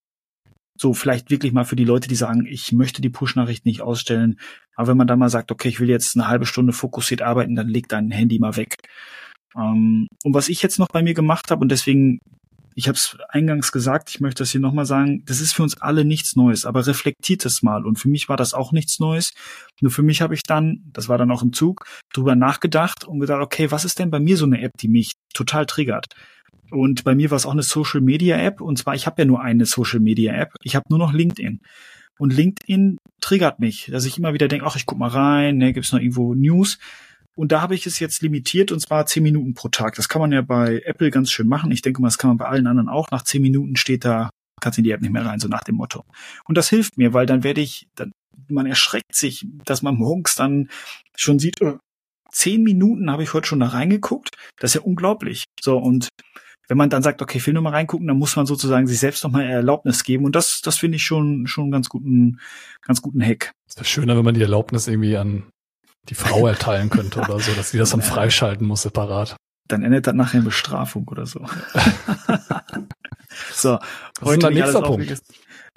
so 0.78 0.94
vielleicht 0.94 1.30
wirklich 1.30 1.54
mal 1.54 1.66
für 1.66 1.76
die 1.76 1.86
Leute, 1.86 2.08
die 2.08 2.16
sagen, 2.16 2.46
ich 2.46 2.72
möchte 2.72 3.02
die 3.02 3.10
Push-Nachricht 3.10 3.66
nicht 3.66 3.82
ausstellen. 3.82 4.40
Aber 4.76 4.90
wenn 4.90 4.98
man 4.98 5.08
dann 5.08 5.20
mal 5.20 5.30
sagt, 5.30 5.52
okay, 5.52 5.70
ich 5.70 5.80
will 5.80 5.90
jetzt 5.90 6.16
eine 6.16 6.28
halbe 6.28 6.46
Stunde 6.46 6.74
fokussiert 6.74 7.22
arbeiten, 7.22 7.56
dann 7.56 7.68
leg 7.68 7.88
dein 7.90 8.12
Handy 8.12 8.40
mal 8.40 8.56
weg. 8.56 8.78
Ähm, 9.56 10.08
und 10.24 10.34
was 10.34 10.50
ich 10.50 10.62
jetzt 10.62 10.80
noch 10.80 10.90
bei 10.90 11.02
mir 11.02 11.14
gemacht 11.14 11.52
habe, 11.52 11.62
und 11.62 11.70
deswegen, 11.70 12.20
ich 12.76 12.88
habe 12.88 12.96
es 12.96 13.18
eingangs 13.30 13.72
gesagt, 13.72 14.12
ich 14.12 14.20
möchte 14.20 14.44
das 14.44 14.52
hier 14.52 14.62
nochmal 14.62 14.86
sagen, 14.86 15.24
das 15.26 15.42
ist 15.42 15.54
für 15.54 15.64
uns 15.64 15.82
alle 15.82 16.06
nichts 16.06 16.36
Neues, 16.36 16.66
aber 16.66 16.86
reflektiert 16.86 17.44
es 17.46 17.64
mal. 17.64 17.86
Und 17.86 17.98
für 17.98 18.08
mich 18.10 18.30
war 18.30 18.38
das 18.38 18.54
auch 18.54 18.72
nichts 18.72 19.00
Neues. 19.00 19.34
Nur 19.82 19.92
für 19.92 20.04
mich 20.04 20.22
habe 20.22 20.36
ich 20.36 20.44
dann, 20.44 20.84
das 20.94 21.10
war 21.10 21.18
dann 21.18 21.32
auch 21.32 21.42
im 21.42 21.54
Zug, 21.54 21.86
drüber 22.14 22.36
nachgedacht 22.36 23.06
und 23.06 23.20
gedacht, 23.20 23.42
okay, 23.42 23.72
was 23.72 23.86
ist 23.86 23.98
denn 23.98 24.12
bei 24.12 24.20
mir 24.20 24.38
so 24.38 24.46
eine 24.46 24.62
App, 24.62 24.74
die 24.80 24.90
mich 24.90 25.14
total 25.34 25.66
triggert? 25.66 26.14
Und 26.72 27.04
bei 27.04 27.16
mir 27.16 27.32
war 27.32 27.38
es 27.38 27.46
auch 27.46 27.52
eine 27.52 27.64
Social 27.64 28.02
Media 28.02 28.38
App. 28.38 28.62
Und 28.62 28.78
zwar, 28.78 28.96
ich 28.96 29.06
habe 29.06 29.22
ja 29.22 29.26
nur 29.26 29.42
eine 29.42 29.66
Social 29.66 30.00
Media 30.00 30.34
App. 30.34 30.54
Ich 30.64 30.76
habe 30.76 30.86
nur 30.90 31.00
noch 31.00 31.14
LinkedIn. 31.14 31.62
Und 32.20 32.34
LinkedIn 32.34 32.98
triggert 33.22 33.60
mich, 33.60 33.90
dass 33.92 34.06
ich 34.06 34.18
immer 34.18 34.34
wieder 34.34 34.48
denke, 34.48 34.66
ach, 34.66 34.76
ich 34.76 34.86
guck 34.86 34.98
mal 34.98 35.10
rein, 35.10 35.58
ne, 35.58 35.74
gibt's 35.74 35.92
noch 35.92 36.00
irgendwo 36.00 36.34
News. 36.34 36.80
Und 37.36 37.52
da 37.52 37.62
habe 37.62 37.76
ich 37.76 37.86
es 37.86 38.00
jetzt 38.00 38.24
limitiert 38.24 38.72
und 38.72 38.80
zwar 38.80 39.06
zehn 39.06 39.22
Minuten 39.22 39.54
pro 39.54 39.70
Tag. 39.70 39.94
Das 39.96 40.10
kann 40.10 40.22
man 40.22 40.32
ja 40.32 40.42
bei 40.42 40.82
Apple 40.86 41.12
ganz 41.12 41.32
schön 41.32 41.48
machen. 41.48 41.72
Ich 41.72 41.84
denke 41.84 42.02
mal, 42.02 42.08
das 42.08 42.18
kann 42.18 42.32
man 42.32 42.38
bei 42.38 42.48
allen 42.48 42.66
anderen 42.66 42.90
auch. 42.90 43.12
Nach 43.12 43.24
zehn 43.24 43.44
Minuten 43.44 43.76
steht 43.76 44.06
da, 44.06 44.32
kannst 44.60 44.80
in 44.80 44.84
die 44.84 44.92
App 44.92 45.02
nicht 45.02 45.14
mehr 45.14 45.26
rein, 45.26 45.40
so 45.40 45.48
nach 45.48 45.64
dem 45.64 45.76
Motto. 45.76 46.04
Und 46.46 46.58
das 46.58 46.70
hilft 46.70 46.98
mir, 46.98 47.14
weil 47.14 47.28
dann 47.28 47.44
werde 47.44 47.62
ich, 47.62 47.88
dann, 47.94 48.12
man 48.50 48.66
erschreckt 48.66 49.14
sich, 49.14 49.46
dass 49.66 49.84
man 49.84 49.96
morgens 49.96 50.34
dann 50.34 50.70
schon 51.16 51.38
sieht, 51.38 51.62
äh, 51.62 51.78
zehn 52.32 52.64
Minuten 52.64 53.12
habe 53.12 53.22
ich 53.22 53.34
heute 53.34 53.48
schon 53.48 53.60
da 53.60 53.68
reingeguckt. 53.68 54.36
Das 54.60 54.72
ist 54.72 54.76
ja 54.76 54.82
unglaublich. 54.82 55.44
So, 55.62 55.78
und 55.78 56.10
wenn 56.68 56.78
man 56.78 56.90
dann 56.90 57.02
sagt, 57.04 57.22
okay, 57.22 57.38
ich 57.38 57.48
will 57.48 57.54
nur 57.54 57.64
mal 57.64 57.72
reingucken, 57.72 58.08
dann 58.08 58.18
muss 58.18 58.36
man 58.36 58.46
sozusagen 58.46 58.88
sich 58.88 59.00
selbst 59.00 59.24
nochmal 59.24 59.46
Erlaubnis 59.46 60.04
geben. 60.04 60.26
Und 60.26 60.36
das, 60.36 60.62
das 60.62 60.78
finde 60.78 60.98
ich 60.98 61.04
schon, 61.04 61.48
schon 61.48 61.66
einen 61.66 61.72
ganz 61.72 61.88
guten, 61.90 62.40
ganz 62.82 63.02
guten 63.02 63.22
Hack. 63.22 63.54
Es 63.68 63.78
wäre 63.78 63.86
schöner, 63.86 64.18
wenn 64.18 64.26
man 64.26 64.34
die 64.34 64.42
Erlaubnis 64.42 64.88
irgendwie 64.88 65.18
an 65.18 65.44
die 66.10 66.16
Frau 66.16 66.48
erteilen 66.48 66.90
könnte 66.90 67.20
oder 67.20 67.40
so, 67.40 67.54
dass 67.54 67.72
sie 67.72 67.78
das 67.78 67.92
dann 67.92 68.02
freischalten 68.04 68.68
muss 68.68 68.82
separat. 68.82 69.36
Dann 69.68 69.84
endet 69.84 70.08
das 70.08 70.14
nachher 70.14 70.40
in 70.40 70.46
Bestrafung 70.46 71.08
oder 71.08 71.26
so. 71.26 71.40
so, 73.54 73.80
Was 74.22 74.34
ist 74.34 74.44
dein 74.44 74.54
nicht 74.54 74.64
nächster 74.64 74.78
alles 74.78 74.88
Punkt? 74.88 75.22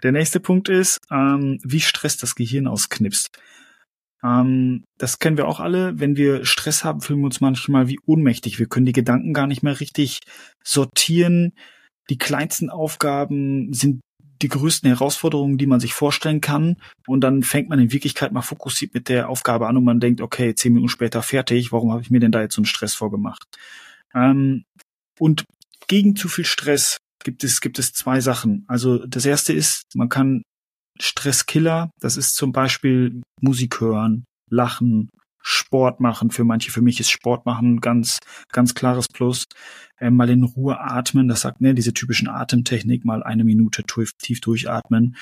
Der 0.02 0.12
nächste 0.12 0.40
Punkt 0.40 0.68
ist, 0.68 1.00
ähm, 1.10 1.58
wie 1.62 1.80
Stress 1.80 2.16
das 2.16 2.34
Gehirn 2.34 2.66
ausknipst. 2.66 3.30
Ähm, 4.22 4.84
das 4.98 5.18
kennen 5.18 5.36
wir 5.36 5.48
auch 5.48 5.60
alle. 5.60 5.98
Wenn 5.98 6.16
wir 6.16 6.44
Stress 6.44 6.84
haben, 6.84 7.00
fühlen 7.00 7.20
wir 7.20 7.26
uns 7.26 7.40
manchmal 7.40 7.88
wie 7.88 7.98
ohnmächtig. 8.06 8.58
Wir 8.58 8.66
können 8.66 8.86
die 8.86 8.92
Gedanken 8.92 9.32
gar 9.32 9.46
nicht 9.46 9.62
mehr 9.62 9.80
richtig 9.80 10.20
sortieren. 10.64 11.52
Die 12.08 12.18
kleinsten 12.18 12.70
Aufgaben 12.70 13.72
sind 13.72 14.00
die 14.42 14.48
größten 14.48 14.88
Herausforderungen, 14.88 15.58
die 15.58 15.66
man 15.66 15.80
sich 15.80 15.92
vorstellen 15.92 16.40
kann. 16.40 16.76
Und 17.06 17.20
dann 17.20 17.42
fängt 17.42 17.68
man 17.68 17.78
in 17.78 17.92
Wirklichkeit 17.92 18.32
mal 18.32 18.42
fokussiert 18.42 18.94
mit 18.94 19.08
der 19.08 19.28
Aufgabe 19.28 19.66
an 19.66 19.76
und 19.76 19.84
man 19.84 20.00
denkt, 20.00 20.20
okay, 20.20 20.54
zehn 20.54 20.72
Minuten 20.72 20.88
später 20.88 21.22
fertig. 21.22 21.72
Warum 21.72 21.92
habe 21.92 22.02
ich 22.02 22.10
mir 22.10 22.20
denn 22.20 22.32
da 22.32 22.40
jetzt 22.40 22.54
so 22.54 22.60
einen 22.60 22.66
Stress 22.66 22.94
vorgemacht? 22.94 23.44
Ähm, 24.14 24.64
und 25.18 25.44
gegen 25.88 26.16
zu 26.16 26.28
viel 26.28 26.44
Stress 26.44 26.98
gibt 27.22 27.44
es, 27.44 27.60
gibt 27.60 27.78
es 27.78 27.92
zwei 27.92 28.20
Sachen. 28.20 28.64
Also 28.66 29.04
das 29.06 29.26
erste 29.26 29.52
ist, 29.52 29.84
man 29.94 30.08
kann 30.08 30.42
Stresskiller, 31.00 31.90
das 32.00 32.16
ist 32.16 32.34
zum 32.36 32.52
Beispiel 32.52 33.22
Musik 33.40 33.80
hören, 33.80 34.24
lachen, 34.50 35.08
Sport 35.42 36.00
machen. 36.00 36.30
Für 36.30 36.44
manche, 36.44 36.70
für 36.70 36.82
mich 36.82 37.00
ist 37.00 37.10
Sport 37.10 37.46
machen 37.46 37.80
ganz, 37.80 38.18
ganz 38.52 38.74
klares 38.74 39.06
Plus. 39.08 39.44
Ähm, 39.98 40.16
mal 40.16 40.28
in 40.28 40.44
Ruhe 40.44 40.78
atmen, 40.80 41.28
das 41.28 41.40
sagt, 41.40 41.60
ne, 41.60 41.74
diese 41.74 41.94
typischen 41.94 42.28
Atemtechnik, 42.28 43.04
mal 43.04 43.22
eine 43.22 43.44
Minute 43.44 43.82
tief, 43.84 44.12
tief 44.18 44.40
durchatmen. 44.40 45.16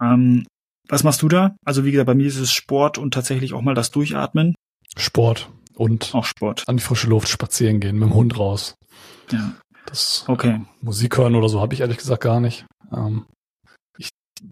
Ähm, 0.00 0.44
was 0.88 1.02
machst 1.04 1.22
du 1.22 1.28
da? 1.28 1.56
Also 1.64 1.84
wie 1.84 1.90
gesagt, 1.90 2.06
bei 2.06 2.14
mir 2.14 2.26
ist 2.26 2.36
es 2.36 2.52
Sport 2.52 2.98
und 2.98 3.12
tatsächlich 3.14 3.54
auch 3.54 3.62
mal 3.62 3.74
das 3.74 3.90
Durchatmen. 3.90 4.54
Sport 4.96 5.50
und 5.74 6.14
Auch 6.14 6.24
Sport. 6.24 6.64
an 6.68 6.76
die 6.76 6.82
frische 6.82 7.08
Luft 7.08 7.28
spazieren 7.28 7.80
gehen, 7.80 7.98
mit 7.98 8.08
dem 8.10 8.14
Hund 8.14 8.38
raus. 8.38 8.74
Ja. 9.30 9.54
Das 9.86 10.24
Okay. 10.26 10.62
Musik 10.80 11.16
hören 11.16 11.34
oder 11.34 11.48
so 11.48 11.60
habe 11.60 11.72
ich 11.74 11.80
ehrlich 11.80 11.98
gesagt 11.98 12.22
gar 12.22 12.40
nicht. 12.40 12.66
Ähm, 12.92 13.24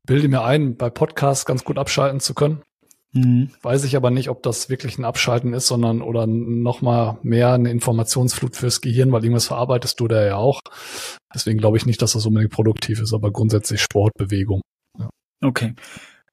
bilde 0.07 0.29
mir 0.29 0.43
ein, 0.43 0.77
bei 0.77 0.91
Podcasts 0.91 1.47
ganz 1.47 1.65
gut 1.65 1.79
abschalten 1.79 2.21
zu 2.21 2.35
können. 2.35 2.63
Mhm. 3.15 3.51
Weiß 3.63 3.85
ich 3.85 3.97
aber 3.97 4.11
nicht, 4.11 4.29
ob 4.29 4.43
das 4.43 4.69
wirklich 4.69 4.99
ein 4.99 5.05
Abschalten 5.05 5.55
ist, 5.55 5.69
sondern 5.69 6.03
oder 6.03 6.27
nochmal 6.27 7.19
mehr 7.23 7.53
eine 7.53 7.71
Informationsflut 7.71 8.57
fürs 8.57 8.81
Gehirn, 8.81 9.13
weil 9.13 9.23
irgendwas 9.23 9.47
verarbeitest 9.47 10.01
du 10.01 10.09
da 10.09 10.25
ja 10.25 10.37
auch. 10.37 10.61
Deswegen 11.33 11.59
glaube 11.59 11.77
ich 11.77 11.87
nicht, 11.87 12.03
dass 12.03 12.13
das 12.13 12.27
unbedingt 12.27 12.53
produktiv 12.53 13.01
ist, 13.01 13.15
aber 13.15 13.31
grundsätzlich 13.31 13.81
Sport, 13.81 14.13
Bewegung. 14.19 14.63
Ja. 14.99 15.11
Okay. 15.43 15.75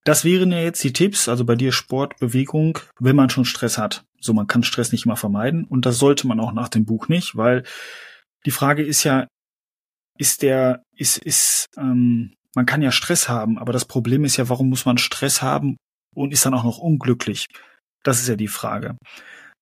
Das 0.03 0.25
wären 0.25 0.51
ja 0.51 0.59
jetzt 0.59 0.83
die 0.83 0.93
Tipps, 0.93 1.29
also 1.29 1.45
bei 1.45 1.55
dir 1.55 1.71
Sport, 1.71 2.17
Bewegung, 2.19 2.79
wenn 2.99 3.15
man 3.15 3.29
schon 3.29 3.45
Stress 3.45 3.77
hat. 3.77 4.03
So, 4.19 4.33
man 4.33 4.47
kann 4.47 4.63
Stress 4.63 4.91
nicht 4.91 5.05
immer 5.05 5.15
vermeiden 5.15 5.65
und 5.65 5.85
das 5.85 5.99
sollte 5.99 6.25
man 6.25 6.39
auch 6.39 6.51
nach 6.51 6.69
dem 6.69 6.85
Buch 6.85 7.07
nicht, 7.07 7.37
weil 7.37 7.63
die 8.47 8.51
Frage 8.51 8.83
ist 8.83 9.03
ja, 9.03 9.27
ist 10.17 10.41
der, 10.41 10.81
ist, 10.95 11.19
ist, 11.19 11.67
ähm, 11.77 12.33
man 12.55 12.65
kann 12.65 12.81
ja 12.81 12.91
Stress 12.91 13.29
haben, 13.29 13.57
aber 13.57 13.73
das 13.73 13.85
Problem 13.85 14.25
ist 14.25 14.37
ja, 14.37 14.49
warum 14.49 14.69
muss 14.69 14.85
man 14.85 14.97
Stress 14.97 15.41
haben 15.41 15.77
und 16.15 16.33
ist 16.33 16.45
dann 16.45 16.53
auch 16.53 16.63
noch 16.63 16.77
unglücklich? 16.77 17.47
Das 18.03 18.19
ist 18.19 18.27
ja 18.27 18.35
die 18.35 18.47
Frage. 18.47 18.97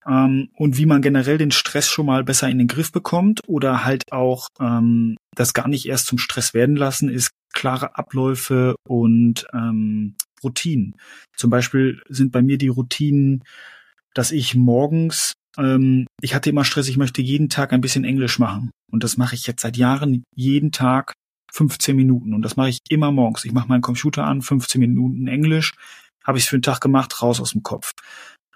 Ähm, 0.07 0.49
und 0.55 0.77
wie 0.77 0.85
man 0.85 1.01
generell 1.01 1.37
den 1.37 1.51
Stress 1.51 1.89
schon 1.89 2.05
mal 2.05 2.23
besser 2.23 2.49
in 2.49 2.57
den 2.57 2.67
Griff 2.67 2.91
bekommt 2.91 3.41
oder 3.47 3.85
halt 3.85 4.03
auch 4.11 4.47
ähm, 4.59 5.17
das 5.35 5.53
gar 5.53 5.67
nicht 5.67 5.87
erst 5.87 6.07
zum 6.07 6.17
Stress 6.17 6.53
werden 6.53 6.75
lassen, 6.75 7.09
ist 7.09 7.31
klare 7.53 7.97
Abläufe 7.97 8.75
und 8.87 9.45
ähm, 9.53 10.15
Routinen. 10.43 10.95
Zum 11.35 11.49
Beispiel 11.49 12.01
sind 12.07 12.31
bei 12.31 12.41
mir 12.41 12.57
die 12.57 12.69
Routinen, 12.69 13.43
dass 14.13 14.31
ich 14.31 14.55
morgens, 14.55 15.33
ähm, 15.57 16.07
ich 16.21 16.33
hatte 16.33 16.49
immer 16.49 16.63
Stress, 16.63 16.87
ich 16.87 16.97
möchte 16.97 17.21
jeden 17.21 17.49
Tag 17.49 17.73
ein 17.73 17.81
bisschen 17.81 18.05
Englisch 18.05 18.39
machen. 18.39 18.71
Und 18.91 19.03
das 19.03 19.17
mache 19.17 19.35
ich 19.35 19.45
jetzt 19.47 19.61
seit 19.61 19.77
Jahren 19.77 20.23
jeden 20.35 20.71
Tag 20.71 21.13
15 21.51 21.95
Minuten. 21.95 22.33
Und 22.33 22.41
das 22.41 22.55
mache 22.55 22.69
ich 22.69 22.79
immer 22.89 23.11
morgens. 23.11 23.45
Ich 23.45 23.51
mache 23.51 23.67
meinen 23.67 23.81
Computer 23.81 24.25
an, 24.25 24.41
15 24.41 24.79
Minuten 24.79 25.27
Englisch, 25.27 25.73
habe 26.23 26.37
ich 26.37 26.45
es 26.45 26.49
für 26.49 26.57
den 26.57 26.63
Tag 26.63 26.81
gemacht, 26.81 27.21
raus 27.21 27.39
aus 27.39 27.51
dem 27.51 27.63
Kopf. 27.63 27.93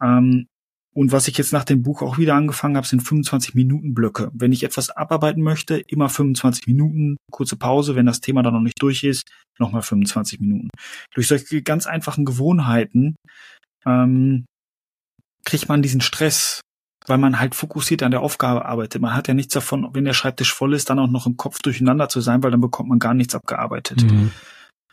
Ähm, 0.02 0.48
und 0.96 1.12
was 1.12 1.28
ich 1.28 1.38
jetzt 1.38 1.54
nach 1.54 1.64
dem 1.64 1.82
Buch 1.82 2.04
auch 2.04 2.20
wieder 2.20 2.36
angefangen 2.36 2.78
habe, 2.78 2.86
sind 2.86 3.02
25 3.02 3.56
Minuten 3.56 3.96
Blöcke. 3.96 4.30
Wenn 4.34 4.52
ich 4.52 4.64
etwas 4.64 4.92
abarbeiten 4.92 5.42
möchte, 5.42 5.80
immer 5.80 6.08
25 6.08 6.68
Minuten, 6.68 7.18
kurze 7.32 7.56
Pause, 7.56 7.96
wenn 7.96 8.06
das 8.06 8.22
Thema 8.22 8.44
dann 8.44 8.54
noch 8.54 8.62
nicht 8.62 8.80
durch 8.80 9.04
ist, 9.04 9.28
nochmal 9.58 9.82
25 9.82 10.40
Minuten. 10.40 10.70
Durch 11.16 11.28
solche 11.28 11.64
ganz 11.64 11.88
einfachen 11.88 12.26
Gewohnheiten 12.26 13.16
ähm, 13.88 14.46
kriegt 15.46 15.68
man 15.68 15.82
diesen 15.82 16.02
Stress, 16.02 16.62
weil 17.08 17.18
man 17.18 17.40
halt 17.40 17.56
fokussiert 17.56 18.04
an 18.04 18.12
der 18.12 18.22
Aufgabe 18.22 18.66
arbeitet. 18.66 19.02
Man 19.02 19.16
hat 19.16 19.28
ja 19.28 19.34
nichts 19.34 19.54
davon, 19.54 19.90
wenn 19.94 20.06
der 20.06 20.14
Schreibtisch 20.14 20.54
voll 20.54 20.74
ist, 20.74 20.90
dann 20.90 21.00
auch 21.00 21.10
noch 21.10 21.28
im 21.28 21.38
Kopf 21.38 21.60
durcheinander 21.62 22.10
zu 22.10 22.22
sein, 22.22 22.44
weil 22.44 22.52
dann 22.52 22.62
bekommt 22.62 22.90
man 22.90 23.00
gar 23.00 23.14
nichts 23.14 23.36
abgearbeitet. 23.36 24.04
Mhm. 24.04 24.32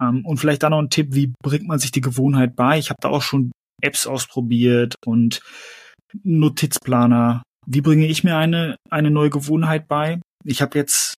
Ähm, 0.01 0.25
und 0.25 0.39
vielleicht 0.39 0.63
dann 0.63 0.73
noch 0.73 0.81
ein 0.81 0.91
Tipp, 0.91 1.09
wie 1.15 1.33
bringt 1.43 1.67
man 1.67 1.79
sich 1.79 1.93
die 1.93 2.01
Gewohnheit 2.01 2.57
bei? 2.57 2.79
Ich 2.79 2.91
habe 2.91 2.99
da 3.01 3.09
auch 3.09 3.23
schon 3.23 3.53
Apps 3.83 4.07
ausprobiert 4.07 4.95
und 5.05 5.41
Notizplaner. 6.23 7.43
Wie 7.67 7.81
bringe 7.81 8.07
ich 8.07 8.25
mir 8.25 8.37
eine, 8.37 8.77
eine 8.91 9.11
neue 9.11 9.31
Gewohnheit 9.31 9.87
bei? 9.87 10.21
Ich 10.45 10.63
habe 10.63 10.79
jetzt, 10.79 11.15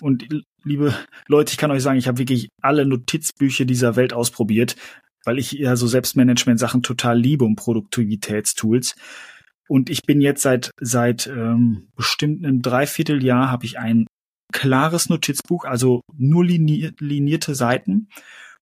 und 0.00 0.26
liebe 0.64 0.94
Leute, 1.28 1.52
ich 1.52 1.58
kann 1.58 1.70
euch 1.70 1.82
sagen, 1.82 1.98
ich 1.98 2.08
habe 2.08 2.18
wirklich 2.18 2.48
alle 2.62 2.86
Notizbücher 2.86 3.64
dieser 3.64 3.96
Welt 3.96 4.12
ausprobiert, 4.12 4.76
weil 5.24 5.38
ich 5.38 5.52
ja 5.52 5.76
so 5.76 5.86
Selbstmanagement-Sachen 5.86 6.82
total 6.82 7.18
liebe 7.18 7.44
und 7.44 7.56
Produktivitätstools. 7.56 8.96
Und 9.68 9.90
ich 9.90 10.02
bin 10.02 10.20
jetzt 10.20 10.42
seit 10.42 10.70
seit 10.80 11.26
ähm, 11.26 11.88
bestimmt 11.94 12.44
einem 12.44 12.62
Dreivierteljahr 12.62 13.50
habe 13.50 13.66
ich 13.66 13.78
ein 13.78 14.06
klares 14.52 15.08
Notizbuch, 15.08 15.64
also 15.64 16.00
nur 16.16 16.44
linierte 16.44 17.54
Seiten. 17.54 18.08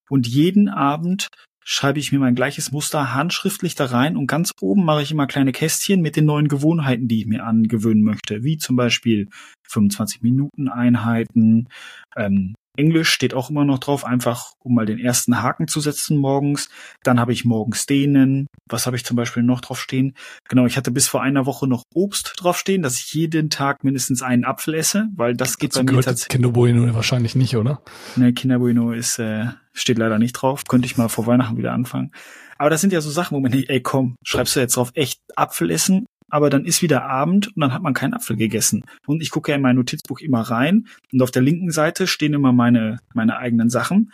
Und 0.09 0.27
jeden 0.27 0.69
Abend 0.69 1.29
schreibe 1.63 1.99
ich 1.99 2.13
mir 2.13 2.19
mein 2.19 2.35
gleiches 2.35 2.71
Muster 2.71 3.13
handschriftlich 3.13 3.75
da 3.75 3.85
rein 3.85 4.15
und 4.15 4.27
ganz 4.27 4.51
oben 4.61 4.85
mache 4.85 5.01
ich 5.01 5.11
immer 5.11 5.27
kleine 5.27 5.51
Kästchen 5.51 6.01
mit 6.01 6.15
den 6.15 6.23
neuen 6.23 6.47
Gewohnheiten, 6.47 7.09
die 7.09 7.19
ich 7.19 7.25
mir 7.25 7.43
angewöhnen 7.43 8.03
möchte, 8.03 8.43
wie 8.43 8.57
zum 8.57 8.77
Beispiel 8.77 9.27
25 9.67 10.21
Minuten 10.21 10.69
Einheiten, 10.69 11.67
ähm, 12.15 12.55
Englisch 12.77 13.09
steht 13.09 13.33
auch 13.33 13.49
immer 13.49 13.65
noch 13.65 13.79
drauf, 13.79 14.05
einfach 14.05 14.53
um 14.59 14.75
mal 14.75 14.85
den 14.85 14.99
ersten 14.99 15.41
Haken 15.41 15.67
zu 15.67 15.79
setzen 15.79 16.17
morgens. 16.17 16.69
Dann 17.03 17.19
habe 17.19 17.33
ich 17.33 17.45
morgens 17.45 17.85
dehnen. 17.85 18.47
Was 18.67 18.85
habe 18.85 18.95
ich 18.95 19.05
zum 19.05 19.17
Beispiel 19.17 19.43
noch 19.43 19.61
drauf 19.61 19.81
stehen? 19.81 20.15
Genau, 20.47 20.65
ich 20.65 20.77
hatte 20.77 20.91
bis 20.91 21.07
vor 21.07 21.21
einer 21.21 21.45
Woche 21.45 21.67
noch 21.67 21.83
Obst 21.93 22.33
drauf 22.37 22.57
stehen, 22.57 22.81
dass 22.81 22.99
ich 22.99 23.13
jeden 23.13 23.49
Tag 23.49 23.83
mindestens 23.83 24.21
einen 24.21 24.45
Apfel 24.45 24.75
esse, 24.75 25.07
weil 25.15 25.35
das 25.35 25.57
geht 25.57 25.75
Dazu 25.75 25.85
bei 25.85 25.91
mir 25.91 26.01
tatsächlich. 26.01 26.29
Kinderbueno 26.29 26.93
wahrscheinlich 26.93 27.35
nicht, 27.35 27.57
oder? 27.57 27.81
Ne, 28.15 28.33
Kinderbueno 28.33 28.91
ist 28.91 29.19
äh, 29.19 29.47
steht 29.73 29.97
leider 29.97 30.19
nicht 30.19 30.33
drauf. 30.33 30.63
Könnte 30.65 30.85
ich 30.85 30.97
mal 30.97 31.09
vor 31.09 31.27
Weihnachten 31.27 31.57
wieder 31.57 31.73
anfangen. 31.73 32.11
Aber 32.57 32.69
das 32.69 32.81
sind 32.81 32.91
ja 32.93 33.01
so 33.01 33.09
Sachen, 33.09 33.35
wo 33.35 33.39
man 33.39 33.51
denkt, 33.51 33.69
ey 33.69 33.81
komm, 33.81 34.15
schreibst 34.23 34.55
du 34.55 34.59
jetzt 34.59 34.75
drauf, 34.75 34.91
echt 34.95 35.21
Apfel 35.35 35.69
essen? 35.69 36.07
Aber 36.29 36.49
dann 36.49 36.65
ist 36.65 36.81
wieder 36.81 37.03
Abend 37.03 37.47
und 37.47 37.61
dann 37.61 37.73
hat 37.73 37.81
man 37.81 37.93
keinen 37.93 38.13
Apfel 38.13 38.35
gegessen. 38.35 38.83
Und 39.05 39.21
ich 39.21 39.29
gucke 39.29 39.51
ja 39.51 39.55
in 39.55 39.61
mein 39.61 39.75
Notizbuch 39.75 40.19
immer 40.19 40.41
rein 40.41 40.87
und 41.11 41.21
auf 41.21 41.31
der 41.31 41.41
linken 41.41 41.71
Seite 41.71 42.07
stehen 42.07 42.33
immer 42.33 42.51
meine, 42.51 42.99
meine 43.13 43.37
eigenen 43.37 43.69
Sachen. 43.69 44.11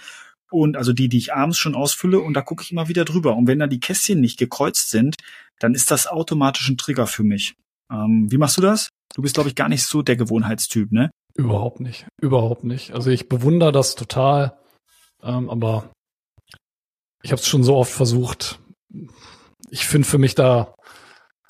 Und 0.52 0.78
also 0.78 0.94
die, 0.94 1.10
die 1.10 1.18
ich 1.18 1.34
abends 1.34 1.58
schon 1.58 1.74
ausfülle 1.74 2.20
und 2.20 2.36
da 2.36 2.42
gucke 2.42 2.64
ich 2.64 2.72
immer 2.72 2.88
wieder 2.88 3.06
drüber. 3.06 3.36
Und 3.36 3.48
wenn 3.48 3.60
da 3.60 3.66
die 3.66 3.80
Kästchen 3.80 4.22
nicht 4.22 4.38
gekreuzt 4.38 4.92
sind, 4.92 5.16
dann 5.60 5.74
ist 5.74 5.90
das 5.90 6.06
automatisch 6.06 6.70
ein 6.70 6.78
Trigger 6.78 7.08
für 7.08 7.24
mich. 7.24 7.56
Ähm, 7.92 8.32
wie 8.32 8.38
machst 8.38 8.58
du 8.58 8.62
das? 8.62 8.90
Du 9.16 9.22
bist, 9.24 9.34
glaube 9.34 9.50
ich, 9.50 9.56
gar 9.56 9.70
nicht 9.70 9.84
so 9.86 10.04
der 10.04 10.16
Gewohnheitstyp, 10.16 10.92
ne? 10.92 11.10
Überhaupt 11.36 11.80
nicht. 11.80 12.06
Überhaupt 12.22 12.64
nicht. 12.64 12.94
Also 12.94 13.10
ich 13.10 13.30
bewundere 13.30 13.72
das 13.72 13.96
total, 13.96 14.58
ähm, 15.24 15.50
aber 15.50 15.92
ich 17.24 17.32
habe 17.32 17.42
es 17.42 17.48
schon 17.48 17.64
so 17.64 17.76
oft 17.76 17.92
versucht. 17.92 18.60
Ich 19.70 19.88
finde 19.88 20.08
für 20.08 20.20
mich 20.20 20.36
da 20.36 20.76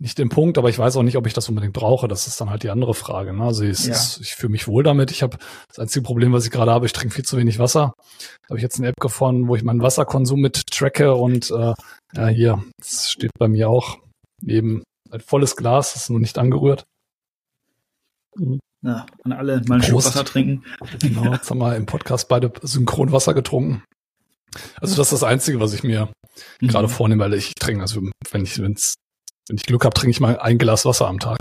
nicht 0.04 0.18
den 0.18 0.28
Punkt, 0.28 0.58
aber 0.58 0.68
ich 0.68 0.78
weiß 0.78 0.98
auch 0.98 1.04
nicht, 1.04 1.16
ob 1.16 1.26
ich 1.28 1.34
das 1.34 1.48
unbedingt 1.48 1.72
brauche. 1.72 2.10
Das 2.10 2.28
ist 2.28 2.40
dann 2.42 2.50
halt 2.50 2.64
die 2.64 2.70
andere 2.70 2.94
Frage. 2.94 3.32
Ne? 3.32 3.46
Also 3.46 3.64
ich, 3.64 3.86
ja. 3.86 3.94
ich 3.94 4.36
fühle 4.36 4.52
mich 4.52 4.68
wohl 4.68 4.84
damit. 4.84 5.12
Ich 5.12 5.24
habe 5.24 5.38
das 5.70 5.80
einzige 5.80 6.04
Problem, 6.04 6.34
was 6.34 6.44
ich 6.44 6.52
gerade 6.52 6.72
habe, 6.72 6.86
ich 6.86 6.92
trinke 6.92 7.16
viel 7.16 7.24
zu 7.24 7.38
wenig 7.38 7.58
Wasser. 7.58 7.94
Da 8.42 8.50
habe 8.50 8.58
ich 8.58 8.64
jetzt 8.64 8.78
eine 8.80 8.90
App 8.90 9.00
gefunden, 9.00 9.48
wo 9.48 9.56
ich 9.56 9.64
meinen 9.64 9.82
Wasserkonsum 9.82 10.42
mit 10.42 10.68
tracke 10.68 11.16
und 11.16 11.52
äh, 11.52 11.74
ja, 12.16 12.28
hier, 12.28 12.64
das 12.78 13.12
steht 13.12 13.32
bei 13.40 13.48
mir 13.48 13.70
auch 13.70 13.98
neben 14.42 14.84
ein 15.10 15.22
volles 15.22 15.56
Glas, 15.56 15.96
ist 15.96 16.10
nur 16.10 16.20
nicht 16.20 16.38
angerührt. 16.38 16.84
Ja, 18.82 19.06
an 19.24 19.32
alle 19.32 19.62
mal 19.70 19.76
ein 19.76 19.84
Schluck 19.84 20.00
Wasser 20.00 20.26
trinken. 20.26 20.66
Genau, 21.00 21.32
jetzt 21.32 21.50
haben 21.50 21.60
wir 21.60 21.78
im 21.78 21.86
Podcast 21.86 22.28
beide 22.28 22.52
synchron 22.62 23.14
Wasser 23.14 23.34
getrunken. 23.34 23.84
Also 24.82 24.98
das 24.98 25.14
ist 25.14 25.22
das 25.22 25.24
Einzige, 25.24 25.62
was 25.62 25.74
ich 25.74 25.84
mir 25.84 26.10
mhm. 26.60 26.68
gerade 26.68 26.90
vornehme, 26.90 27.24
weil 27.24 27.36
ich 27.36 27.56
trinke, 27.56 27.84
also 27.84 28.02
wenn 28.32 28.44
ich, 28.44 28.62
wenn 28.62 28.74
es 28.74 28.96
wenn 29.48 29.58
ich 29.58 29.66
Glück 29.66 29.86
habe, 29.86 29.94
trinke 29.94 30.12
ich 30.12 30.20
mal 30.20 30.40
ein 30.40 30.58
Glas 30.58 30.86
Wasser 30.86 31.08
am 31.08 31.20
Tag. 31.20 31.40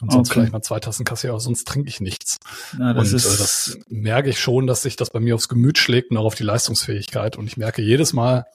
Und 0.00 0.12
sonst 0.12 0.30
okay. 0.30 0.40
vielleicht 0.40 0.52
mal 0.52 0.62
zwei 0.62 0.80
Tassen 0.80 1.04
Kaffee, 1.04 1.28
aber 1.28 1.40
sonst 1.40 1.66
trinke 1.66 1.88
ich 1.88 2.00
nichts. 2.00 2.38
Ja, 2.78 2.94
das 2.94 3.10
und 3.10 3.16
ist 3.16 3.26
äh, 3.26 3.38
das 3.38 3.78
merke 3.88 4.30
ich 4.30 4.40
schon, 4.40 4.66
dass 4.66 4.82
sich 4.82 4.96
das 4.96 5.10
bei 5.10 5.20
mir 5.20 5.34
aufs 5.34 5.48
Gemüt 5.48 5.76
schlägt 5.76 6.10
und 6.10 6.16
auch 6.16 6.24
auf 6.24 6.34
die 6.34 6.42
Leistungsfähigkeit. 6.42 7.36
Und 7.36 7.46
ich 7.46 7.56
merke 7.56 7.82
jedes 7.82 8.12
Mal, 8.12 8.46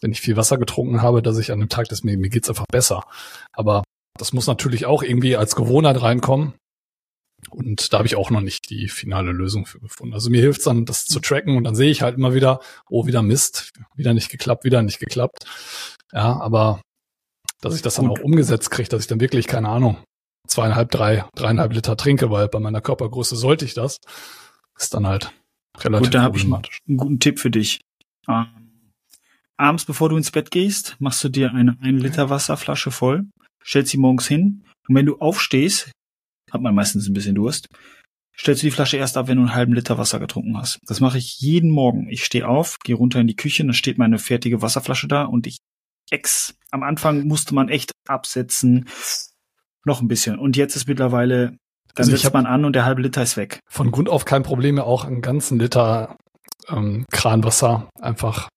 wenn 0.00 0.12
ich 0.12 0.20
viel 0.20 0.36
Wasser 0.36 0.56
getrunken 0.56 1.02
habe, 1.02 1.20
dass 1.20 1.38
ich 1.38 1.52
an 1.52 1.60
dem 1.60 1.68
Tag 1.68 1.88
des 1.88 2.04
mir, 2.04 2.16
mir 2.16 2.30
geht's 2.30 2.48
einfach 2.48 2.66
besser. 2.70 3.04
Aber 3.52 3.84
das 4.18 4.32
muss 4.32 4.46
natürlich 4.46 4.86
auch 4.86 5.02
irgendwie 5.02 5.36
als 5.36 5.56
Gewohnheit 5.56 6.00
reinkommen. 6.00 6.54
Und 7.50 7.92
da 7.92 7.98
habe 7.98 8.06
ich 8.06 8.16
auch 8.16 8.30
noch 8.30 8.40
nicht 8.40 8.70
die 8.70 8.88
finale 8.88 9.32
Lösung 9.32 9.66
für 9.66 9.80
gefunden. 9.80 10.14
Also 10.14 10.30
mir 10.30 10.40
hilft 10.40 10.60
es 10.60 10.64
dann, 10.64 10.86
das 10.86 11.04
zu 11.04 11.20
tracken 11.20 11.56
und 11.56 11.64
dann 11.64 11.74
sehe 11.74 11.90
ich 11.90 12.00
halt 12.00 12.16
immer 12.16 12.32
wieder, 12.32 12.60
oh, 12.88 13.06
wieder 13.06 13.22
Mist, 13.22 13.72
wieder 13.94 14.14
nicht 14.14 14.30
geklappt, 14.30 14.64
wieder 14.64 14.82
nicht 14.82 14.98
geklappt. 14.98 15.44
Ja, 16.12 16.40
aber 16.40 16.80
dass 17.64 17.74
ich 17.74 17.82
das 17.82 17.94
dann 17.94 18.08
auch 18.08 18.20
umgesetzt 18.20 18.70
kriege, 18.70 18.88
dass 18.88 19.00
ich 19.00 19.06
dann 19.06 19.20
wirklich, 19.20 19.46
keine 19.46 19.68
Ahnung, 19.68 19.96
zweieinhalb, 20.46 20.90
drei, 20.90 21.24
dreieinhalb 21.34 21.72
Liter 21.72 21.96
trinke, 21.96 22.30
weil 22.30 22.48
bei 22.48 22.60
meiner 22.60 22.80
Körpergröße 22.80 23.36
sollte 23.36 23.64
ich 23.64 23.74
das. 23.74 23.98
Ist 24.78 24.92
dann 24.92 25.06
halt 25.06 25.32
relativ 25.78 26.06
Gut, 26.06 26.14
da 26.14 26.22
habe 26.22 26.36
ich 26.36 26.44
einen 26.44 26.96
guten 26.96 27.20
Tipp 27.20 27.38
für 27.38 27.50
dich. 27.50 27.80
Ähm, 28.28 28.90
abends, 29.56 29.84
bevor 29.84 30.10
du 30.10 30.16
ins 30.16 30.30
Bett 30.30 30.50
gehst, 30.50 30.96
machst 30.98 31.24
du 31.24 31.28
dir 31.28 31.52
eine 31.52 31.78
1 31.80 32.02
Liter 32.02 32.28
Wasserflasche 32.28 32.90
voll, 32.90 33.26
stellst 33.64 33.92
sie 33.92 33.98
morgens 33.98 34.26
hin 34.26 34.64
und 34.88 34.94
wenn 34.94 35.06
du 35.06 35.18
aufstehst, 35.18 35.90
hat 36.50 36.60
man 36.60 36.74
meistens 36.74 37.08
ein 37.08 37.14
bisschen 37.14 37.34
Durst, 37.34 37.68
stellst 38.36 38.62
du 38.62 38.66
die 38.66 38.72
Flasche 38.72 38.96
erst 38.96 39.16
ab, 39.16 39.28
wenn 39.28 39.36
du 39.36 39.42
einen 39.42 39.54
halben 39.54 39.72
Liter 39.72 39.96
Wasser 39.96 40.20
getrunken 40.20 40.56
hast. 40.58 40.80
Das 40.86 41.00
mache 41.00 41.18
ich 41.18 41.40
jeden 41.40 41.70
Morgen. 41.70 42.08
Ich 42.10 42.24
stehe 42.24 42.46
auf, 42.46 42.78
gehe 42.80 42.96
runter 42.96 43.20
in 43.20 43.26
die 43.26 43.36
Küche, 43.36 43.64
dann 43.64 43.72
steht 43.72 43.96
meine 43.96 44.18
fertige 44.18 44.60
Wasserflasche 44.60 45.08
da 45.08 45.24
und 45.24 45.46
ich 45.46 45.58
ex. 46.10 46.54
Am 46.70 46.82
Anfang 46.82 47.26
musste 47.26 47.54
man 47.54 47.68
echt 47.68 47.92
absetzen. 48.06 48.88
Noch 49.84 50.00
ein 50.00 50.08
bisschen. 50.08 50.38
Und 50.38 50.56
jetzt 50.56 50.76
ist 50.76 50.88
mittlerweile, 50.88 51.56
dann 51.94 52.06
also 52.06 52.16
setzt 52.16 52.32
man 52.32 52.46
an 52.46 52.64
und 52.64 52.74
der 52.74 52.84
halbe 52.84 53.02
Liter 53.02 53.22
ist 53.22 53.36
weg. 53.36 53.60
Von 53.68 53.90
Grund 53.90 54.08
auf 54.08 54.24
kein 54.24 54.42
Problem, 54.42 54.78
auch 54.78 55.04
einen 55.04 55.20
ganzen 55.20 55.58
Liter 55.58 56.16
ähm, 56.68 57.04
Kranwasser 57.10 57.88
einfach 58.00 58.48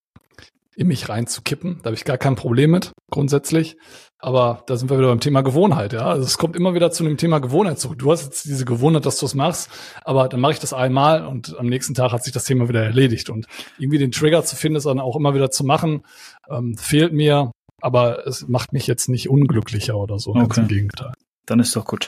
in 0.78 0.88
mich 0.88 1.10
reinzukippen. 1.10 1.80
Da 1.82 1.88
habe 1.88 1.96
ich 1.96 2.06
gar 2.06 2.18
kein 2.18 2.36
Problem 2.36 2.72
mit, 2.72 2.92
grundsätzlich. 3.12 3.76
Aber 4.20 4.64
da 4.68 4.78
sind 4.78 4.90
wir 4.90 4.98
wieder 4.98 5.10
beim 5.10 5.20
Thema 5.20 5.42
Gewohnheit, 5.42 5.92
ja. 5.94 6.06
Also 6.06 6.24
es 6.24 6.38
kommt 6.38 6.56
immer 6.56 6.74
wieder 6.74 6.92
zu 6.92 7.04
dem 7.04 7.18
Thema 7.18 7.40
Gewohnheit 7.40 7.80
zurück. 7.80 8.00
Du 8.00 8.12
hast 8.12 8.24
jetzt 8.24 8.46
diese 8.46 8.64
Gewohnheit, 8.66 9.06
dass 9.06 9.18
du 9.20 9.26
es 9.26 9.36
machst, 9.36 9.70
aber 10.06 10.28
dann 10.30 10.40
mache 10.40 10.54
ich 10.54 10.60
das 10.60 10.74
einmal 10.74 11.26
und 11.26 11.58
am 11.58 11.66
nächsten 11.68 11.94
Tag 11.94 12.12
hat 12.12 12.24
sich 12.24 12.34
das 12.34 12.46
Thema 12.46 12.70
wieder 12.70 12.84
erledigt. 12.84 13.30
Und 13.30 13.48
irgendwie 13.78 13.98
den 13.98 14.12
Trigger 14.12 14.44
zu 14.44 14.56
finden, 14.56 14.78
ist 14.78 14.86
dann 14.86 15.00
auch 15.00 15.16
immer 15.16 15.34
wieder 15.36 15.52
zu 15.52 15.64
machen, 15.66 16.04
ähm, 16.50 16.78
fehlt 16.78 17.12
mir. 17.14 17.52
aber 17.82 18.26
es 18.26 18.48
macht 18.48 18.74
mich 18.74 18.88
jetzt 18.88 19.08
nicht 19.10 19.30
unglücklicher 19.30 19.96
oder 19.98 20.18
so. 20.18 20.34
Ganz 20.34 20.46
Okay. 20.52 20.62
im 20.62 20.68
Gegenteil. 20.68 21.12
Dann 21.46 21.60
ist 21.60 21.76
doch 21.76 21.86
gut. 21.86 22.08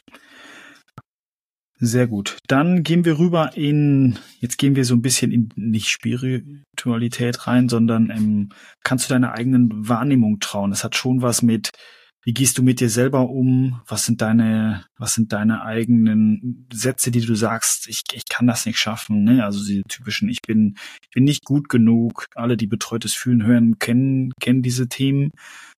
Sehr 1.82 2.08
gut. 2.08 2.38
Dann 2.48 2.84
gehen 2.84 3.06
wir 3.06 3.20
rüber 3.20 3.56
in, 3.56 4.20
jetzt 4.40 4.58
gehen 4.58 4.76
wir 4.76 4.84
so 4.84 4.96
ein 4.96 5.02
bisschen 5.02 5.32
in 5.32 5.50
nicht 5.56 5.88
Spiritualität 5.90 7.48
rein, 7.48 7.70
sondern 7.70 8.10
ähm, 8.10 8.50
kannst 8.84 9.10
du 9.10 9.14
deiner 9.14 9.32
eigenen 9.32 9.88
Wahrnehmung 9.88 10.42
trauen. 10.42 10.72
Das 10.72 10.84
hat 10.84 10.98
schon 10.98 11.22
was 11.22 11.42
mit, 11.42 11.70
wie 12.26 12.34
gehst 12.34 12.58
du 12.58 12.64
mit 12.64 12.82
dir 12.82 12.90
selber 12.90 13.30
um? 13.30 13.80
Was 13.88 14.04
sind 14.04 14.22
deine, 14.22 14.86
was 14.98 15.14
sind 15.14 15.32
deine 15.32 15.64
eigenen 15.64 16.68
Sätze, 16.74 17.12
die 17.12 17.22
du 17.22 17.34
sagst, 17.34 17.88
ich, 17.88 18.02
ich 18.12 18.24
kann 18.30 18.46
das 18.46 18.66
nicht 18.66 18.78
schaffen, 18.78 19.24
ne? 19.24 19.46
Also 19.46 19.66
diese 19.66 19.84
typischen, 19.84 20.28
ich 20.28 20.42
bin, 20.42 20.76
ich 21.02 21.12
bin 21.12 21.24
nicht 21.24 21.46
gut 21.46 21.70
genug. 21.70 22.26
Alle, 22.36 22.58
die 22.58 22.68
betreutes 22.68 23.14
Fühlen 23.14 23.46
hören, 23.46 23.80
kennen, 23.80 24.34
kennen 24.42 24.64
diese 24.64 24.90
Themen 24.90 25.32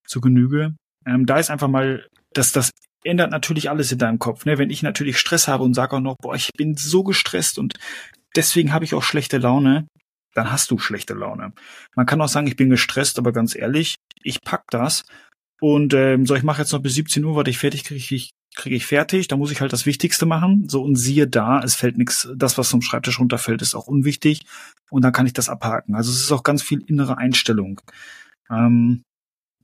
zu 0.07 0.19
Genüge. 0.19 0.75
Ähm, 1.05 1.27
da 1.27 1.37
ist 1.37 1.51
einfach 1.51 1.67
mal, 1.67 2.07
dass 2.33 2.51
das 2.51 2.71
ändert 3.03 3.31
natürlich 3.31 3.69
alles 3.69 3.91
in 3.91 3.97
deinem 3.97 4.19
Kopf. 4.19 4.45
Ne? 4.45 4.57
Wenn 4.57 4.69
ich 4.69 4.83
natürlich 4.83 5.17
Stress 5.17 5.47
habe 5.47 5.63
und 5.63 5.73
sage 5.73 5.95
auch 5.95 6.01
noch, 6.01 6.17
boah, 6.17 6.35
ich 6.35 6.49
bin 6.57 6.75
so 6.75 7.03
gestresst 7.03 7.57
und 7.57 7.75
deswegen 8.35 8.73
habe 8.73 8.85
ich 8.85 8.93
auch 8.93 9.03
schlechte 9.03 9.37
Laune, 9.37 9.87
dann 10.33 10.51
hast 10.51 10.71
du 10.71 10.77
schlechte 10.77 11.13
Laune. 11.13 11.53
Man 11.95 12.05
kann 12.05 12.21
auch 12.21 12.29
sagen, 12.29 12.47
ich 12.47 12.55
bin 12.55 12.69
gestresst, 12.69 13.19
aber 13.19 13.31
ganz 13.31 13.55
ehrlich, 13.55 13.95
ich 14.23 14.41
pack 14.41 14.63
das 14.69 15.03
und 15.59 15.93
ähm, 15.93 16.25
so, 16.25 16.35
ich 16.35 16.43
mache 16.43 16.61
jetzt 16.61 16.71
noch 16.71 16.81
bis 16.81 16.95
17 16.95 17.23
Uhr, 17.23 17.35
warte 17.35 17.51
ich 17.51 17.57
fertig, 17.57 17.83
kriege 17.83 18.15
ich 18.15 18.31
kriege 18.55 18.75
ich 18.75 18.85
fertig, 18.85 19.27
da 19.27 19.37
muss 19.37 19.51
ich 19.51 19.61
halt 19.61 19.71
das 19.71 19.85
Wichtigste 19.85 20.25
machen. 20.25 20.67
So 20.67 20.81
und 20.81 20.95
siehe 20.95 21.27
da, 21.27 21.61
es 21.61 21.75
fällt 21.75 21.97
nichts, 21.97 22.27
das, 22.35 22.57
was 22.57 22.69
vom 22.69 22.81
Schreibtisch 22.81 23.19
runterfällt, 23.19 23.61
ist 23.61 23.75
auch 23.75 23.87
unwichtig 23.87 24.41
und 24.89 25.03
dann 25.03 25.13
kann 25.13 25.25
ich 25.25 25.33
das 25.33 25.49
abhaken. 25.49 25.95
Also 25.95 26.11
es 26.11 26.17
ist 26.17 26.31
auch 26.31 26.43
ganz 26.43 26.61
viel 26.61 26.83
innere 26.85 27.17
Einstellung. 27.17 27.81
Ähm, 28.49 29.03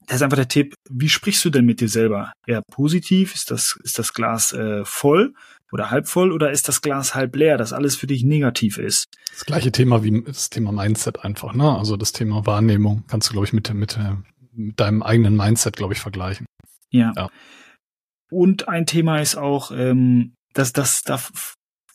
das 0.07 0.17
ist 0.17 0.21
einfach 0.21 0.37
der 0.37 0.47
Tipp, 0.47 0.73
wie 0.89 1.09
sprichst 1.09 1.43
du 1.43 1.49
denn 1.49 1.65
mit 1.65 1.81
dir 1.81 1.89
selber? 1.89 2.31
Eher 2.47 2.61
positiv? 2.71 3.35
Ist 3.35 3.51
das, 3.51 3.77
ist 3.83 3.99
das 3.99 4.13
Glas 4.13 4.53
äh, 4.53 4.83
voll 4.85 5.33
oder 5.71 5.91
halb 5.91 6.07
voll 6.07 6.31
oder 6.31 6.49
ist 6.49 6.69
das 6.69 6.81
Glas 6.81 7.13
halb 7.13 7.35
leer, 7.35 7.57
dass 7.57 7.73
alles 7.73 7.97
für 7.97 8.07
dich 8.07 8.23
negativ 8.23 8.77
ist? 8.77 9.05
Das 9.31 9.45
gleiche 9.45 9.71
Thema 9.71 10.03
wie 10.03 10.23
das 10.23 10.49
Thema 10.49 10.71
Mindset 10.71 11.25
einfach, 11.25 11.53
ne? 11.53 11.77
Also 11.77 11.97
das 11.97 12.13
Thema 12.13 12.45
Wahrnehmung 12.45 13.03
kannst 13.07 13.29
du, 13.29 13.33
glaube 13.33 13.45
ich, 13.45 13.53
mit, 13.53 13.73
mit, 13.73 13.99
mit 14.53 14.79
deinem 14.79 15.03
eigenen 15.03 15.35
Mindset, 15.35 15.75
glaube 15.75 15.93
ich, 15.93 15.99
vergleichen. 15.99 16.45
Ja. 16.89 17.11
Ja. 17.15 17.29
Und 18.31 18.69
ein 18.69 18.85
Thema 18.85 19.19
ist 19.19 19.35
auch, 19.35 19.71
ähm, 19.71 20.35
dass 20.53 20.71
das, 20.71 21.01
da 21.03 21.19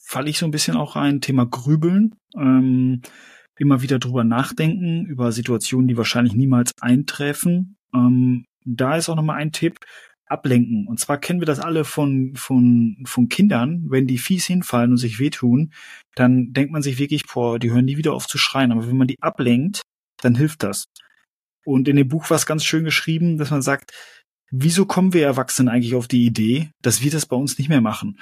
falle 0.02 0.28
ich 0.28 0.38
so 0.38 0.46
ein 0.46 0.50
bisschen 0.50 0.76
auch 0.76 0.96
rein, 0.96 1.22
Thema 1.22 1.46
Grübeln. 1.46 2.14
Ähm, 2.36 3.00
immer 3.58 3.82
wieder 3.82 3.98
drüber 3.98 4.24
nachdenken, 4.24 5.06
über 5.06 5.30
Situationen, 5.30 5.88
die 5.88 5.96
wahrscheinlich 5.96 6.34
niemals 6.34 6.72
eintreffen. 6.80 7.76
Ähm, 7.94 8.44
da 8.64 8.96
ist 8.96 9.08
auch 9.08 9.16
nochmal 9.16 9.36
ein 9.36 9.52
Tipp, 9.52 9.78
ablenken. 10.32 10.86
Und 10.88 10.98
zwar 10.98 11.18
kennen 11.18 11.40
wir 11.40 11.46
das 11.46 11.60
alle 11.60 11.84
von, 11.84 12.34
von, 12.34 12.96
von 13.04 13.28
Kindern, 13.28 13.84
wenn 13.88 14.06
die 14.06 14.18
fies 14.18 14.46
hinfallen 14.46 14.92
und 14.92 14.96
sich 14.96 15.20
wehtun, 15.20 15.72
dann 16.14 16.52
denkt 16.52 16.72
man 16.72 16.82
sich 16.82 16.98
wirklich, 16.98 17.26
boah, 17.26 17.58
die 17.58 17.70
hören 17.70 17.84
nie 17.84 17.98
wieder 17.98 18.14
auf 18.14 18.26
zu 18.26 18.38
schreien. 18.38 18.72
Aber 18.72 18.88
wenn 18.88 18.96
man 18.96 19.06
die 19.06 19.20
ablenkt, 19.20 19.82
dann 20.22 20.34
hilft 20.34 20.62
das. 20.62 20.86
Und 21.64 21.86
in 21.86 21.96
dem 21.96 22.08
Buch 22.08 22.30
war 22.30 22.36
es 22.36 22.46
ganz 22.46 22.64
schön 22.64 22.84
geschrieben, 22.84 23.38
dass 23.38 23.50
man 23.50 23.62
sagt, 23.62 23.92
wieso 24.50 24.86
kommen 24.86 25.12
wir 25.12 25.24
Erwachsenen 25.24 25.68
eigentlich 25.68 25.94
auf 25.94 26.08
die 26.08 26.24
Idee, 26.24 26.70
dass 26.80 27.02
wir 27.02 27.10
das 27.10 27.26
bei 27.26 27.36
uns 27.36 27.58
nicht 27.58 27.68
mehr 27.68 27.80
machen? 27.80 28.18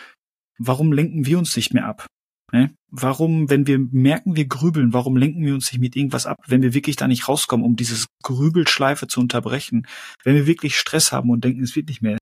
Warum 0.58 0.92
lenken 0.92 1.24
wir 1.24 1.38
uns 1.38 1.56
nicht 1.56 1.72
mehr 1.72 1.86
ab? 1.86 2.06
Ne? 2.52 2.74
Warum, 2.90 3.48
wenn 3.48 3.66
wir 3.66 3.78
merken, 3.78 4.36
wir 4.36 4.46
grübeln, 4.46 4.92
warum 4.92 5.16
lenken 5.16 5.44
wir 5.44 5.54
uns 5.54 5.70
nicht 5.70 5.80
mit 5.80 5.96
irgendwas 5.96 6.26
ab, 6.26 6.38
wenn 6.46 6.62
wir 6.62 6.74
wirklich 6.74 6.96
da 6.96 7.06
nicht 7.06 7.28
rauskommen, 7.28 7.64
um 7.64 7.76
dieses 7.76 8.06
Grübelschleife 8.22 9.06
zu 9.06 9.20
unterbrechen? 9.20 9.86
Wenn 10.24 10.34
wir 10.34 10.46
wirklich 10.46 10.78
Stress 10.78 11.12
haben 11.12 11.30
und 11.30 11.44
denken, 11.44 11.62
es 11.62 11.76
wird 11.76 11.88
nicht 11.88 12.02
mehr, 12.02 12.18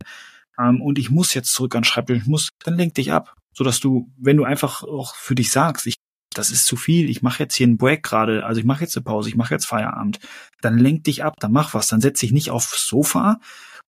ähm, 0.59 0.83
und 0.83 0.99
ich 0.99 1.11
muss 1.11 1.35
jetzt 1.35 1.53
zurück 1.53 1.75
an 1.75 1.85
Schreibtisch, 1.85 2.19
ich 2.19 2.27
muss, 2.27 2.51
dann 2.65 2.77
lenk 2.77 2.95
dich 2.95 3.13
ab, 3.13 3.35
sodass 3.55 3.81
du, 3.81 4.13
wenn 4.19 4.37
du 4.37 4.45
einfach 4.45 4.83
auch 4.83 5.15
für 5.15 5.35
dich 5.35 5.51
sagst, 5.51 5.87
ich 5.87 5.95
das 6.35 6.51
ist 6.51 6.67
zu 6.67 6.77
viel, 6.77 7.09
ich 7.09 7.23
mache 7.23 7.43
jetzt 7.43 7.55
hier 7.55 7.67
einen 7.67 7.79
Break 7.79 8.03
gerade, 8.03 8.45
also 8.45 8.61
ich 8.61 8.67
mache 8.67 8.83
jetzt 8.83 8.97
eine 8.97 9.03
Pause, 9.03 9.29
ich 9.29 9.35
mache 9.35 9.55
jetzt 9.55 9.67
Feierabend, 9.67 10.21
dann 10.61 10.79
lenk 10.79 11.05
dich 11.05 11.25
ab, 11.25 11.35
dann 11.41 11.53
mach 11.53 11.75
was, 11.75 11.89
dann 11.89 12.01
setz 12.01 12.21
dich 12.21 12.33
nicht 12.33 12.51
aufs 12.51 12.87
Sofa 12.87 13.41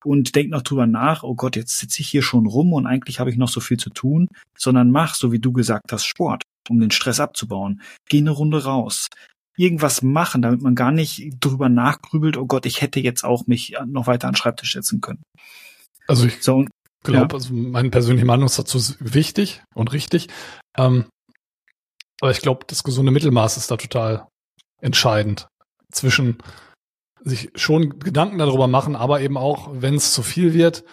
und 0.05 0.35
denk 0.35 0.51
noch 0.51 0.63
drüber 0.63 0.87
nach, 0.87 1.23
oh 1.23 1.35
Gott, 1.35 1.57
jetzt 1.57 1.79
sitze 1.79 2.03
ich 2.03 2.09
hier 2.09 2.23
schon 2.23 2.47
rum 2.47 2.73
und 2.73 2.87
eigentlich 2.87 3.21
habe 3.21 3.31
ich 3.31 3.37
noch 3.37 3.49
so 3.49 3.61
viel 3.61 3.77
zu 3.77 3.91
tun, 3.91 4.29
sondern 4.57 4.91
mach, 4.91 5.15
so 5.15 5.33
wie 5.33 5.39
du 5.39 5.53
gesagt 5.53 5.93
hast, 5.93 6.05
Sport, 6.07 6.43
um 6.69 6.81
den 6.81 6.91
Stress 6.91 7.21
abzubauen. 7.21 7.83
Geh 8.09 8.19
eine 8.19 8.31
Runde 8.31 8.65
raus. 8.65 9.09
Irgendwas 9.57 10.03
machen, 10.03 10.43
damit 10.43 10.63
man 10.63 10.75
gar 10.75 10.93
nicht 10.93 11.33
drüber 11.41 11.69
nachgrübelt, 11.69 12.37
oh 12.37 12.47
Gott, 12.47 12.67
ich 12.67 12.81
hätte 12.81 13.01
jetzt 13.01 13.25
auch 13.25 13.47
mich 13.47 13.77
noch 13.87 14.07
weiter 14.07 14.29
an 14.29 14.33
den 14.33 14.39
Schreibtisch 14.39 14.73
setzen 14.73 15.01
können. 15.01 15.23
Also 16.07 16.27
ich 16.27 16.43
So, 16.43 16.65
glaube, 17.03 17.35
also 17.35 17.53
meine 17.53 17.91
persönliche 17.91 18.27
Meinung 18.27 18.47
ist 18.47 18.59
dazu 18.59 18.79
wichtig 19.01 19.63
und 19.75 19.93
richtig. 19.93 20.29
Ähm, 20.77 21.07
aber 22.21 22.31
ich 22.31 22.41
glaube, 22.41 22.65
das 22.67 22.83
gesunde 22.83 23.13
Mittelmaß 23.13 23.57
ist 23.57 23.71
da 23.71 23.77
total 23.77 24.27
entscheidend. 24.81 25.47
Zwischen 25.93 26.39
sich 27.23 27.51
schon 27.55 27.99
Gedanken 27.99 28.39
darüber 28.39 28.67
machen, 28.67 28.97
aber 28.97 29.21
eben 29.21 29.37
auch, 29.37 29.71
wenn 29.73 29.95
es 29.95 30.13
zu 30.13 30.23
viel 30.23 30.55
wird, 30.55 30.85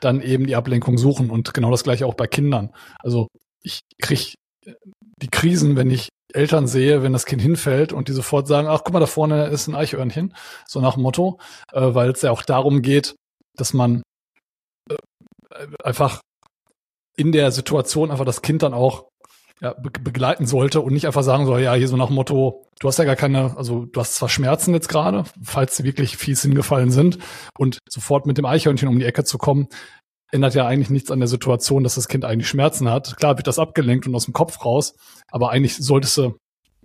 dann 0.00 0.20
eben 0.20 0.46
die 0.46 0.56
Ablenkung 0.56 0.98
suchen 0.98 1.30
und 1.30 1.54
genau 1.54 1.70
das 1.70 1.84
gleiche 1.84 2.06
auch 2.06 2.14
bei 2.14 2.26
Kindern. 2.26 2.70
Also 3.00 3.28
ich 3.62 3.80
krieg 4.00 4.34
die 5.20 5.28
Krisen, 5.28 5.76
wenn 5.76 5.90
ich 5.90 6.08
Eltern 6.32 6.66
sehe, 6.66 7.02
wenn 7.02 7.12
das 7.12 7.26
Kind 7.26 7.40
hinfällt 7.40 7.92
und 7.92 8.08
die 8.08 8.12
sofort 8.12 8.46
sagen, 8.46 8.68
ach 8.68 8.82
guck 8.84 8.92
mal, 8.92 9.00
da 9.00 9.06
vorne 9.06 9.46
ist 9.46 9.66
ein 9.66 9.74
Eichhörnchen, 9.74 10.34
so 10.66 10.80
nach 10.80 10.94
dem 10.94 11.02
Motto, 11.02 11.38
äh, 11.72 11.94
weil 11.94 12.10
es 12.10 12.22
ja 12.22 12.30
auch 12.30 12.42
darum 12.42 12.82
geht, 12.82 13.16
dass 13.56 13.72
man 13.72 14.02
äh, 14.90 14.96
einfach 15.82 16.20
in 17.16 17.32
der 17.32 17.50
Situation 17.50 18.10
einfach 18.10 18.26
das 18.26 18.42
Kind 18.42 18.62
dann 18.62 18.74
auch 18.74 19.08
ja, 19.60 19.74
be 19.74 19.90
begleiten 19.90 20.46
sollte 20.46 20.80
und 20.80 20.92
nicht 20.92 21.06
einfach 21.06 21.22
sagen 21.22 21.46
soll, 21.46 21.60
ja, 21.60 21.74
hier 21.74 21.88
so 21.88 21.96
nach 21.96 22.10
Motto, 22.10 22.66
du 22.80 22.88
hast 22.88 22.98
ja 22.98 23.04
gar 23.04 23.16
keine, 23.16 23.56
also 23.56 23.86
du 23.86 24.00
hast 24.00 24.14
zwar 24.14 24.28
Schmerzen 24.28 24.72
jetzt 24.74 24.88
gerade, 24.88 25.24
falls 25.42 25.76
sie 25.76 25.84
wirklich 25.84 26.16
fies 26.16 26.42
hingefallen 26.42 26.90
sind 26.90 27.18
und 27.58 27.78
sofort 27.88 28.26
mit 28.26 28.38
dem 28.38 28.44
Eichhörnchen 28.44 28.88
um 28.88 28.98
die 28.98 29.04
Ecke 29.04 29.24
zu 29.24 29.38
kommen, 29.38 29.68
ändert 30.30 30.54
ja 30.54 30.66
eigentlich 30.66 30.90
nichts 30.90 31.10
an 31.10 31.20
der 31.20 31.28
Situation, 31.28 31.82
dass 31.82 31.96
das 31.96 32.08
Kind 32.08 32.24
eigentlich 32.24 32.48
Schmerzen 32.48 32.88
hat. 32.88 33.16
Klar 33.16 33.36
wird 33.36 33.46
das 33.46 33.58
abgelenkt 33.58 34.06
und 34.06 34.14
aus 34.14 34.26
dem 34.26 34.34
Kopf 34.34 34.64
raus, 34.64 34.94
aber 35.30 35.50
eigentlich 35.50 35.76
solltest 35.76 36.16
du, 36.18 36.36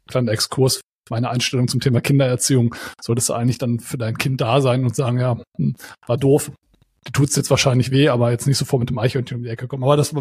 kleiner 0.08 0.32
Exkurs, 0.32 0.82
meine 1.10 1.30
Einstellung 1.30 1.68
zum 1.68 1.82
Thema 1.82 2.02
Kindererziehung, 2.02 2.76
solltest 3.02 3.30
du 3.30 3.34
eigentlich 3.34 3.58
dann 3.58 3.80
für 3.80 3.98
dein 3.98 4.18
Kind 4.18 4.42
da 4.42 4.62
sein 4.62 4.84
und 4.84 4.96
sagen, 4.96 5.20
ja, 5.20 5.38
hm, 5.58 5.76
war 6.08 6.18
doof, 6.18 6.52
tut's 7.12 7.36
jetzt 7.36 7.50
wahrscheinlich 7.50 7.92
weh, 7.92 8.10
aber 8.10 8.32
jetzt 8.32 8.48
nicht 8.48 8.58
sofort 8.58 8.80
mit 8.80 8.90
dem 8.90 9.00
Eichhörnchen 9.00 9.38
um 9.38 9.44
die 9.44 9.50
Ecke 9.50 9.68
kommen. 9.68 9.84
Aber 9.84 9.98
das 9.98 10.14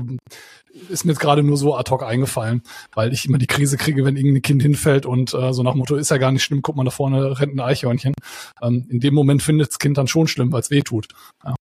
ist 0.89 1.05
mir 1.05 1.13
jetzt 1.13 1.21
gerade 1.21 1.43
nur 1.43 1.57
so 1.57 1.77
ad 1.77 1.91
hoc 1.91 2.03
eingefallen, 2.03 2.63
weil 2.95 3.13
ich 3.13 3.27
immer 3.27 3.39
die 3.39 3.47
Krise 3.47 3.77
kriege, 3.77 4.05
wenn 4.05 4.17
irgendein 4.17 4.43
Kind 4.43 4.63
hinfällt 4.63 5.07
und 5.07 5.35
äh, 5.35 5.53
so 5.53 5.63
nach 5.63 5.75
Motto, 5.75 5.97
ist 5.97 6.11
ja 6.11 6.19
gar 6.19 6.33
nicht 6.33 6.43
schlimm, 6.43 6.63
guck 6.63 6.77
mal, 6.77 6.85
da 6.85 6.91
vorne 6.91 7.39
rennt 7.39 7.55
ein 7.55 7.61
Eichhörnchen. 7.61 8.15
Ähm, 8.61 8.87
in 8.89 9.01
dem 9.01 9.15
Moment 9.15 9.43
findet 9.43 9.69
das 9.69 9.79
Kind 9.79 9.99
dann 9.99 10.09
schon 10.09 10.29
schlimm, 10.29 10.53
weil 10.53 10.61
es 10.61 10.71
weh 10.71 10.83
tut. 10.83 11.09
Ja. 11.45 11.55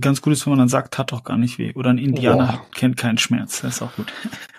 ganz 0.00 0.22
gut 0.22 0.32
ist, 0.32 0.46
wenn 0.46 0.52
man 0.52 0.60
dann 0.60 0.68
sagt, 0.68 0.94
tat 0.94 1.12
doch 1.12 1.24
gar 1.24 1.38
nicht 1.38 1.58
weh. 1.58 1.72
Oder 1.74 1.90
ein 1.90 1.98
Indianer 1.98 2.46
Boah. 2.46 2.66
kennt 2.74 2.96
keinen 2.96 3.18
Schmerz. 3.18 3.62
Das 3.62 3.76
ist 3.76 3.82
auch 3.82 3.94
gut. 3.96 4.12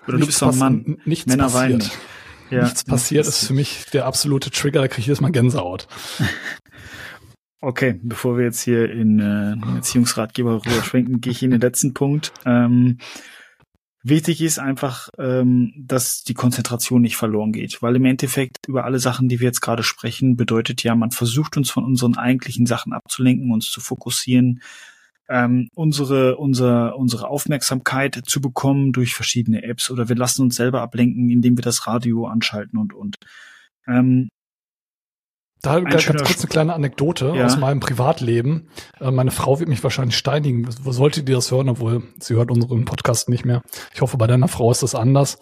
Oder 0.06 0.12
du 0.12 0.18
Nichts 0.18 0.26
bist 0.26 0.42
doch 0.42 0.52
ein 0.52 0.58
Mann. 0.58 0.98
Nichts 1.04 1.26
Männer 1.26 1.44
passiert. 1.44 1.62
weinen 1.62 1.78
nicht. 1.78 1.98
Ja, 2.50 2.62
nichts 2.62 2.84
passiert 2.84 3.26
das 3.26 3.42
ist 3.42 3.48
für 3.48 3.54
mich 3.54 3.86
der 3.92 4.06
absolute 4.06 4.50
Trigger, 4.50 4.80
da 4.80 4.88
kriege 4.88 5.00
ich 5.00 5.06
jedes 5.06 5.20
Mal 5.20 5.32
Gänsehaut. 5.32 5.88
Okay, 7.60 7.98
bevor 8.02 8.36
wir 8.36 8.44
jetzt 8.44 8.60
hier 8.60 8.90
in 8.90 9.18
äh, 9.18 9.56
Erziehungsratgeber 9.76 10.56
rüber 10.64 10.82
schwenken, 10.82 11.20
gehe 11.20 11.32
ich 11.32 11.42
in 11.42 11.52
den 11.52 11.60
letzten 11.60 11.94
Punkt. 11.94 12.32
Ähm, 12.44 12.98
wichtig 14.02 14.42
ist 14.42 14.58
einfach, 14.58 15.08
ähm, 15.18 15.72
dass 15.78 16.22
die 16.22 16.34
Konzentration 16.34 17.00
nicht 17.00 17.16
verloren 17.16 17.52
geht, 17.52 17.80
weil 17.80 17.96
im 17.96 18.04
Endeffekt 18.04 18.68
über 18.68 18.84
alle 18.84 18.98
Sachen, 18.98 19.28
die 19.28 19.40
wir 19.40 19.46
jetzt 19.46 19.62
gerade 19.62 19.82
sprechen, 19.82 20.36
bedeutet 20.36 20.82
ja, 20.82 20.94
man 20.94 21.12
versucht 21.12 21.56
uns 21.56 21.70
von 21.70 21.84
unseren 21.84 22.18
eigentlichen 22.18 22.66
Sachen 22.66 22.92
abzulenken, 22.92 23.50
uns 23.50 23.70
zu 23.70 23.80
fokussieren, 23.80 24.60
ähm, 25.30 25.70
unsere, 25.74 26.36
unser, 26.36 26.96
unsere 26.96 27.26
Aufmerksamkeit 27.28 28.20
zu 28.26 28.42
bekommen 28.42 28.92
durch 28.92 29.14
verschiedene 29.14 29.62
Apps 29.62 29.90
oder 29.90 30.10
wir 30.10 30.16
lassen 30.16 30.42
uns 30.42 30.56
selber 30.56 30.82
ablenken, 30.82 31.30
indem 31.30 31.56
wir 31.56 31.62
das 31.62 31.86
Radio 31.86 32.26
anschalten 32.26 32.78
und 32.78 32.92
und. 32.92 33.16
Ähm, 33.88 34.28
Da 35.66 35.80
ganz, 35.80 36.06
ganz 36.06 36.22
kurz 36.24 36.40
eine 36.40 36.48
kleine 36.48 36.74
Anekdote 36.74 37.32
Ja. 37.34 37.46
aus 37.46 37.56
meinem 37.56 37.80
Privatleben. 37.80 38.68
Äh, 39.00 39.10
meine 39.10 39.30
Frau 39.30 39.58
wird 39.58 39.68
mich 39.68 39.82
wahrscheinlich 39.82 40.16
steinigen. 40.16 40.68
Sollte 40.70 41.22
die 41.22 41.32
das 41.32 41.50
hören, 41.50 41.68
obwohl 41.68 42.02
sie 42.20 42.34
hört 42.34 42.50
unseren 42.50 42.84
Podcast 42.84 43.28
nicht 43.28 43.44
mehr. 43.44 43.62
Ich 43.94 44.00
hoffe, 44.00 44.16
bei 44.16 44.26
deiner 44.26 44.48
Frau 44.48 44.70
ist 44.70 44.82
das 44.82 44.94
anders. 44.94 45.38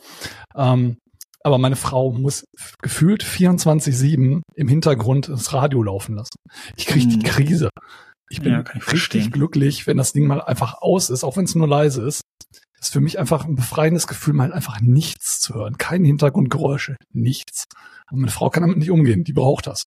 Ähm, 0.57 0.97
aber 1.43 1.59
meine 1.59 1.77
Frau 1.77 2.11
muss 2.13 2.45
gefühlt 2.81 3.23
24-7 3.23 4.41
im 4.55 4.69
Hintergrund 4.69 5.29
das 5.29 5.53
Radio 5.53 5.83
laufen 5.83 6.15
lassen. 6.17 6.37
Ich 6.77 6.87
kriege 6.87 7.07
die 7.07 7.17
Hm. 7.17 7.23
Krise. 7.23 7.69
Ich 8.31 8.41
bin 8.41 8.53
Ja, 8.53 8.65
ich 8.75 8.93
richtig 8.93 9.31
glücklich, 9.31 9.87
wenn 9.87 9.99
das 9.99 10.13
Ding 10.15 10.27
mal 10.27 10.41
einfach 10.41 10.81
aus 10.81 11.11
ist, 11.11 11.23
auch 11.23 11.37
wenn 11.37 11.45
es 11.45 11.55
nur 11.55 11.69
leise 11.69 12.03
ist. 12.07 12.23
Das 12.79 12.89
ist 12.89 12.93
für 12.93 13.01
mich 13.01 13.19
einfach 13.19 13.45
ein 13.45 13.55
befreiendes 13.57 14.07
Gefühl, 14.07 14.33
mal 14.35 14.53
einfach 14.53 14.81
nichts 14.81 15.41
zu 15.41 15.55
hören. 15.55 15.77
Keine 15.77 16.07
Hintergrundgeräusche, 16.07 16.97
nichts. 17.13 17.65
Und 18.11 18.21
meine 18.21 18.33
Frau 18.33 18.49
kann 18.51 18.63
damit 18.63 18.79
nicht 18.79 18.91
umgehen, 18.91 19.25
die 19.25 19.33
braucht 19.35 19.67
das. 19.67 19.85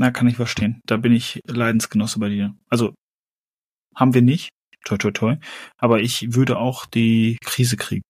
Na, 0.00 0.10
kann 0.10 0.26
ich 0.28 0.36
verstehen. 0.36 0.80
Da 0.86 0.96
bin 0.96 1.12
ich 1.12 1.42
Leidensgenosse 1.46 2.20
bei 2.20 2.30
dir. 2.30 2.56
Also, 2.70 2.94
haben 3.94 4.14
wir 4.14 4.22
nicht. 4.22 4.48
Toi, 4.86 4.96
toi, 4.96 5.10
toi. 5.10 5.36
Aber 5.76 6.00
ich 6.00 6.32
würde 6.32 6.56
auch 6.56 6.86
die 6.86 7.36
Krise 7.44 7.76
kriegen. 7.76 8.04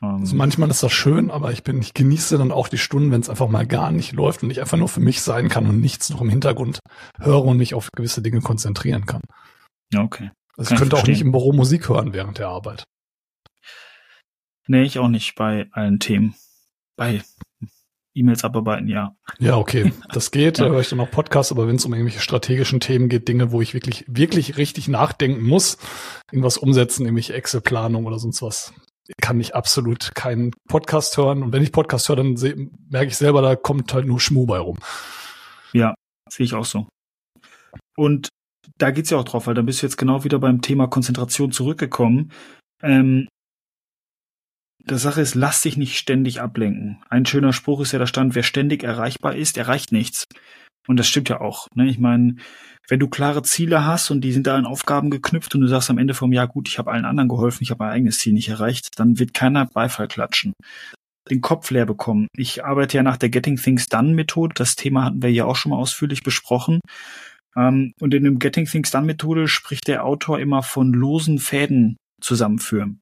Also 0.00 0.34
manchmal 0.34 0.70
ist 0.70 0.82
das 0.82 0.92
schön, 0.92 1.30
aber 1.30 1.52
ich 1.52 1.64
bin, 1.64 1.82
ich 1.82 1.92
genieße 1.92 2.38
dann 2.38 2.50
auch 2.50 2.68
die 2.68 2.78
Stunden, 2.78 3.10
wenn 3.10 3.20
es 3.20 3.28
einfach 3.28 3.50
mal 3.50 3.66
gar 3.66 3.92
nicht 3.92 4.12
läuft 4.12 4.42
und 4.42 4.50
ich 4.50 4.58
einfach 4.58 4.78
nur 4.78 4.88
für 4.88 5.00
mich 5.00 5.20
sein 5.20 5.50
kann 5.50 5.66
und 5.66 5.82
nichts 5.82 6.08
noch 6.08 6.22
im 6.22 6.30
Hintergrund 6.30 6.80
höre 7.18 7.44
und 7.44 7.58
mich 7.58 7.74
auf 7.74 7.90
gewisse 7.94 8.22
Dinge 8.22 8.40
konzentrieren 8.40 9.04
kann. 9.04 9.20
Ja, 9.92 10.00
okay. 10.00 10.30
Also 10.56 10.72
ich 10.72 10.80
könnte 10.80 10.96
auch 10.96 11.06
nicht 11.06 11.20
im 11.20 11.32
Büro 11.32 11.52
Musik 11.52 11.90
hören 11.90 12.14
während 12.14 12.38
der 12.38 12.48
Arbeit. 12.48 12.84
Nee, 14.66 14.84
ich 14.84 14.98
auch 14.98 15.08
nicht 15.08 15.34
bei 15.34 15.68
allen 15.72 16.00
Themen. 16.00 16.34
Bei 16.96 17.22
E-Mails 18.14 18.44
abarbeiten, 18.44 18.88
ja. 18.88 19.14
Ja, 19.38 19.56
okay. 19.56 19.92
Das 20.12 20.30
geht, 20.30 20.58
ja. 20.58 20.64
da 20.66 20.70
höre 20.70 20.80
ich 20.80 20.88
dann 20.88 21.00
auch 21.00 21.10
Podcasts, 21.10 21.52
aber 21.52 21.68
wenn 21.68 21.76
es 21.76 21.84
um 21.84 21.92
irgendwelche 21.92 22.20
strategischen 22.20 22.80
Themen 22.80 23.08
geht, 23.08 23.28
Dinge, 23.28 23.52
wo 23.52 23.60
ich 23.60 23.74
wirklich, 23.74 24.04
wirklich 24.08 24.56
richtig 24.56 24.88
nachdenken 24.88 25.46
muss, 25.46 25.78
irgendwas 26.30 26.56
umsetzen, 26.56 27.04
irgendwelche 27.04 27.34
Excel-Planung 27.34 28.06
oder 28.06 28.18
sonst 28.18 28.42
was, 28.42 28.72
kann 29.20 29.40
ich 29.40 29.54
absolut 29.54 30.14
keinen 30.14 30.52
Podcast 30.68 31.16
hören. 31.16 31.42
Und 31.42 31.52
wenn 31.52 31.62
ich 31.62 31.72
Podcast 31.72 32.08
höre, 32.08 32.16
dann 32.16 32.34
merke 32.88 33.08
ich 33.08 33.16
selber, 33.16 33.42
da 33.42 33.56
kommt 33.56 33.92
halt 33.94 34.06
nur 34.06 34.20
Schmu 34.20 34.46
bei 34.46 34.58
rum. 34.58 34.78
Ja, 35.72 35.94
sehe 36.28 36.44
ich 36.44 36.54
auch 36.54 36.64
so. 36.64 36.86
Und 37.96 38.28
da 38.78 38.90
geht's 38.90 39.10
ja 39.10 39.18
auch 39.18 39.24
drauf, 39.24 39.46
weil 39.46 39.54
da 39.54 39.62
bist 39.62 39.82
du 39.82 39.86
jetzt 39.86 39.96
genau 39.96 40.24
wieder 40.24 40.38
beim 40.38 40.62
Thema 40.62 40.86
Konzentration 40.86 41.52
zurückgekommen. 41.52 42.32
Ähm, 42.82 43.28
der 44.84 44.98
Sache 44.98 45.20
ist, 45.20 45.34
lass 45.34 45.62
dich 45.62 45.76
nicht 45.76 45.98
ständig 45.98 46.40
ablenken. 46.40 47.02
Ein 47.08 47.26
schöner 47.26 47.52
Spruch 47.52 47.80
ist 47.80 47.92
ja, 47.92 47.98
da 47.98 48.06
stand, 48.06 48.34
wer 48.34 48.42
ständig 48.42 48.82
erreichbar 48.82 49.34
ist, 49.34 49.58
erreicht 49.58 49.92
nichts. 49.92 50.24
Und 50.88 50.96
das 50.96 51.06
stimmt 51.06 51.28
ja 51.28 51.40
auch. 51.40 51.66
Ne? 51.74 51.88
Ich 51.88 51.98
meine, 51.98 52.36
wenn 52.88 53.00
du 53.00 53.08
klare 53.08 53.42
Ziele 53.42 53.84
hast 53.84 54.10
und 54.10 54.22
die 54.22 54.32
sind 54.32 54.46
da 54.46 54.58
in 54.58 54.64
Aufgaben 54.64 55.10
geknüpft 55.10 55.54
und 55.54 55.60
du 55.60 55.68
sagst 55.68 55.90
am 55.90 55.98
Ende 55.98 56.14
vom 56.14 56.32
Jahr, 56.32 56.48
gut, 56.48 56.68
ich 56.68 56.78
habe 56.78 56.90
allen 56.90 57.04
anderen 57.04 57.28
geholfen, 57.28 57.62
ich 57.62 57.70
habe 57.70 57.84
mein 57.84 57.92
eigenes 57.92 58.18
Ziel 58.18 58.32
nicht 58.32 58.48
erreicht, 58.48 58.88
dann 58.96 59.18
wird 59.18 59.34
keiner 59.34 59.66
Beifall 59.66 60.08
klatschen. 60.08 60.52
Den 61.30 61.42
Kopf 61.42 61.70
leer 61.70 61.86
bekommen. 61.86 62.26
Ich 62.34 62.64
arbeite 62.64 62.96
ja 62.96 63.02
nach 63.02 63.18
der 63.18 63.28
Getting 63.28 63.56
Things 63.56 63.86
Done 63.86 64.14
Methode. 64.14 64.54
Das 64.56 64.74
Thema 64.74 65.04
hatten 65.04 65.22
wir 65.22 65.30
ja 65.30 65.44
auch 65.44 65.54
schon 65.54 65.70
mal 65.70 65.76
ausführlich 65.76 66.22
besprochen. 66.22 66.80
Ähm, 67.56 67.92
und 68.00 68.14
in 68.14 68.24
dem 68.24 68.38
Getting 68.38 68.64
Things 68.64 68.90
Done 68.90 69.06
Methode 69.06 69.46
spricht 69.46 69.86
der 69.86 70.04
Autor 70.04 70.40
immer 70.40 70.62
von 70.62 70.92
losen 70.92 71.38
Fäden 71.38 71.96
zusammenführen. 72.20 73.00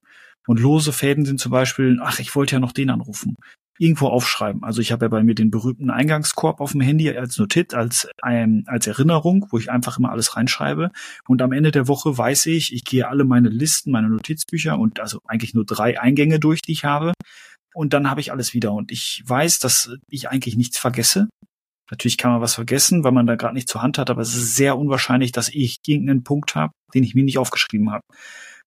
Und 0.49 0.61
lose 0.61 0.95
Fäden 0.95 1.27
sind 1.27 1.39
zum 1.39 1.53
Beispiel, 1.53 2.01
ach, 2.03 2.21
ich 2.21 2.35
wollte 2.35 2.57
ja 2.57 2.59
noch 2.59 2.73
den 2.73 2.89
anrufen. 2.89 3.37
Irgendwo 3.79 4.07
aufschreiben. 4.09 4.65
Also 4.65 4.81
ich 4.81 4.93
habe 4.93 5.05
ja 5.05 5.09
bei 5.11 5.23
mir 5.23 5.35
den 5.35 5.51
berühmten 5.51 5.91
Eingangskorb 5.91 6.63
auf 6.63 6.73
dem 6.73 6.81
Handy 6.81 7.11
als 7.11 7.37
Notiz, 7.37 7.75
als, 7.75 8.09
ähm, 8.27 8.65
als 8.67 8.87
Erinnerung, 8.87 9.47
wo 9.51 9.59
ich 9.59 9.71
einfach 9.71 9.99
immer 9.99 10.11
alles 10.11 10.37
reinschreibe. 10.37 10.91
Und 11.29 11.43
am 11.43 11.53
Ende 11.53 11.71
der 11.71 11.87
Woche 11.87 12.17
weiß 12.17 12.47
ich, 12.47 12.73
ich 12.73 12.85
gehe 12.85 13.07
alle 13.07 13.25
meine 13.25 13.51
Listen, 13.51 13.93
meine 13.93 14.09
Notizbücher 14.09 14.79
und 14.79 15.01
also 15.01 15.19
eigentlich 15.27 15.53
nur 15.53 15.67
drei 15.67 16.01
Eingänge 16.01 16.41
durch, 16.41 16.63
die 16.63 16.73
ich 16.73 16.85
habe. 16.87 17.13
Und 17.75 17.93
dann 17.93 18.09
habe 18.09 18.23
ich 18.23 18.33
alles 18.33 18.55
wieder. 18.55 18.73
Und 18.73 18.91
ich 18.91 19.23
weiß, 19.27 19.59
dass 19.59 19.95
ich 20.09 20.31
eigentlich 20.31 20.57
nichts 20.57 20.79
vergesse. 20.79 21.29
Natürlich 21.91 22.17
kann 22.17 22.33
man 22.33 22.41
was 22.41 22.55
vergessen, 22.55 23.05
weil 23.05 23.13
man 23.13 23.27
da 23.27 23.37
gerade 23.37 23.55
nicht 23.55 23.69
zur 23.69 23.83
Hand 23.83 23.99
hat, 23.99 24.09
aber 24.09 24.23
es 24.23 24.35
ist 24.35 24.57
sehr 24.57 24.79
unwahrscheinlich, 24.79 25.31
dass 25.31 25.51
ich 25.51 25.77
irgendeinen 25.87 26.25
Punkt 26.25 26.55
habe, 26.55 26.73
den 26.95 27.05
ich 27.05 27.15
mir 27.15 27.25
nicht 27.25 27.37
aufgeschrieben 27.37 27.91
habe. 27.91 28.03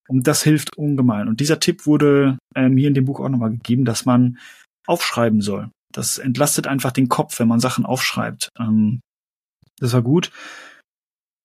Und 0.08 0.28
das 0.28 0.44
hilft 0.44 0.78
ungemein. 0.78 1.28
Und 1.28 1.40
dieser 1.40 1.60
Tipp 1.60 1.86
wurde 1.86 2.38
ähm, 2.56 2.78
hier 2.78 2.88
in 2.88 2.94
dem 2.94 3.06
Buch 3.06 3.20
auch 3.20 3.30
nochmal 3.30 3.52
gegeben, 3.52 3.86
dass 3.86 4.06
man 4.06 4.38
aufschreiben 4.88 5.42
soll. 5.42 5.70
Das 5.92 6.18
entlastet 6.18 6.68
einfach 6.68 6.92
den 6.92 7.10
Kopf, 7.10 7.40
wenn 7.40 7.48
man 7.48 7.60
Sachen 7.60 7.86
aufschreibt. 7.86 8.50
Ähm, 8.60 9.02
das 9.80 9.94
war 9.94 10.02
gut. 10.02 10.32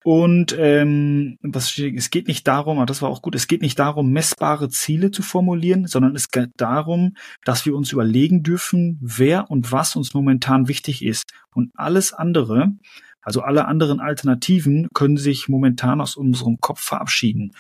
Und 0.07 0.55
ähm, 0.57 1.37
was 1.43 1.71
steht, 1.71 1.97
es 1.99 2.11
geht 2.11 2.29
nicht 2.29 2.47
darum, 2.47 2.79
aber 2.79 2.87
das 2.87 3.03
war 3.03 3.09
auch 3.09 3.23
gut, 3.23 3.35
es 3.35 3.49
geht 3.49 3.61
nicht 3.61 3.77
darum, 3.81 4.13
messbare 4.13 4.69
Ziele 4.69 5.11
zu 5.11 5.21
formulieren, 5.23 5.89
sondern 5.89 6.15
es 6.15 6.29
geht 6.29 6.51
darum, 6.59 7.17
dass 7.45 7.67
wir 7.67 7.75
uns 7.75 7.91
überlegen 7.91 8.45
dürfen, 8.45 9.01
wer 9.03 9.51
und 9.51 9.73
was 9.73 9.97
uns 9.97 10.15
momentan 10.15 10.69
wichtig 10.69 11.05
ist. 11.05 11.25
Und 11.53 11.73
alles 11.75 12.13
andere, 12.13 12.77
also 13.21 13.41
alle 13.41 13.67
anderen 13.67 13.99
Alternativen, 13.99 14.87
können 14.95 15.17
sich 15.17 15.49
momentan 15.49 16.01
aus 16.01 16.15
unserem 16.15 16.59
Kopf 16.61 16.83
verabschieden. 16.83 17.51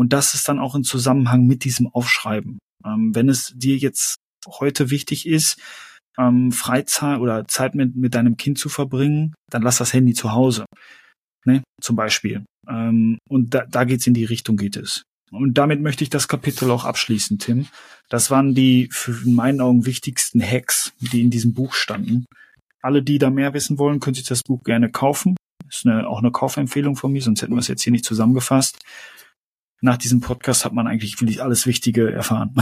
Und 0.00 0.14
das 0.14 0.32
ist 0.32 0.48
dann 0.48 0.58
auch 0.58 0.74
in 0.74 0.82
Zusammenhang 0.82 1.46
mit 1.46 1.62
diesem 1.62 1.86
Aufschreiben. 1.86 2.58
Ähm, 2.86 3.14
wenn 3.14 3.28
es 3.28 3.52
dir 3.54 3.76
jetzt 3.76 4.16
heute 4.48 4.88
wichtig 4.88 5.26
ist, 5.26 5.60
ähm, 6.16 6.52
Freizeit 6.52 7.18
oder 7.18 7.46
Zeit 7.46 7.74
mit, 7.74 7.96
mit 7.96 8.14
deinem 8.14 8.38
Kind 8.38 8.58
zu 8.58 8.70
verbringen, 8.70 9.34
dann 9.50 9.60
lass 9.60 9.76
das 9.76 9.92
Handy 9.92 10.14
zu 10.14 10.32
Hause. 10.32 10.64
Ne? 11.44 11.62
Zum 11.82 11.96
Beispiel. 11.96 12.46
Ähm, 12.66 13.18
und 13.28 13.52
da, 13.52 13.66
da 13.66 13.84
geht's 13.84 14.06
in 14.06 14.14
die 14.14 14.24
Richtung, 14.24 14.56
geht 14.56 14.78
es. 14.78 15.02
Und 15.32 15.58
damit 15.58 15.82
möchte 15.82 16.02
ich 16.02 16.08
das 16.08 16.28
Kapitel 16.28 16.70
auch 16.70 16.86
abschließen, 16.86 17.38
Tim. 17.38 17.66
Das 18.08 18.30
waren 18.30 18.54
die 18.54 18.88
für 18.90 19.22
in 19.26 19.34
meinen 19.34 19.60
Augen 19.60 19.84
wichtigsten 19.84 20.40
Hacks, 20.40 20.94
die 21.12 21.20
in 21.20 21.28
diesem 21.28 21.52
Buch 21.52 21.74
standen. 21.74 22.24
Alle, 22.80 23.02
die 23.02 23.18
da 23.18 23.28
mehr 23.28 23.52
wissen 23.52 23.76
wollen, 23.76 24.00
können 24.00 24.14
sich 24.14 24.24
das 24.24 24.44
Buch 24.44 24.62
gerne 24.64 24.90
kaufen. 24.90 25.36
Ist 25.68 25.84
eine, 25.84 26.08
auch 26.08 26.20
eine 26.20 26.32
Kaufempfehlung 26.32 26.96
von 26.96 27.12
mir, 27.12 27.20
sonst 27.20 27.42
hätten 27.42 27.52
wir 27.52 27.60
es 27.60 27.68
jetzt 27.68 27.82
hier 27.82 27.92
nicht 27.92 28.06
zusammengefasst 28.06 28.78
nach 29.80 29.96
diesem 29.96 30.20
Podcast 30.20 30.64
hat 30.64 30.72
man 30.72 30.86
eigentlich 30.86 31.20
wirklich 31.20 31.42
alles 31.42 31.66
Wichtige 31.66 32.12
erfahren. 32.12 32.54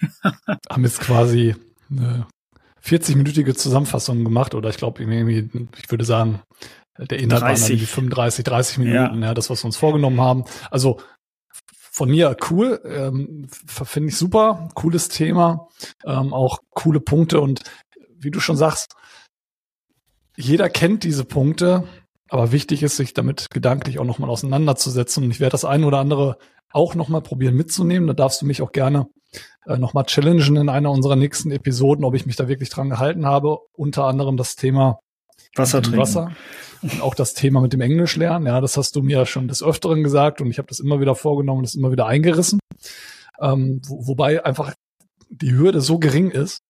Haben 0.70 0.84
jetzt 0.84 1.00
quasi 1.00 1.54
eine 1.90 2.26
40-minütige 2.82 3.54
Zusammenfassung 3.54 4.24
gemacht 4.24 4.54
oder 4.54 4.68
ich 4.70 4.76
glaube 4.76 5.02
irgendwie, 5.02 5.48
ich 5.82 5.90
würde 5.90 6.04
sagen, 6.04 6.42
der 6.98 7.18
Inhalt 7.18 7.42
30. 7.42 7.62
waren 7.62 7.70
irgendwie 7.70 7.86
35, 7.86 8.44
30 8.44 8.78
Minuten, 8.78 9.20
ja. 9.22 9.28
ja, 9.28 9.34
das, 9.34 9.50
was 9.50 9.62
wir 9.62 9.66
uns 9.66 9.76
vorgenommen 9.76 10.20
haben. 10.20 10.44
Also 10.70 11.00
von 11.90 12.10
mir 12.10 12.36
cool, 12.50 12.80
ähm, 12.84 13.46
finde 13.66 14.08
ich 14.08 14.16
super, 14.16 14.68
cooles 14.74 15.08
Thema, 15.08 15.68
ähm, 16.04 16.32
auch 16.32 16.58
coole 16.70 17.00
Punkte 17.00 17.40
und 17.40 17.62
wie 18.16 18.30
du 18.30 18.40
schon 18.40 18.56
sagst, 18.56 18.94
jeder 20.36 20.68
kennt 20.68 21.04
diese 21.04 21.24
Punkte, 21.24 21.86
aber 22.28 22.52
wichtig 22.52 22.82
ist, 22.82 22.96
sich 22.96 23.14
damit 23.14 23.50
gedanklich 23.50 23.98
auch 23.98 24.04
nochmal 24.04 24.30
auseinanderzusetzen. 24.30 25.24
Und 25.24 25.30
ich 25.30 25.40
werde 25.40 25.52
das 25.52 25.64
eine 25.64 25.86
oder 25.86 25.98
andere 25.98 26.38
auch 26.72 26.94
nochmal 26.94 27.22
probieren 27.22 27.54
mitzunehmen. 27.54 28.06
Da 28.06 28.14
darfst 28.14 28.42
du 28.42 28.46
mich 28.46 28.62
auch 28.62 28.72
gerne 28.72 29.06
äh, 29.66 29.76
nochmal 29.76 30.04
challengen 30.04 30.56
in 30.56 30.68
einer 30.68 30.90
unserer 30.90 31.16
nächsten 31.16 31.50
Episoden, 31.50 32.04
ob 32.04 32.14
ich 32.14 32.26
mich 32.26 32.36
da 32.36 32.48
wirklich 32.48 32.70
dran 32.70 32.90
gehalten 32.90 33.26
habe. 33.26 33.58
Unter 33.72 34.04
anderem 34.04 34.36
das 34.36 34.56
Thema 34.56 34.98
Wasser 35.54 35.82
trinken. 35.82 36.00
Wasser 36.00 36.32
und 36.82 37.00
auch 37.00 37.14
das 37.14 37.34
Thema 37.34 37.60
mit 37.60 37.72
dem 37.72 37.80
Englisch 37.80 38.16
lernen. 38.16 38.46
Ja, 38.46 38.60
das 38.60 38.76
hast 38.76 38.96
du 38.96 39.02
mir 39.02 39.26
schon 39.26 39.48
des 39.48 39.62
Öfteren 39.62 40.02
gesagt 40.02 40.40
und 40.40 40.50
ich 40.50 40.58
habe 40.58 40.68
das 40.68 40.80
immer 40.80 41.00
wieder 41.00 41.14
vorgenommen, 41.14 41.62
das 41.62 41.74
immer 41.74 41.92
wieder 41.92 42.06
eingerissen. 42.06 42.58
Ähm, 43.40 43.80
wo, 43.86 44.06
wobei 44.06 44.44
einfach 44.44 44.74
die 45.30 45.52
Hürde 45.52 45.80
so 45.80 45.98
gering 45.98 46.30
ist, 46.30 46.60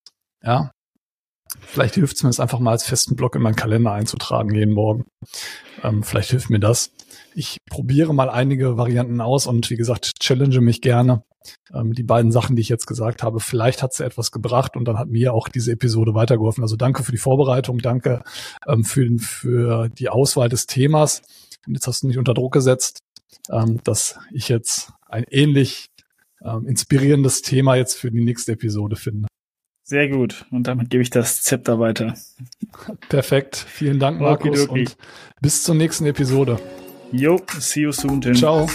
ja, 0.42 0.70
Vielleicht 1.60 1.94
hilft 1.94 2.16
es 2.16 2.22
mir, 2.22 2.30
es 2.30 2.40
einfach 2.40 2.58
mal 2.58 2.72
als 2.72 2.84
festen 2.84 3.16
Block 3.16 3.34
in 3.36 3.42
meinen 3.42 3.56
Kalender 3.56 3.92
einzutragen 3.92 4.54
jeden 4.54 4.74
Morgen. 4.74 5.04
Ähm, 5.82 6.02
vielleicht 6.02 6.30
hilft 6.30 6.50
mir 6.50 6.60
das. 6.60 6.92
Ich 7.34 7.58
probiere 7.68 8.14
mal 8.14 8.30
einige 8.30 8.76
Varianten 8.76 9.20
aus 9.20 9.46
und 9.46 9.68
wie 9.70 9.76
gesagt, 9.76 10.12
challenge 10.20 10.60
mich 10.60 10.80
gerne. 10.80 11.24
Ähm, 11.72 11.92
die 11.92 12.02
beiden 12.02 12.32
Sachen, 12.32 12.56
die 12.56 12.62
ich 12.62 12.68
jetzt 12.68 12.86
gesagt 12.86 13.22
habe, 13.22 13.40
vielleicht 13.40 13.82
hat 13.82 13.92
sie 13.92 14.04
etwas 14.04 14.30
gebracht 14.30 14.76
und 14.76 14.86
dann 14.86 14.98
hat 14.98 15.08
mir 15.08 15.34
auch 15.34 15.48
diese 15.48 15.72
Episode 15.72 16.14
weitergeholfen. 16.14 16.62
Also 16.62 16.76
danke 16.76 17.02
für 17.02 17.12
die 17.12 17.18
Vorbereitung, 17.18 17.78
danke 17.78 18.22
ähm, 18.66 18.84
für, 18.84 19.08
für 19.18 19.88
die 19.88 20.08
Auswahl 20.08 20.48
des 20.48 20.66
Themas. 20.66 21.22
Und 21.66 21.74
jetzt 21.74 21.86
hast 21.86 22.02
du 22.02 22.06
mich 22.06 22.18
unter 22.18 22.34
Druck 22.34 22.52
gesetzt, 22.52 23.00
ähm, 23.50 23.80
dass 23.84 24.18
ich 24.32 24.48
jetzt 24.48 24.92
ein 25.08 25.24
ähnlich 25.30 25.88
ähm, 26.42 26.66
inspirierendes 26.66 27.42
Thema 27.42 27.76
jetzt 27.76 27.94
für 27.94 28.10
die 28.10 28.22
nächste 28.22 28.52
Episode 28.52 28.96
finde. 28.96 29.28
Sehr 29.84 30.08
gut. 30.08 30.46
Und 30.50 30.66
damit 30.66 30.90
gebe 30.90 31.02
ich 31.02 31.10
das 31.10 31.42
Zepter 31.42 31.78
weiter. 31.78 32.14
Perfekt. 33.10 33.56
Vielen 33.56 34.00
Dank, 34.00 34.18
Markus. 34.20 34.68
Okay. 34.68 34.80
Und 34.80 34.96
bis 35.40 35.62
zur 35.62 35.74
nächsten 35.74 36.06
Episode. 36.06 36.58
Jo, 37.12 37.40
see 37.58 37.82
you 37.82 37.92
soon, 37.92 38.20
Tim. 38.20 38.34
Ciao. 38.34 38.66